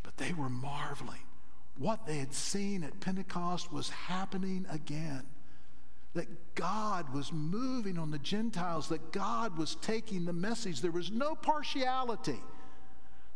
But 0.02 0.18
they 0.18 0.34
were 0.34 0.50
marveling 0.50 1.20
what 1.78 2.06
they 2.06 2.18
had 2.18 2.34
seen 2.34 2.84
at 2.84 3.00
Pentecost 3.00 3.72
was 3.72 3.90
happening 3.90 4.66
again. 4.70 5.24
That 6.14 6.56
God 6.56 7.12
was 7.14 7.34
moving 7.34 7.98
on 7.98 8.12
the 8.12 8.20
Gentiles, 8.20 8.90
that 8.90 9.12
God 9.12 9.58
was 9.58 9.76
taking 9.76 10.26
the 10.26 10.34
message. 10.34 10.82
There 10.82 10.92
was 10.92 11.10
no 11.10 11.34
partiality. 11.34 12.40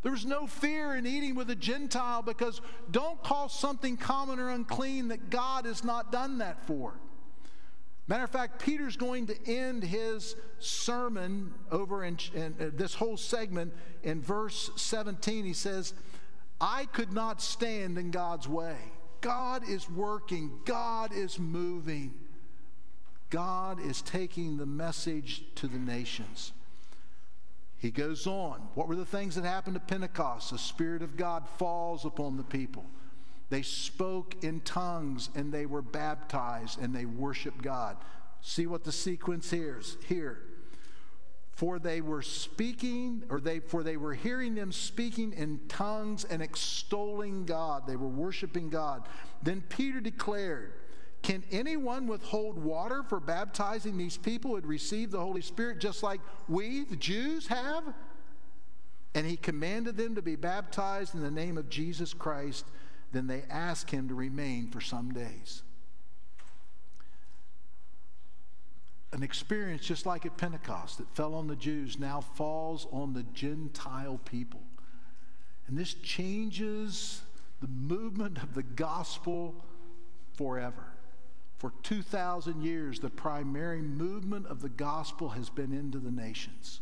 There 0.02 0.12
was 0.12 0.24
no 0.24 0.46
fear 0.46 0.94
in 0.94 1.06
eating 1.06 1.34
with 1.34 1.50
a 1.50 1.56
Gentile 1.56 2.22
because 2.22 2.60
don't 2.90 3.20
call 3.24 3.48
something 3.48 3.96
common 3.96 4.38
or 4.38 4.50
unclean 4.50 5.08
that 5.08 5.28
God 5.28 5.64
has 5.64 5.82
not 5.82 6.12
done 6.12 6.38
that 6.38 6.64
for. 6.66 6.94
Matter 8.06 8.24
of 8.24 8.30
fact, 8.30 8.64
Peter's 8.64 8.96
going 8.96 9.26
to 9.26 9.36
end 9.46 9.82
his 9.82 10.34
sermon 10.60 11.52
over 11.70 12.04
in, 12.04 12.16
in, 12.34 12.72
this 12.74 12.94
whole 12.94 13.18
segment 13.18 13.74
in 14.02 14.22
verse 14.22 14.70
17. 14.76 15.44
He 15.44 15.52
says, 15.52 15.92
I 16.60 16.86
could 16.86 17.12
not 17.12 17.40
stand 17.40 17.98
in 17.98 18.10
God's 18.10 18.48
way. 18.48 18.76
God 19.20 19.68
is 19.68 19.90
working, 19.90 20.50
God 20.64 21.12
is 21.12 21.38
moving. 21.38 22.14
God 23.30 23.78
is 23.84 24.00
taking 24.00 24.56
the 24.56 24.66
message 24.66 25.42
to 25.56 25.66
the 25.66 25.78
nations. 25.78 26.52
He 27.76 27.90
goes 27.90 28.26
on. 28.26 28.60
What 28.74 28.88
were 28.88 28.96
the 28.96 29.04
things 29.04 29.34
that 29.34 29.44
happened 29.44 29.76
at 29.76 29.86
Pentecost? 29.86 30.50
The 30.50 30.58
Spirit 30.58 31.02
of 31.02 31.16
God 31.16 31.46
falls 31.58 32.04
upon 32.04 32.36
the 32.36 32.42
people. 32.42 32.86
They 33.50 33.62
spoke 33.62 34.42
in 34.42 34.60
tongues 34.60 35.30
and 35.34 35.52
they 35.52 35.66
were 35.66 35.82
baptized 35.82 36.80
and 36.80 36.94
they 36.94 37.04
worshiped 37.04 37.62
God. 37.62 37.96
See 38.40 38.66
what 38.66 38.84
the 38.84 38.92
sequence 38.92 39.52
is 39.52 39.96
here 40.06 40.40
for 41.58 41.80
they 41.80 42.00
were 42.00 42.22
speaking 42.22 43.24
or 43.30 43.40
they 43.40 43.58
for 43.58 43.82
they 43.82 43.96
were 43.96 44.14
hearing 44.14 44.54
them 44.54 44.70
speaking 44.70 45.32
in 45.32 45.58
tongues 45.66 46.22
and 46.22 46.40
extolling 46.40 47.44
God 47.44 47.84
they 47.84 47.96
were 47.96 48.06
worshiping 48.06 48.68
God 48.70 49.02
then 49.42 49.62
Peter 49.68 50.00
declared 50.00 50.72
Can 51.22 51.42
anyone 51.50 52.06
withhold 52.06 52.62
water 52.62 53.02
for 53.02 53.18
baptizing 53.18 53.98
these 53.98 54.16
people 54.16 54.50
who 54.50 54.54
had 54.54 54.66
received 54.66 55.10
the 55.10 55.18
Holy 55.18 55.42
Spirit 55.42 55.80
just 55.80 56.04
like 56.04 56.20
we, 56.48 56.84
the 56.84 56.94
Jews, 56.94 57.48
have? 57.48 57.82
And 59.16 59.26
he 59.26 59.36
commanded 59.36 59.96
them 59.96 60.14
to 60.14 60.22
be 60.22 60.36
baptized 60.36 61.16
in 61.16 61.22
the 61.22 61.30
name 61.30 61.58
of 61.58 61.68
Jesus 61.68 62.14
Christ. 62.14 62.66
Then 63.10 63.26
they 63.26 63.42
asked 63.50 63.90
him 63.90 64.06
to 64.08 64.14
remain 64.14 64.70
for 64.70 64.80
some 64.80 65.12
days. 65.12 65.64
An 69.12 69.22
experience 69.22 69.82
just 69.82 70.04
like 70.04 70.26
at 70.26 70.36
Pentecost 70.36 70.98
that 70.98 71.14
fell 71.14 71.34
on 71.34 71.46
the 71.46 71.56
Jews 71.56 71.98
now 71.98 72.20
falls 72.20 72.86
on 72.92 73.14
the 73.14 73.22
Gentile 73.22 74.20
people. 74.24 74.60
And 75.66 75.78
this 75.78 75.94
changes 75.94 77.22
the 77.60 77.68
movement 77.68 78.42
of 78.42 78.54
the 78.54 78.62
gospel 78.62 79.64
forever. 80.34 80.92
For 81.58 81.72
2,000 81.82 82.62
years, 82.62 83.00
the 83.00 83.10
primary 83.10 83.82
movement 83.82 84.46
of 84.46 84.62
the 84.62 84.68
gospel 84.68 85.30
has 85.30 85.50
been 85.50 85.72
into 85.72 85.98
the 85.98 86.10
nations. 86.10 86.80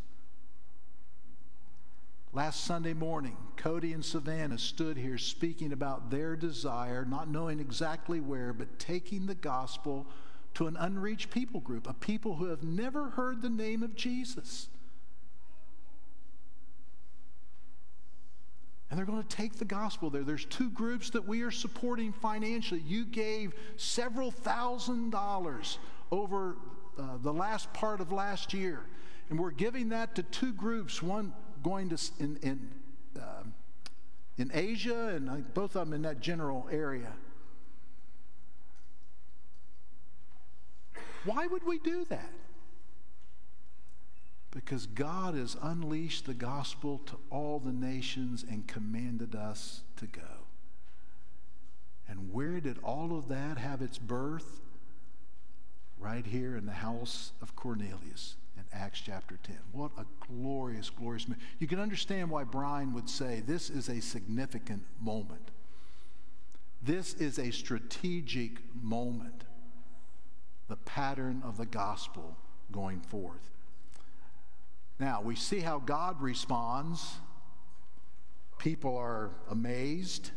Last 2.32 2.64
Sunday 2.64 2.92
morning, 2.92 3.36
Cody 3.56 3.94
and 3.94 4.04
Savannah 4.04 4.58
stood 4.58 4.98
here 4.98 5.16
speaking 5.16 5.72
about 5.72 6.10
their 6.10 6.36
desire, 6.36 7.06
not 7.06 7.30
knowing 7.30 7.60
exactly 7.60 8.20
where, 8.20 8.52
but 8.52 8.78
taking 8.78 9.24
the 9.24 9.34
gospel 9.34 10.06
to 10.56 10.66
an 10.66 10.76
unreached 10.78 11.28
people 11.28 11.60
group, 11.60 11.86
a 11.86 11.92
people 11.92 12.34
who 12.34 12.46
have 12.46 12.62
never 12.62 13.10
heard 13.10 13.42
the 13.42 13.50
name 13.50 13.82
of 13.82 13.94
Jesus. 13.94 14.68
And 18.88 18.98
they're 18.98 19.04
going 19.04 19.22
to 19.22 19.36
take 19.36 19.56
the 19.56 19.66
gospel 19.66 20.08
there. 20.08 20.22
There's 20.22 20.46
two 20.46 20.70
groups 20.70 21.10
that 21.10 21.28
we 21.28 21.42
are 21.42 21.50
supporting 21.50 22.10
financially. 22.10 22.80
You 22.86 23.04
gave 23.04 23.52
several 23.76 24.30
thousand 24.30 25.10
dollars 25.10 25.78
over 26.10 26.56
uh, 26.98 27.18
the 27.20 27.34
last 27.34 27.70
part 27.74 28.00
of 28.00 28.10
last 28.10 28.54
year. 28.54 28.80
And 29.28 29.38
we're 29.38 29.50
giving 29.50 29.90
that 29.90 30.14
to 30.14 30.22
two 30.22 30.54
groups 30.54 31.02
one 31.02 31.34
going 31.62 31.90
to 31.90 31.98
in, 32.18 32.38
in, 32.42 32.70
uh, 33.20 33.42
in 34.38 34.50
Asia, 34.54 35.08
and 35.08 35.28
uh, 35.28 35.34
both 35.52 35.76
of 35.76 35.86
them 35.86 35.92
in 35.92 36.00
that 36.02 36.20
general 36.20 36.66
area. 36.72 37.12
Why 41.26 41.46
would 41.46 41.66
we 41.66 41.78
do 41.78 42.06
that? 42.06 42.32
Because 44.52 44.86
God 44.86 45.34
has 45.34 45.56
unleashed 45.60 46.24
the 46.24 46.34
gospel 46.34 47.02
to 47.06 47.16
all 47.28 47.58
the 47.58 47.72
nations 47.72 48.42
and 48.48 48.66
commanded 48.66 49.34
us 49.34 49.82
to 49.96 50.06
go. 50.06 50.46
And 52.08 52.32
where 52.32 52.60
did 52.60 52.78
all 52.82 53.18
of 53.18 53.28
that 53.28 53.58
have 53.58 53.82
its 53.82 53.98
birth? 53.98 54.60
Right 55.98 56.24
here 56.24 56.56
in 56.56 56.66
the 56.66 56.72
house 56.72 57.32
of 57.42 57.56
Cornelius 57.56 58.36
in 58.56 58.64
Acts 58.72 59.00
chapter 59.04 59.38
10. 59.42 59.56
What 59.72 59.90
a 59.98 60.04
glorious, 60.26 60.88
glorious 60.90 61.26
moment. 61.26 61.42
You 61.58 61.66
can 61.66 61.80
understand 61.80 62.30
why 62.30 62.44
Brian 62.44 62.92
would 62.94 63.10
say 63.10 63.42
this 63.46 63.68
is 63.70 63.88
a 63.88 64.00
significant 64.00 64.84
moment. 65.00 65.50
This 66.82 67.14
is 67.14 67.38
a 67.38 67.50
strategic 67.50 68.60
moment, 68.80 69.44
the 70.68 70.76
pattern 70.76 71.42
of 71.44 71.56
the 71.56 71.66
gospel 71.66 72.36
going 72.72 73.00
forth. 73.00 73.50
Now, 74.98 75.20
we 75.20 75.36
see 75.36 75.60
how 75.60 75.78
God 75.78 76.20
responds. 76.20 77.16
People 78.58 78.96
are 78.96 79.30
amazed. 79.50 80.30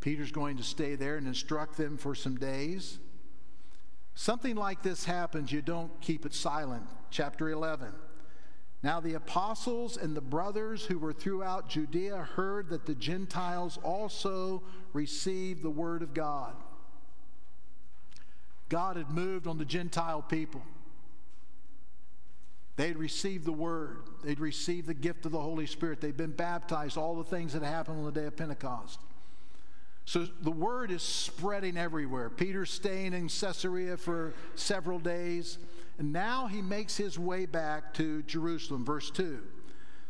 Peter's 0.00 0.32
going 0.32 0.56
to 0.56 0.62
stay 0.62 0.94
there 0.94 1.16
and 1.16 1.26
instruct 1.26 1.76
them 1.76 1.98
for 1.98 2.14
some 2.14 2.36
days. 2.36 2.98
Something 4.14 4.56
like 4.56 4.82
this 4.82 5.04
happens, 5.04 5.52
you 5.52 5.62
don't 5.62 6.00
keep 6.00 6.26
it 6.26 6.34
silent. 6.34 6.84
Chapter 7.10 7.50
11. 7.50 7.92
Now 8.82 8.98
the 8.98 9.14
apostles 9.14 9.98
and 9.98 10.16
the 10.16 10.22
brothers 10.22 10.86
who 10.86 10.98
were 10.98 11.12
throughout 11.12 11.68
Judea 11.68 12.28
heard 12.34 12.70
that 12.70 12.86
the 12.86 12.94
Gentiles 12.94 13.78
also 13.82 14.62
received 14.94 15.62
the 15.62 15.70
word 15.70 16.02
of 16.02 16.14
God. 16.14 16.54
God 18.70 18.96
had 18.96 19.10
moved 19.10 19.46
on 19.46 19.58
the 19.58 19.64
Gentile 19.66 20.22
people. 20.22 20.62
They'd 22.76 22.96
received 22.96 23.44
the 23.44 23.52
word, 23.52 24.04
they'd 24.24 24.40
received 24.40 24.86
the 24.86 24.94
gift 24.94 25.26
of 25.26 25.32
the 25.32 25.40
Holy 25.40 25.66
Spirit, 25.66 26.00
they'd 26.00 26.16
been 26.16 26.30
baptized, 26.30 26.96
all 26.96 27.14
the 27.14 27.24
things 27.24 27.52
that 27.52 27.62
happened 27.62 27.98
on 27.98 28.06
the 28.06 28.12
day 28.20 28.24
of 28.24 28.36
Pentecost. 28.36 28.98
So 30.06 30.26
the 30.40 30.50
word 30.50 30.90
is 30.90 31.02
spreading 31.02 31.76
everywhere. 31.76 32.30
Peter's 32.30 32.70
staying 32.70 33.12
in 33.12 33.28
Caesarea 33.28 33.98
for 33.98 34.32
several 34.54 34.98
days, 34.98 35.58
and 35.98 36.10
now 36.12 36.46
he 36.46 36.62
makes 36.62 36.96
his 36.96 37.18
way 37.18 37.44
back 37.44 37.92
to 37.94 38.22
Jerusalem. 38.22 38.84
Verse 38.84 39.10
2. 39.10 39.40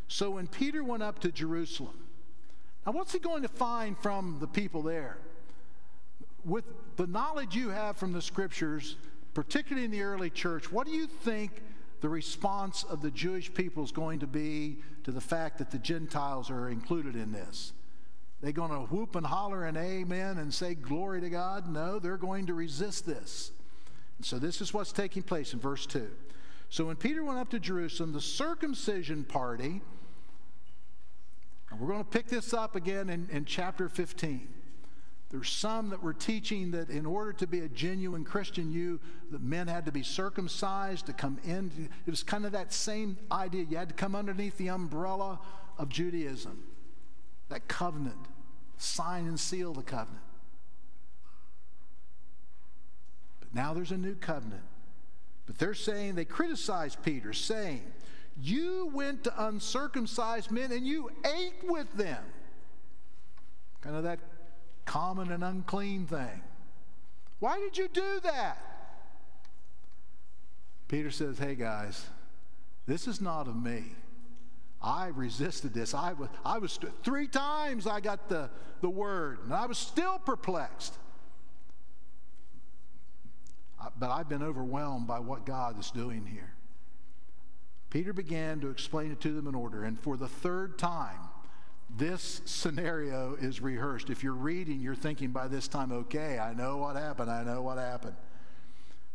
So 0.06 0.30
when 0.30 0.46
Peter 0.46 0.84
went 0.84 1.02
up 1.02 1.18
to 1.20 1.32
Jerusalem, 1.32 1.94
now 2.86 2.92
what's 2.92 3.12
he 3.12 3.18
going 3.18 3.42
to 3.42 3.48
find 3.48 3.98
from 3.98 4.38
the 4.38 4.46
people 4.46 4.82
there? 4.82 5.18
With 6.44 6.64
the 7.00 7.06
knowledge 7.06 7.56
you 7.56 7.70
have 7.70 7.96
from 7.96 8.12
the 8.12 8.20
scriptures, 8.20 8.96
particularly 9.32 9.86
in 9.86 9.90
the 9.90 10.02
early 10.02 10.28
church, 10.28 10.70
what 10.70 10.86
do 10.86 10.92
you 10.92 11.06
think 11.06 11.62
the 12.02 12.08
response 12.10 12.84
of 12.84 13.00
the 13.00 13.10
Jewish 13.10 13.52
people 13.54 13.82
is 13.82 13.90
going 13.90 14.18
to 14.18 14.26
be 14.26 14.80
to 15.04 15.10
the 15.10 15.20
fact 15.20 15.56
that 15.58 15.70
the 15.70 15.78
Gentiles 15.78 16.50
are 16.50 16.68
included 16.68 17.16
in 17.16 17.32
this? 17.32 17.72
They 18.42 18.52
going 18.52 18.70
to 18.70 18.80
whoop 18.94 19.16
and 19.16 19.24
holler 19.24 19.64
and 19.64 19.78
amen 19.78 20.36
and 20.36 20.52
say 20.52 20.74
glory 20.74 21.22
to 21.22 21.30
God? 21.30 21.72
No, 21.72 21.98
they're 21.98 22.18
going 22.18 22.44
to 22.46 22.54
resist 22.54 23.06
this. 23.06 23.50
And 24.18 24.26
so 24.26 24.38
this 24.38 24.60
is 24.60 24.74
what's 24.74 24.92
taking 24.92 25.22
place 25.22 25.54
in 25.54 25.58
verse 25.58 25.86
2. 25.86 26.06
So 26.68 26.84
when 26.84 26.96
Peter 26.96 27.24
went 27.24 27.38
up 27.38 27.48
to 27.50 27.58
Jerusalem, 27.58 28.12
the 28.12 28.20
circumcision 28.20 29.24
party, 29.24 29.80
and 31.70 31.80
we're 31.80 31.88
going 31.88 32.04
to 32.04 32.10
pick 32.10 32.26
this 32.26 32.52
up 32.52 32.76
again 32.76 33.08
in, 33.08 33.26
in 33.30 33.46
chapter 33.46 33.88
15. 33.88 34.59
There's 35.30 35.48
some 35.48 35.90
that 35.90 36.02
were 36.02 36.12
teaching 36.12 36.72
that 36.72 36.90
in 36.90 37.06
order 37.06 37.32
to 37.34 37.46
be 37.46 37.60
a 37.60 37.68
genuine 37.68 38.24
Christian, 38.24 38.72
you 38.72 38.98
that 39.30 39.40
men 39.40 39.68
had 39.68 39.86
to 39.86 39.92
be 39.92 40.02
circumcised 40.02 41.06
to 41.06 41.12
come 41.12 41.38
in. 41.44 41.88
It 42.04 42.10
was 42.10 42.24
kind 42.24 42.44
of 42.44 42.52
that 42.52 42.72
same 42.72 43.16
idea. 43.30 43.64
You 43.68 43.76
had 43.76 43.90
to 43.90 43.94
come 43.94 44.16
underneath 44.16 44.58
the 44.58 44.70
umbrella 44.70 45.38
of 45.78 45.88
Judaism, 45.88 46.64
that 47.48 47.68
covenant, 47.68 48.26
sign 48.76 49.28
and 49.28 49.38
seal 49.38 49.72
the 49.72 49.82
covenant. 49.82 50.24
But 53.38 53.54
now 53.54 53.72
there's 53.72 53.92
a 53.92 53.98
new 53.98 54.16
covenant. 54.16 54.64
But 55.46 55.58
they're 55.58 55.74
saying 55.74 56.16
they 56.16 56.24
criticize 56.24 56.96
Peter, 56.96 57.32
saying, 57.32 57.84
"You 58.36 58.86
went 58.92 59.22
to 59.24 59.46
uncircumcised 59.46 60.50
men 60.50 60.72
and 60.72 60.84
you 60.84 61.08
ate 61.24 61.62
with 61.62 61.92
them." 61.92 62.24
Kind 63.80 63.94
of 63.94 64.02
that 64.02 64.18
common 64.90 65.30
and 65.30 65.44
unclean 65.44 66.04
thing. 66.04 66.42
Why 67.38 67.60
did 67.60 67.78
you 67.78 67.86
do 67.86 68.18
that? 68.24 68.58
Peter 70.88 71.12
says, 71.12 71.38
Hey 71.38 71.54
guys, 71.54 72.06
this 72.86 73.06
is 73.06 73.20
not 73.20 73.46
of 73.46 73.54
me. 73.54 73.84
I 74.82 75.06
resisted 75.08 75.74
this. 75.74 75.94
I 75.94 76.14
was, 76.14 76.28
I 76.44 76.58
was 76.58 76.76
three 77.04 77.28
times 77.28 77.86
I 77.86 78.00
got 78.00 78.28
the, 78.28 78.50
the 78.80 78.90
word, 78.90 79.38
and 79.44 79.54
I 79.54 79.66
was 79.66 79.78
still 79.78 80.18
perplexed. 80.18 80.94
But 83.96 84.10
I've 84.10 84.28
been 84.28 84.42
overwhelmed 84.42 85.06
by 85.06 85.20
what 85.20 85.46
God 85.46 85.78
is 85.78 85.92
doing 85.92 86.26
here. 86.26 86.52
Peter 87.90 88.12
began 88.12 88.58
to 88.60 88.70
explain 88.70 89.12
it 89.12 89.20
to 89.20 89.32
them 89.32 89.46
in 89.46 89.54
order, 89.54 89.84
and 89.84 90.00
for 90.00 90.16
the 90.16 90.28
third 90.28 90.78
time, 90.78 91.29
this 91.96 92.40
scenario 92.44 93.36
is 93.40 93.60
rehearsed. 93.60 94.10
If 94.10 94.22
you're 94.22 94.32
reading, 94.32 94.80
you're 94.80 94.94
thinking 94.94 95.30
by 95.30 95.48
this 95.48 95.68
time, 95.68 95.92
okay, 95.92 96.38
I 96.38 96.54
know 96.54 96.76
what 96.76 96.96
happened, 96.96 97.30
I 97.30 97.42
know 97.42 97.62
what 97.62 97.78
happened. 97.78 98.16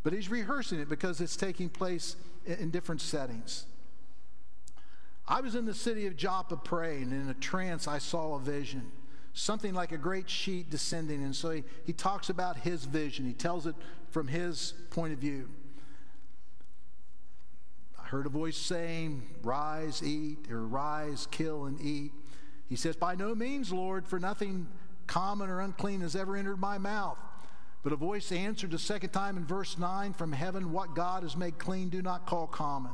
But 0.02 0.12
he's 0.12 0.30
rehearsing 0.30 0.80
it 0.80 0.88
because 0.88 1.20
it's 1.20 1.36
taking 1.36 1.68
place 1.68 2.16
in 2.44 2.70
different 2.70 3.00
settings. 3.00 3.66
I 5.26 5.40
was 5.40 5.54
in 5.56 5.64
the 5.64 5.74
city 5.74 6.06
of 6.06 6.16
Joppa 6.16 6.56
praying, 6.56 7.04
and 7.04 7.22
in 7.22 7.28
a 7.28 7.34
trance 7.34 7.88
I 7.88 7.98
saw 7.98 8.36
a 8.36 8.38
vision, 8.38 8.92
something 9.32 9.74
like 9.74 9.90
a 9.90 9.98
great 9.98 10.30
sheet 10.30 10.70
descending. 10.70 11.24
And 11.24 11.34
so 11.34 11.50
he, 11.50 11.64
he 11.84 11.92
talks 11.92 12.30
about 12.30 12.58
his 12.58 12.84
vision, 12.84 13.26
he 13.26 13.32
tells 13.32 13.66
it 13.66 13.74
from 14.10 14.28
his 14.28 14.74
point 14.90 15.12
of 15.12 15.18
view. 15.18 15.48
I 17.98 18.06
heard 18.06 18.26
a 18.26 18.30
voice 18.30 18.56
saying, 18.56 19.26
Rise, 19.42 20.00
eat, 20.04 20.48
or 20.50 20.64
rise, 20.64 21.26
kill, 21.32 21.64
and 21.64 21.80
eat. 21.80 22.12
He 22.68 22.76
says, 22.76 22.96
By 22.96 23.14
no 23.14 23.34
means, 23.34 23.72
Lord, 23.72 24.06
for 24.06 24.18
nothing 24.18 24.68
common 25.06 25.50
or 25.50 25.60
unclean 25.60 26.00
has 26.00 26.16
ever 26.16 26.36
entered 26.36 26.58
my 26.58 26.78
mouth. 26.78 27.18
But 27.82 27.92
a 27.92 27.96
voice 27.96 28.32
answered 28.32 28.72
the 28.72 28.78
second 28.78 29.10
time 29.10 29.36
in 29.36 29.46
verse 29.46 29.78
9 29.78 30.12
from 30.14 30.32
heaven, 30.32 30.72
What 30.72 30.96
God 30.96 31.22
has 31.22 31.36
made 31.36 31.58
clean, 31.58 31.88
do 31.88 32.02
not 32.02 32.26
call 32.26 32.46
common. 32.46 32.92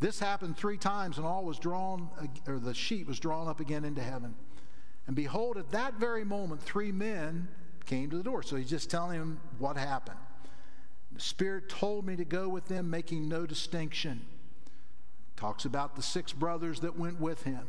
This 0.00 0.20
happened 0.20 0.56
three 0.56 0.76
times, 0.76 1.18
and 1.18 1.26
all 1.26 1.44
was 1.44 1.58
drawn, 1.58 2.08
or 2.46 2.58
the 2.58 2.74
sheet 2.74 3.06
was 3.06 3.18
drawn 3.18 3.48
up 3.48 3.60
again 3.60 3.84
into 3.84 4.02
heaven. 4.02 4.34
And 5.06 5.16
behold, 5.16 5.56
at 5.56 5.70
that 5.72 5.94
very 5.94 6.24
moment, 6.24 6.62
three 6.62 6.92
men 6.92 7.48
came 7.86 8.10
to 8.10 8.16
the 8.16 8.22
door. 8.22 8.42
So 8.42 8.56
he's 8.56 8.70
just 8.70 8.90
telling 8.90 9.18
him 9.18 9.40
what 9.58 9.76
happened. 9.76 10.18
The 11.12 11.20
Spirit 11.20 11.68
told 11.68 12.06
me 12.06 12.16
to 12.16 12.24
go 12.24 12.48
with 12.48 12.66
them, 12.66 12.90
making 12.90 13.28
no 13.28 13.46
distinction. 13.46 14.24
Talks 15.36 15.64
about 15.64 15.96
the 15.96 16.02
six 16.02 16.32
brothers 16.32 16.80
that 16.80 16.98
went 16.98 17.20
with 17.20 17.42
him. 17.44 17.66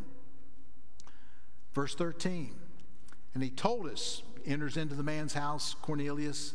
Verse 1.75 1.93
13. 1.93 2.55
And 3.33 3.43
he 3.43 3.49
told 3.49 3.87
us, 3.87 4.23
enters 4.45 4.77
into 4.77 4.95
the 4.95 5.03
man's 5.03 5.33
house, 5.33 5.75
Cornelius. 5.81 6.53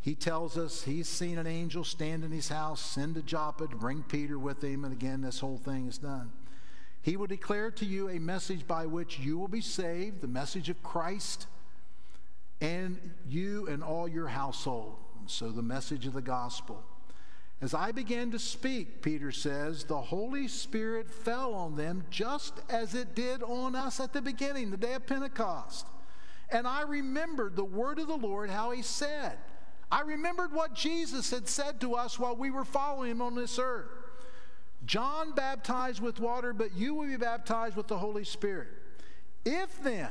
He 0.00 0.14
tells 0.14 0.58
us 0.58 0.82
he's 0.82 1.08
seen 1.08 1.38
an 1.38 1.46
angel 1.46 1.84
stand 1.84 2.24
in 2.24 2.32
his 2.32 2.48
house, 2.48 2.80
send 2.80 3.14
to 3.14 3.22
Joppa 3.22 3.68
to 3.68 3.76
bring 3.76 4.02
Peter 4.02 4.38
with 4.38 4.62
him. 4.62 4.84
And 4.84 4.92
again, 4.92 5.20
this 5.20 5.38
whole 5.38 5.58
thing 5.58 5.86
is 5.86 5.98
done. 5.98 6.32
He 7.02 7.16
will 7.16 7.28
declare 7.28 7.70
to 7.70 7.86
you 7.86 8.08
a 8.08 8.18
message 8.18 8.66
by 8.66 8.86
which 8.86 9.18
you 9.18 9.38
will 9.38 9.48
be 9.48 9.60
saved, 9.60 10.20
the 10.20 10.26
message 10.26 10.68
of 10.68 10.82
Christ, 10.82 11.46
and 12.60 12.98
you 13.28 13.68
and 13.68 13.82
all 13.82 14.08
your 14.08 14.28
household. 14.28 14.96
So, 15.26 15.50
the 15.50 15.62
message 15.62 16.06
of 16.06 16.12
the 16.12 16.22
gospel. 16.22 16.82
As 17.62 17.74
I 17.74 17.92
began 17.92 18.30
to 18.30 18.38
speak, 18.38 19.02
Peter 19.02 19.30
says, 19.30 19.84
the 19.84 20.00
Holy 20.00 20.48
Spirit 20.48 21.10
fell 21.10 21.52
on 21.52 21.76
them 21.76 22.04
just 22.10 22.54
as 22.70 22.94
it 22.94 23.14
did 23.14 23.42
on 23.42 23.74
us 23.74 24.00
at 24.00 24.14
the 24.14 24.22
beginning, 24.22 24.70
the 24.70 24.78
day 24.78 24.94
of 24.94 25.06
Pentecost. 25.06 25.86
And 26.50 26.66
I 26.66 26.82
remembered 26.82 27.56
the 27.56 27.64
word 27.64 27.98
of 27.98 28.08
the 28.08 28.16
Lord, 28.16 28.48
how 28.48 28.70
he 28.70 28.82
said, 28.82 29.36
I 29.92 30.00
remembered 30.02 30.52
what 30.52 30.74
Jesus 30.74 31.30
had 31.30 31.48
said 31.48 31.80
to 31.82 31.94
us 31.94 32.18
while 32.18 32.34
we 32.34 32.50
were 32.50 32.64
following 32.64 33.10
him 33.10 33.22
on 33.22 33.34
this 33.34 33.58
earth. 33.58 33.90
John 34.86 35.32
baptized 35.32 36.00
with 36.00 36.18
water, 36.18 36.54
but 36.54 36.74
you 36.74 36.94
will 36.94 37.06
be 37.06 37.16
baptized 37.16 37.76
with 37.76 37.88
the 37.88 37.98
Holy 37.98 38.24
Spirit. 38.24 38.68
If 39.44 39.82
then 39.82 40.08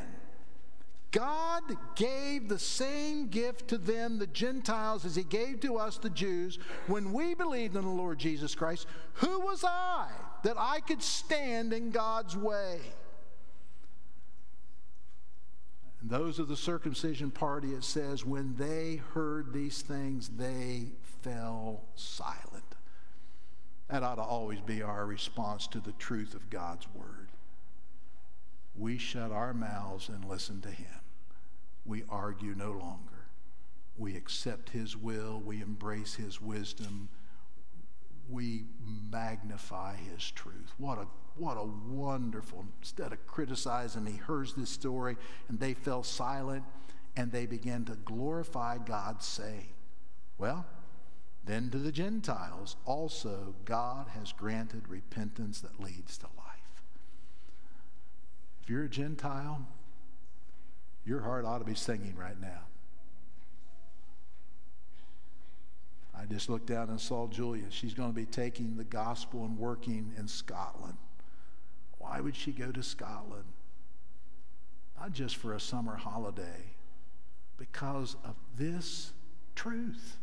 God 1.11 1.63
gave 1.95 2.47
the 2.47 2.59
same 2.59 3.29
gift 3.29 3.69
to 3.69 3.77
them, 3.77 4.19
the 4.19 4.27
Gentiles, 4.27 5.05
as 5.05 5.15
he 5.15 5.23
gave 5.23 5.59
to 5.61 5.77
us, 5.77 5.97
the 5.97 6.09
Jews, 6.09 6.59
when 6.87 7.13
we 7.13 7.33
believed 7.33 7.75
in 7.75 7.83
the 7.83 7.89
Lord 7.89 8.19
Jesus 8.19 8.53
Christ, 8.53 8.85
who 9.13 9.39
was 9.39 9.63
I 9.63 10.09
that 10.43 10.55
I 10.57 10.81
could 10.81 11.01
stand 11.01 11.73
in 11.73 11.89
God's 11.89 12.37
way? 12.37 12.79
And 16.01 16.09
those 16.09 16.39
of 16.39 16.47
the 16.47 16.55
circumcision 16.55 17.31
party, 17.31 17.73
it 17.73 17.83
says, 17.83 18.23
when 18.23 18.55
they 18.55 19.01
heard 19.13 19.51
these 19.51 19.81
things, 19.81 20.29
they 20.29 20.91
fell 21.23 21.83
silent. 21.95 22.63
That 23.89 24.03
ought 24.03 24.15
to 24.15 24.21
always 24.21 24.61
be 24.61 24.81
our 24.81 25.05
response 25.05 25.67
to 25.67 25.79
the 25.79 25.91
truth 25.93 26.35
of 26.35 26.49
God's 26.49 26.87
word. 26.93 27.18
We 28.79 28.97
shut 28.97 29.31
our 29.31 29.53
mouths 29.53 30.07
and 30.09 30.23
listen 30.23 30.61
to 30.61 30.69
Him. 30.69 30.87
We 31.85 32.03
argue 32.09 32.55
no 32.55 32.71
longer. 32.71 33.27
We 33.97 34.15
accept 34.15 34.69
His 34.69 34.95
will. 34.95 35.41
We 35.43 35.61
embrace 35.61 36.15
His 36.15 36.41
wisdom. 36.41 37.09
We 38.29 38.65
magnify 39.11 39.97
His 39.97 40.31
truth. 40.31 40.73
What 40.77 40.97
a 40.97 41.07
what 41.35 41.55
a 41.55 41.63
wonderful, 41.63 42.65
instead 42.79 43.13
of 43.13 43.25
criticizing, 43.25 44.05
he 44.05 44.19
hears 44.27 44.53
this 44.53 44.69
story 44.69 45.15
and 45.47 45.57
they 45.57 45.73
fell 45.73 46.03
silent 46.03 46.65
and 47.15 47.31
they 47.31 47.45
began 47.45 47.85
to 47.85 47.95
glorify 47.95 48.77
God, 48.77 49.23
saying, 49.23 49.69
Well, 50.37 50.65
then 51.45 51.69
to 51.71 51.77
the 51.77 51.93
Gentiles 51.93 52.75
also 52.85 53.55
God 53.65 54.07
has 54.09 54.33
granted 54.33 54.87
repentance 54.89 55.61
that 55.61 55.79
leads 55.79 56.17
to 56.19 56.27
life. 56.37 56.38
If 58.69 58.73
you're 58.73 58.83
a 58.83 58.87
Gentile, 58.87 59.65
your 61.03 61.21
heart 61.21 61.43
ought 61.43 61.57
to 61.57 61.65
be 61.65 61.73
singing 61.73 62.15
right 62.15 62.39
now. 62.39 62.67
I 66.15 66.25
just 66.27 66.51
looked 66.51 66.67
down 66.67 66.89
and 66.89 67.01
saw 67.01 67.25
Julia. 67.25 67.63
She's 67.71 67.95
going 67.95 68.11
to 68.11 68.15
be 68.15 68.27
taking 68.27 68.77
the 68.77 68.83
gospel 68.83 69.43
and 69.43 69.57
working 69.57 70.13
in 70.19 70.27
Scotland. 70.27 70.97
Why 71.97 72.21
would 72.21 72.35
she 72.35 72.51
go 72.51 72.71
to 72.71 72.83
Scotland? 72.83 73.45
Not 74.99 75.13
just 75.13 75.37
for 75.37 75.55
a 75.55 75.59
summer 75.59 75.95
holiday, 75.95 76.75
because 77.57 78.17
of 78.23 78.35
this 78.55 79.13
truth. 79.55 80.19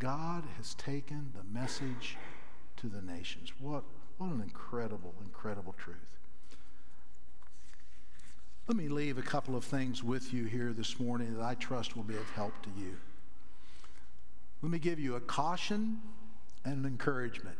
God 0.00 0.42
has 0.56 0.74
taken 0.74 1.32
the 1.32 1.44
message 1.44 2.16
to 2.78 2.88
the 2.88 3.02
nations. 3.02 3.52
What, 3.60 3.84
what 4.18 4.30
an 4.30 4.40
incredible, 4.40 5.14
incredible 5.24 5.74
truth. 5.78 6.18
Let 8.66 8.76
me 8.76 8.88
leave 8.88 9.16
a 9.16 9.22
couple 9.22 9.56
of 9.56 9.64
things 9.64 10.02
with 10.04 10.34
you 10.34 10.44
here 10.44 10.72
this 10.72 11.00
morning 11.00 11.34
that 11.36 11.42
I 11.42 11.54
trust 11.54 11.96
will 11.96 12.02
be 12.02 12.16
of 12.16 12.28
help 12.30 12.52
to 12.62 12.68
you. 12.76 12.96
Let 14.60 14.70
me 14.70 14.78
give 14.78 14.98
you 14.98 15.14
a 15.14 15.20
caution 15.20 16.00
and 16.64 16.84
an 16.84 16.84
encouragement. 16.84 17.56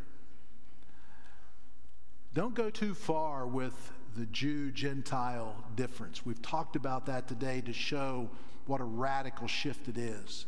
Don't 2.34 2.54
go 2.54 2.70
too 2.70 2.92
far 2.92 3.46
with 3.46 3.92
the 4.16 4.26
Jew 4.26 4.70
Gentile 4.72 5.64
difference. 5.76 6.26
We've 6.26 6.42
talked 6.42 6.76
about 6.76 7.06
that 7.06 7.28
today 7.28 7.62
to 7.62 7.72
show 7.72 8.28
what 8.66 8.80
a 8.80 8.84
radical 8.84 9.46
shift 9.46 9.88
it 9.88 9.96
is. 9.96 10.44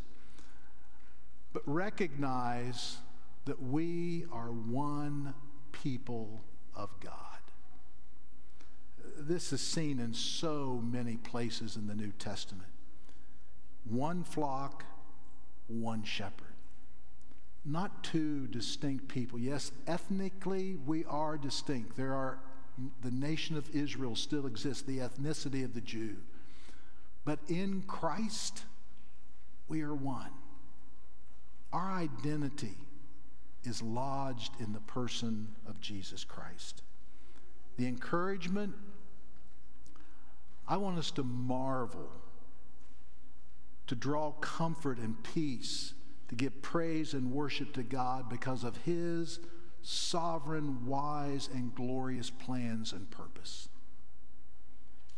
But 1.52 1.62
recognize 1.66 2.98
that 3.46 3.62
we 3.62 4.26
are 4.32 4.50
one 4.50 5.34
people 5.72 6.44
of 6.74 6.90
God. 7.01 7.14
This 9.18 9.52
is 9.52 9.60
seen 9.60 9.98
in 9.98 10.14
so 10.14 10.82
many 10.82 11.16
places 11.16 11.76
in 11.76 11.86
the 11.86 11.94
New 11.94 12.12
Testament. 12.18 12.68
One 13.84 14.24
flock, 14.24 14.84
one 15.68 16.05
shepherd. 16.05 16.47
Not 17.64 18.02
two 18.02 18.47
distinct 18.47 19.09
people. 19.09 19.38
Yes, 19.38 19.72
ethnically 19.86 20.76
we 20.86 21.05
are 21.05 21.36
distinct. 21.36 21.97
There 21.97 22.14
are 22.14 22.38
the 23.02 23.10
nation 23.10 23.56
of 23.56 23.68
Israel 23.74 24.16
still 24.16 24.47
exists, 24.47 24.82
the 24.82 24.98
ethnicity 24.98 25.64
of 25.64 25.74
the 25.74 25.82
Jew. 25.82 26.16
But 27.24 27.40
in 27.48 27.82
Christ, 27.86 28.64
we 29.68 29.82
are 29.82 29.94
one. 29.94 30.30
Our 31.72 31.92
identity 31.92 32.76
is 33.64 33.82
lodged 33.82 34.52
in 34.60 34.72
the 34.72 34.80
person 34.80 35.48
of 35.66 35.80
Jesus 35.80 36.24
Christ. 36.24 36.82
The 37.76 37.86
encouragement, 37.86 38.74
I 40.66 40.76
want 40.76 40.98
us 40.98 41.10
to 41.12 41.22
marvel, 41.22 42.10
to 43.86 43.94
draw 43.94 44.32
comfort 44.32 44.98
and 44.98 45.22
peace, 45.22 45.94
to 46.28 46.34
give 46.34 46.62
praise 46.62 47.12
and 47.14 47.32
worship 47.32 47.72
to 47.74 47.82
God 47.82 48.28
because 48.28 48.64
of 48.64 48.76
His 48.78 49.40
sovereign, 49.82 50.86
wise, 50.86 51.48
and 51.52 51.74
glorious 51.74 52.30
plans 52.30 52.92
and 52.92 53.10
purpose. 53.10 53.68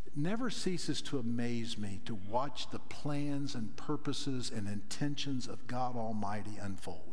It 0.07 0.17
never 0.17 0.51
ceases 0.51 1.03
to 1.03 1.19
amaze 1.19 1.77
me 1.77 2.01
to 2.05 2.15
watch 2.15 2.71
the 2.71 2.79
plans 2.79 3.55
and 3.55 3.77
purposes 3.77 4.51
and 4.55 4.69
intentions 4.69 5.47
of 5.47 5.67
God 5.67 5.97
Almighty 5.97 6.59
unfold. 6.61 7.12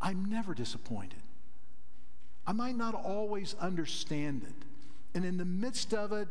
I'm 0.00 0.26
never 0.26 0.54
disappointed. 0.54 1.20
I 2.46 2.52
might 2.52 2.76
not 2.76 2.94
always 2.94 3.54
understand 3.60 4.42
it. 4.42 4.66
And 5.14 5.24
in 5.24 5.36
the 5.36 5.44
midst 5.44 5.92
of 5.92 6.12
it, 6.12 6.28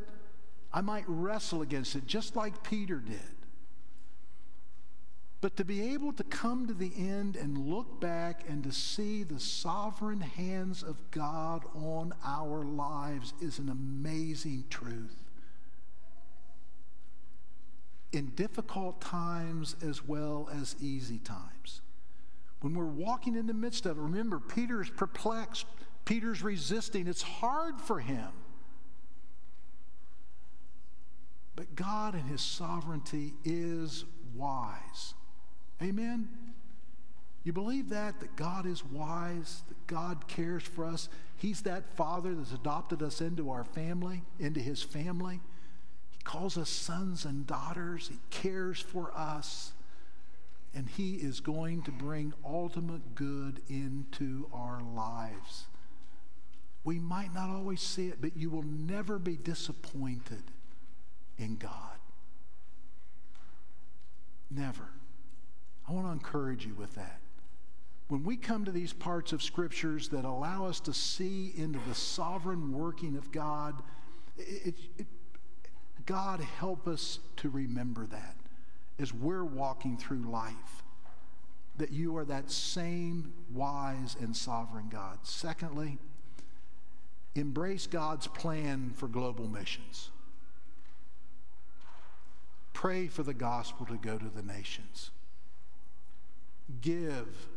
I 0.73 0.81
might 0.81 1.05
wrestle 1.07 1.61
against 1.61 1.95
it 1.95 2.07
just 2.07 2.35
like 2.35 2.63
Peter 2.63 2.97
did. 2.97 3.37
But 5.39 5.55
to 5.57 5.65
be 5.65 5.93
able 5.93 6.13
to 6.13 6.23
come 6.23 6.65
to 6.67 6.73
the 6.73 6.91
end 6.97 7.35
and 7.35 7.69
look 7.69 8.01
back 8.01 8.43
and 8.49 8.63
to 8.63 8.71
see 8.71 9.21
the 9.23 9.39
sovereign 9.39 10.21
hands 10.21 10.81
of 10.81 10.99
God 11.11 11.63
on 11.75 12.13
our 12.23 12.63
lives 12.63 13.33
is 13.39 13.59
an 13.59 13.69
amazing 13.69 14.65
truth. 14.69 15.23
In 18.11 18.31
difficult 18.31 18.99
times 18.99 19.75
as 19.83 20.03
well 20.03 20.49
as 20.51 20.75
easy 20.81 21.19
times. 21.19 21.81
When 22.61 22.73
we're 22.73 22.85
walking 22.85 23.35
in 23.35 23.47
the 23.47 23.53
midst 23.53 23.85
of 23.85 23.97
it, 23.97 24.01
remember, 24.01 24.39
Peter's 24.39 24.89
perplexed, 24.89 25.65
Peter's 26.05 26.41
resisting. 26.41 27.07
It's 27.07 27.21
hard 27.21 27.79
for 27.79 27.99
him. 27.99 28.29
But 31.55 31.75
God 31.75 32.15
in 32.15 32.21
his 32.21 32.41
sovereignty 32.41 33.33
is 33.43 34.05
wise. 34.35 35.13
Amen? 35.81 36.29
You 37.43 37.53
believe 37.53 37.89
that? 37.89 38.19
That 38.19 38.35
God 38.35 38.65
is 38.65 38.83
wise, 38.83 39.63
that 39.69 39.87
God 39.87 40.27
cares 40.27 40.63
for 40.63 40.85
us. 40.85 41.07
He's 41.37 41.61
that 41.61 41.95
Father 41.95 42.35
that's 42.35 42.51
adopted 42.51 43.01
us 43.01 43.21
into 43.21 43.51
our 43.51 43.63
family, 43.63 44.23
into 44.39 44.59
His 44.59 44.83
family. 44.83 45.39
He 46.09 46.19
calls 46.23 46.57
us 46.57 46.69
sons 46.69 47.23
and 47.25 47.47
daughters. 47.47 48.09
He 48.09 48.19
cares 48.31 48.81
for 48.81 49.11
us. 49.15 49.71
And 50.77 50.87
He 50.87 51.15
is 51.15 51.39
going 51.39 51.81
to 51.83 51.91
bring 51.91 52.35
ultimate 52.45 53.15
good 53.15 53.61
into 53.67 54.47
our 54.53 54.79
lives. 54.95 55.65
We 56.83 56.99
might 56.99 57.33
not 57.33 57.49
always 57.49 57.81
see 57.81 58.09
it, 58.09 58.21
but 58.21 58.37
you 58.37 58.51
will 58.51 58.61
never 58.61 59.17
be 59.17 59.37
disappointed 59.37 60.43
in 61.39 61.55
God. 61.55 61.97
Never. 64.51 64.87
I 65.89 65.93
want 65.93 66.05
to 66.05 66.11
encourage 66.11 66.67
you 66.67 66.75
with 66.75 66.93
that. 66.93 67.21
When 68.07 68.23
we 68.23 68.37
come 68.37 68.63
to 68.65 68.71
these 68.71 68.93
parts 68.93 69.33
of 69.33 69.41
scriptures 69.41 70.09
that 70.09 70.25
allow 70.25 70.67
us 70.67 70.79
to 70.81 70.93
see 70.93 71.53
into 71.57 71.79
the 71.87 71.95
sovereign 71.95 72.71
working 72.71 73.17
of 73.17 73.31
God, 73.31 73.81
it, 74.37 74.75
it, 74.99 75.07
God 76.05 76.39
help 76.39 76.87
us 76.87 77.17
to 77.37 77.49
remember 77.49 78.05
that 78.05 78.36
as 78.99 79.13
we're 79.13 79.43
walking 79.43 79.97
through 79.97 80.29
life, 80.29 80.83
that 81.77 81.91
you 81.91 82.17
are 82.17 82.25
that 82.25 82.49
same 82.49 83.33
wise 83.53 84.15
and 84.19 84.35
sovereign 84.35 84.89
God. 84.89 85.19
Secondly, 85.23 85.99
embrace 87.35 87.85
God's 87.85 88.27
plan 88.27 88.91
for 88.95 89.07
global 89.07 89.47
missions. 89.47 90.09
Pray 92.73 93.07
for 93.07 93.23
the 93.23 93.33
gospel 93.33 93.85
to 93.87 93.95
go 93.95 94.17
to 94.17 94.29
the 94.29 94.43
nations. 94.43 95.11
Give 96.81 97.47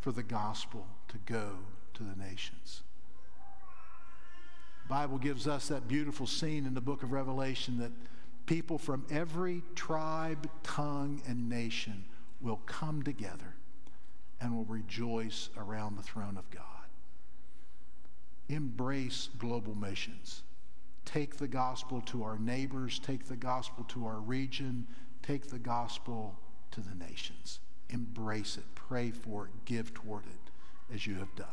for 0.00 0.12
the 0.12 0.22
gospel 0.22 0.86
to 1.08 1.18
go 1.26 1.50
to 1.94 2.02
the 2.02 2.16
nations. 2.16 2.82
The 4.84 4.88
Bible 4.88 5.16
gives 5.16 5.48
us 5.48 5.68
that 5.68 5.88
beautiful 5.88 6.26
scene 6.26 6.66
in 6.66 6.74
the 6.74 6.80
book 6.80 7.02
of 7.02 7.12
Revelation 7.12 7.78
that 7.78 7.92
people 8.46 8.78
from 8.78 9.04
every 9.10 9.62
tribe, 9.74 10.48
tongue, 10.62 11.22
and 11.26 11.48
nation 11.48 12.04
will 12.40 12.60
come 12.66 13.02
together 13.02 13.54
and 14.40 14.54
will 14.54 14.64
rejoice 14.64 15.48
around 15.56 15.96
the 15.96 16.02
throne 16.02 16.36
of 16.36 16.50
God. 16.50 16.62
Embrace 18.48 19.30
global 19.38 19.74
missions. 19.74 20.42
Take 21.04 21.36
the 21.36 21.48
gospel 21.48 22.00
to 22.02 22.22
our 22.24 22.38
neighbors, 22.38 22.98
take 22.98 23.26
the 23.26 23.36
gospel 23.36 23.84
to 23.84 24.06
our 24.06 24.20
region, 24.20 24.86
take 25.22 25.48
the 25.48 25.58
gospel 25.58 26.38
to 26.70 26.80
the 26.80 26.94
nations. 26.94 27.60
Embrace 27.90 28.56
it, 28.56 28.64
pray 28.74 29.10
for 29.10 29.46
it, 29.46 29.52
give 29.64 29.94
toward 29.94 30.24
it 30.26 30.94
as 30.94 31.06
you 31.06 31.14
have 31.14 31.34
done. 31.36 31.46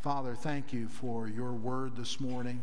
Father, 0.00 0.34
thank 0.34 0.72
you 0.72 0.88
for 0.88 1.28
your 1.28 1.52
word 1.52 1.96
this 1.96 2.20
morning. 2.20 2.60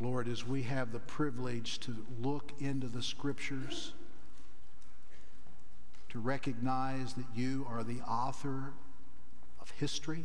Lord, 0.00 0.28
as 0.28 0.46
we 0.46 0.62
have 0.62 0.92
the 0.92 1.00
privilege 1.00 1.78
to 1.80 1.96
look 2.20 2.52
into 2.60 2.86
the 2.86 3.02
scriptures, 3.02 3.92
to 6.10 6.20
recognize 6.20 7.14
that 7.14 7.26
you 7.34 7.66
are 7.68 7.82
the 7.82 8.00
author 8.02 8.72
of 9.60 9.70
history, 9.72 10.24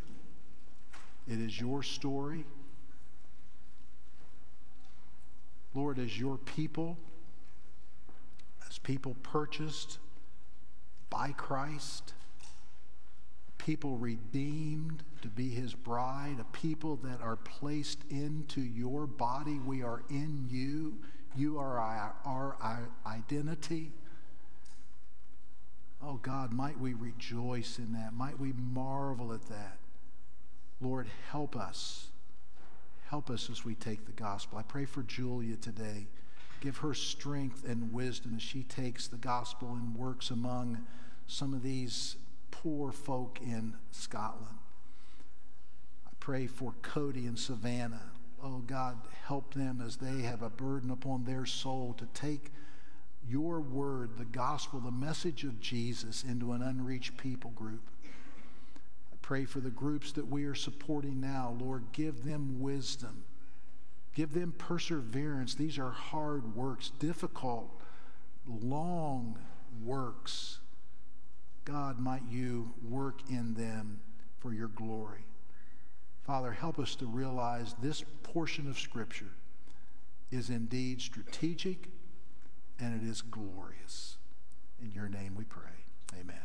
it 1.28 1.40
is 1.40 1.60
your 1.60 1.82
story. 1.82 2.46
Lord, 5.74 5.98
as 5.98 6.20
your 6.20 6.38
people, 6.38 6.98
as 8.70 8.78
people 8.78 9.16
purchased 9.24 9.98
by 11.10 11.32
Christ, 11.32 12.14
people 13.64 13.96
redeemed 13.96 15.04
to 15.22 15.30
be 15.30 15.50
his 15.50 15.74
bride, 15.74 16.36
a 16.40 16.44
people 16.56 16.98
that 16.98 17.22
are 17.22 17.38
placed 17.38 18.00
into 18.10 18.60
your 18.60 19.08
body. 19.08 19.58
We 19.58 19.82
are 19.84 20.04
in 20.10 20.48
you. 20.52 20.98
You 21.36 21.58
are 21.60 21.80
our, 21.80 22.14
our, 22.26 22.90
identity. 23.06 23.92
Oh 26.02 26.20
God, 26.22 26.52
might 26.52 26.78
we 26.78 26.94
rejoice 26.94 27.80
in 27.80 27.94
that. 27.94 28.14
Might 28.14 28.38
we 28.38 28.52
marvel 28.52 29.32
at 29.32 29.48
that. 29.48 29.78
Lord, 30.82 31.08
help 31.32 31.56
us. 31.56 32.08
Help 33.10 33.30
us 33.30 33.50
as 33.50 33.64
we 33.64 33.76
take 33.76 34.06
the 34.06 34.12
gospel. 34.12 34.58
I 34.58 34.64
pray 34.64 34.84
for 34.84 35.04
Julia 35.04 35.56
today. 35.56 36.08
Give 36.60 36.76
her 36.78 36.94
strength 36.94 37.64
and 37.66 37.94
wisdom 37.94 38.34
as 38.36 38.42
she 38.42 38.64
takes 38.64 39.08
the 39.08 39.18
gospel 39.18 39.70
and 39.70 39.96
works 39.96 40.32
among 40.32 40.80
some 41.28 41.54
of 41.54 41.64
these 41.64 42.18
poor 42.64 42.94
folk 42.94 43.40
in 43.42 43.76
Scotland. 43.92 44.58
I 46.08 46.12
pray 46.22 46.48
for 46.48 46.74
Cody 46.82 47.28
and 47.28 47.38
Savannah. 47.38 48.12
Oh 48.42 48.60
God, 48.60 49.00
help 49.26 49.54
them 49.54 49.84
as 49.86 49.98
they 49.98 50.22
have 50.22 50.42
a 50.42 50.50
burden 50.50 50.90
upon 50.90 51.26
their 51.26 51.46
soul 51.46 51.94
to 51.98 52.06
take 52.14 52.52
your 53.28 53.60
word, 53.60 54.18
the 54.18 54.26
gospel, 54.26 54.80
the 54.80 54.92
message 54.92 55.44
of 55.44 55.60
Jesus 55.60 56.24
into 56.24 56.54
an 56.54 56.62
unreached 56.62 57.18
people 57.18 57.52
group. 57.52 57.82
I 58.06 59.16
pray 59.22 59.44
for 59.44 59.60
the 59.60 59.70
groups 59.70 60.14
that 60.14 60.28
we 60.28 60.46
are 60.46 60.56
supporting 60.56 61.20
now. 61.20 61.56
Lord, 61.60 61.84
give 61.92 62.24
them 62.24 62.62
wisdom. 62.62 63.24
Give 64.16 64.34
them 64.34 64.54
perseverance. 64.58 65.56
These 65.56 65.78
are 65.78 65.92
hard 65.92 66.56
works, 66.56 66.92
difficult, 67.00 67.70
long 68.48 69.38
works. 69.84 70.60
God, 71.66 72.00
might 72.00 72.24
you 72.30 72.74
work 72.90 73.22
in 73.30 73.54
them 73.54 74.02
for 74.40 74.54
your 74.54 74.68
glory. 74.68 75.26
Father, 76.26 76.52
help 76.52 76.80
us 76.80 76.96
to 76.96 77.06
realize 77.06 77.76
this 77.82 78.04
portion 78.24 78.70
of 78.70 78.78
Scripture 78.78 79.32
is 80.32 80.50
indeed 80.50 81.02
strategic 81.02 81.90
and 82.80 83.02
it 83.02 83.08
is 83.08 83.22
glorious. 83.22 84.18
In 84.82 84.92
your 84.92 85.08
name 85.08 85.36
we 85.36 85.46
pray. 85.46 85.62
Amen. 86.20 86.36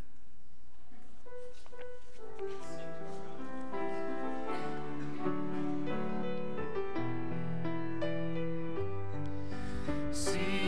See 10.13 10.68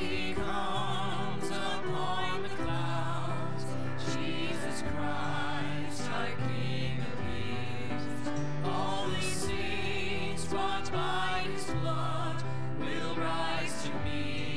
bought 10.53 10.91
by 10.93 11.47
His 11.55 11.65
blood 11.65 12.43
will 12.81 13.15
rise 13.17 13.85
to 13.85 13.91
meet 14.05 14.50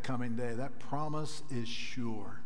that 0.00 0.06
coming 0.06 0.36
day. 0.36 0.54
That 0.54 0.78
promise 0.78 1.42
is 1.50 1.68
sure. 1.68 2.40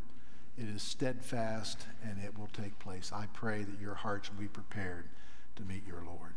It 0.57 0.67
is 0.69 0.83
steadfast 0.83 1.87
and 2.03 2.23
it 2.23 2.39
will 2.39 2.49
take 2.49 2.79
place. 2.79 3.13
I 3.15 3.27
pray 3.33 3.65
that 3.65 3.81
your 3.81 3.95
hearts 3.95 4.31
will 4.31 4.41
be 4.41 4.49
prepared 4.49 5.09
to 5.57 5.63
meet 5.63 5.87
your 5.87 6.03
Lord. 6.05 6.35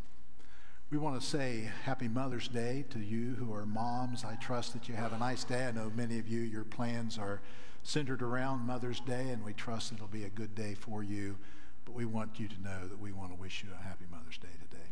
We 0.90 0.98
want 0.98 1.20
to 1.20 1.26
say 1.26 1.70
Happy 1.84 2.08
Mother's 2.08 2.48
Day 2.48 2.86
to 2.92 3.00
you 3.00 3.36
who 3.36 3.54
are 3.54 3.66
moms. 3.66 4.24
I 4.24 4.36
trust 4.36 4.74
that 4.74 4.88
you 4.88 4.96
have 4.96 5.14
a 5.14 5.18
nice 5.18 5.44
day. 5.44 5.66
I 5.66 5.72
know 5.72 5.92
many 5.96 6.20
of 6.20 6.28
you, 6.28 6.40
your 6.40 6.64
plans 6.64 7.18
are 7.18 7.42
centered 7.84 8.22
around 8.22 8.62
Mother's 8.62 9.00
Day, 9.02 9.30
and 9.30 9.44
we 9.44 9.54
trust 9.54 9.92
it'll 9.92 10.08
be 10.08 10.24
a 10.24 10.30
good 10.30 10.56
day 10.56 10.76
for 10.76 11.04
you. 11.04 11.38
But 11.86 11.96
we 11.96 12.06
want 12.06 12.40
you 12.40 12.48
to 12.48 12.62
know 12.62 12.88
that 12.88 13.00
we 13.00 13.12
want 13.12 13.32
to 13.32 13.40
wish 13.40 13.64
you 13.64 13.70
a 13.78 13.84
happy 13.84 14.06
Mother's 14.10 14.38
Day 14.38 14.48
today. 14.70 14.88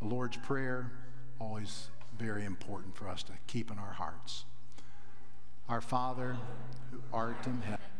The 0.00 0.06
Lord's 0.08 0.38
Prayer, 0.38 0.92
always 1.38 1.88
very 2.18 2.44
important 2.44 2.96
for 2.96 3.08
us 3.08 3.22
to 3.24 3.32
keep 3.46 3.70
in 3.70 3.78
our 3.78 3.92
hearts. 3.92 4.44
Our 5.68 5.80
Father, 5.80 6.36
who 6.90 7.00
art 7.10 7.46
in 7.46 7.62
heaven, 7.62 7.93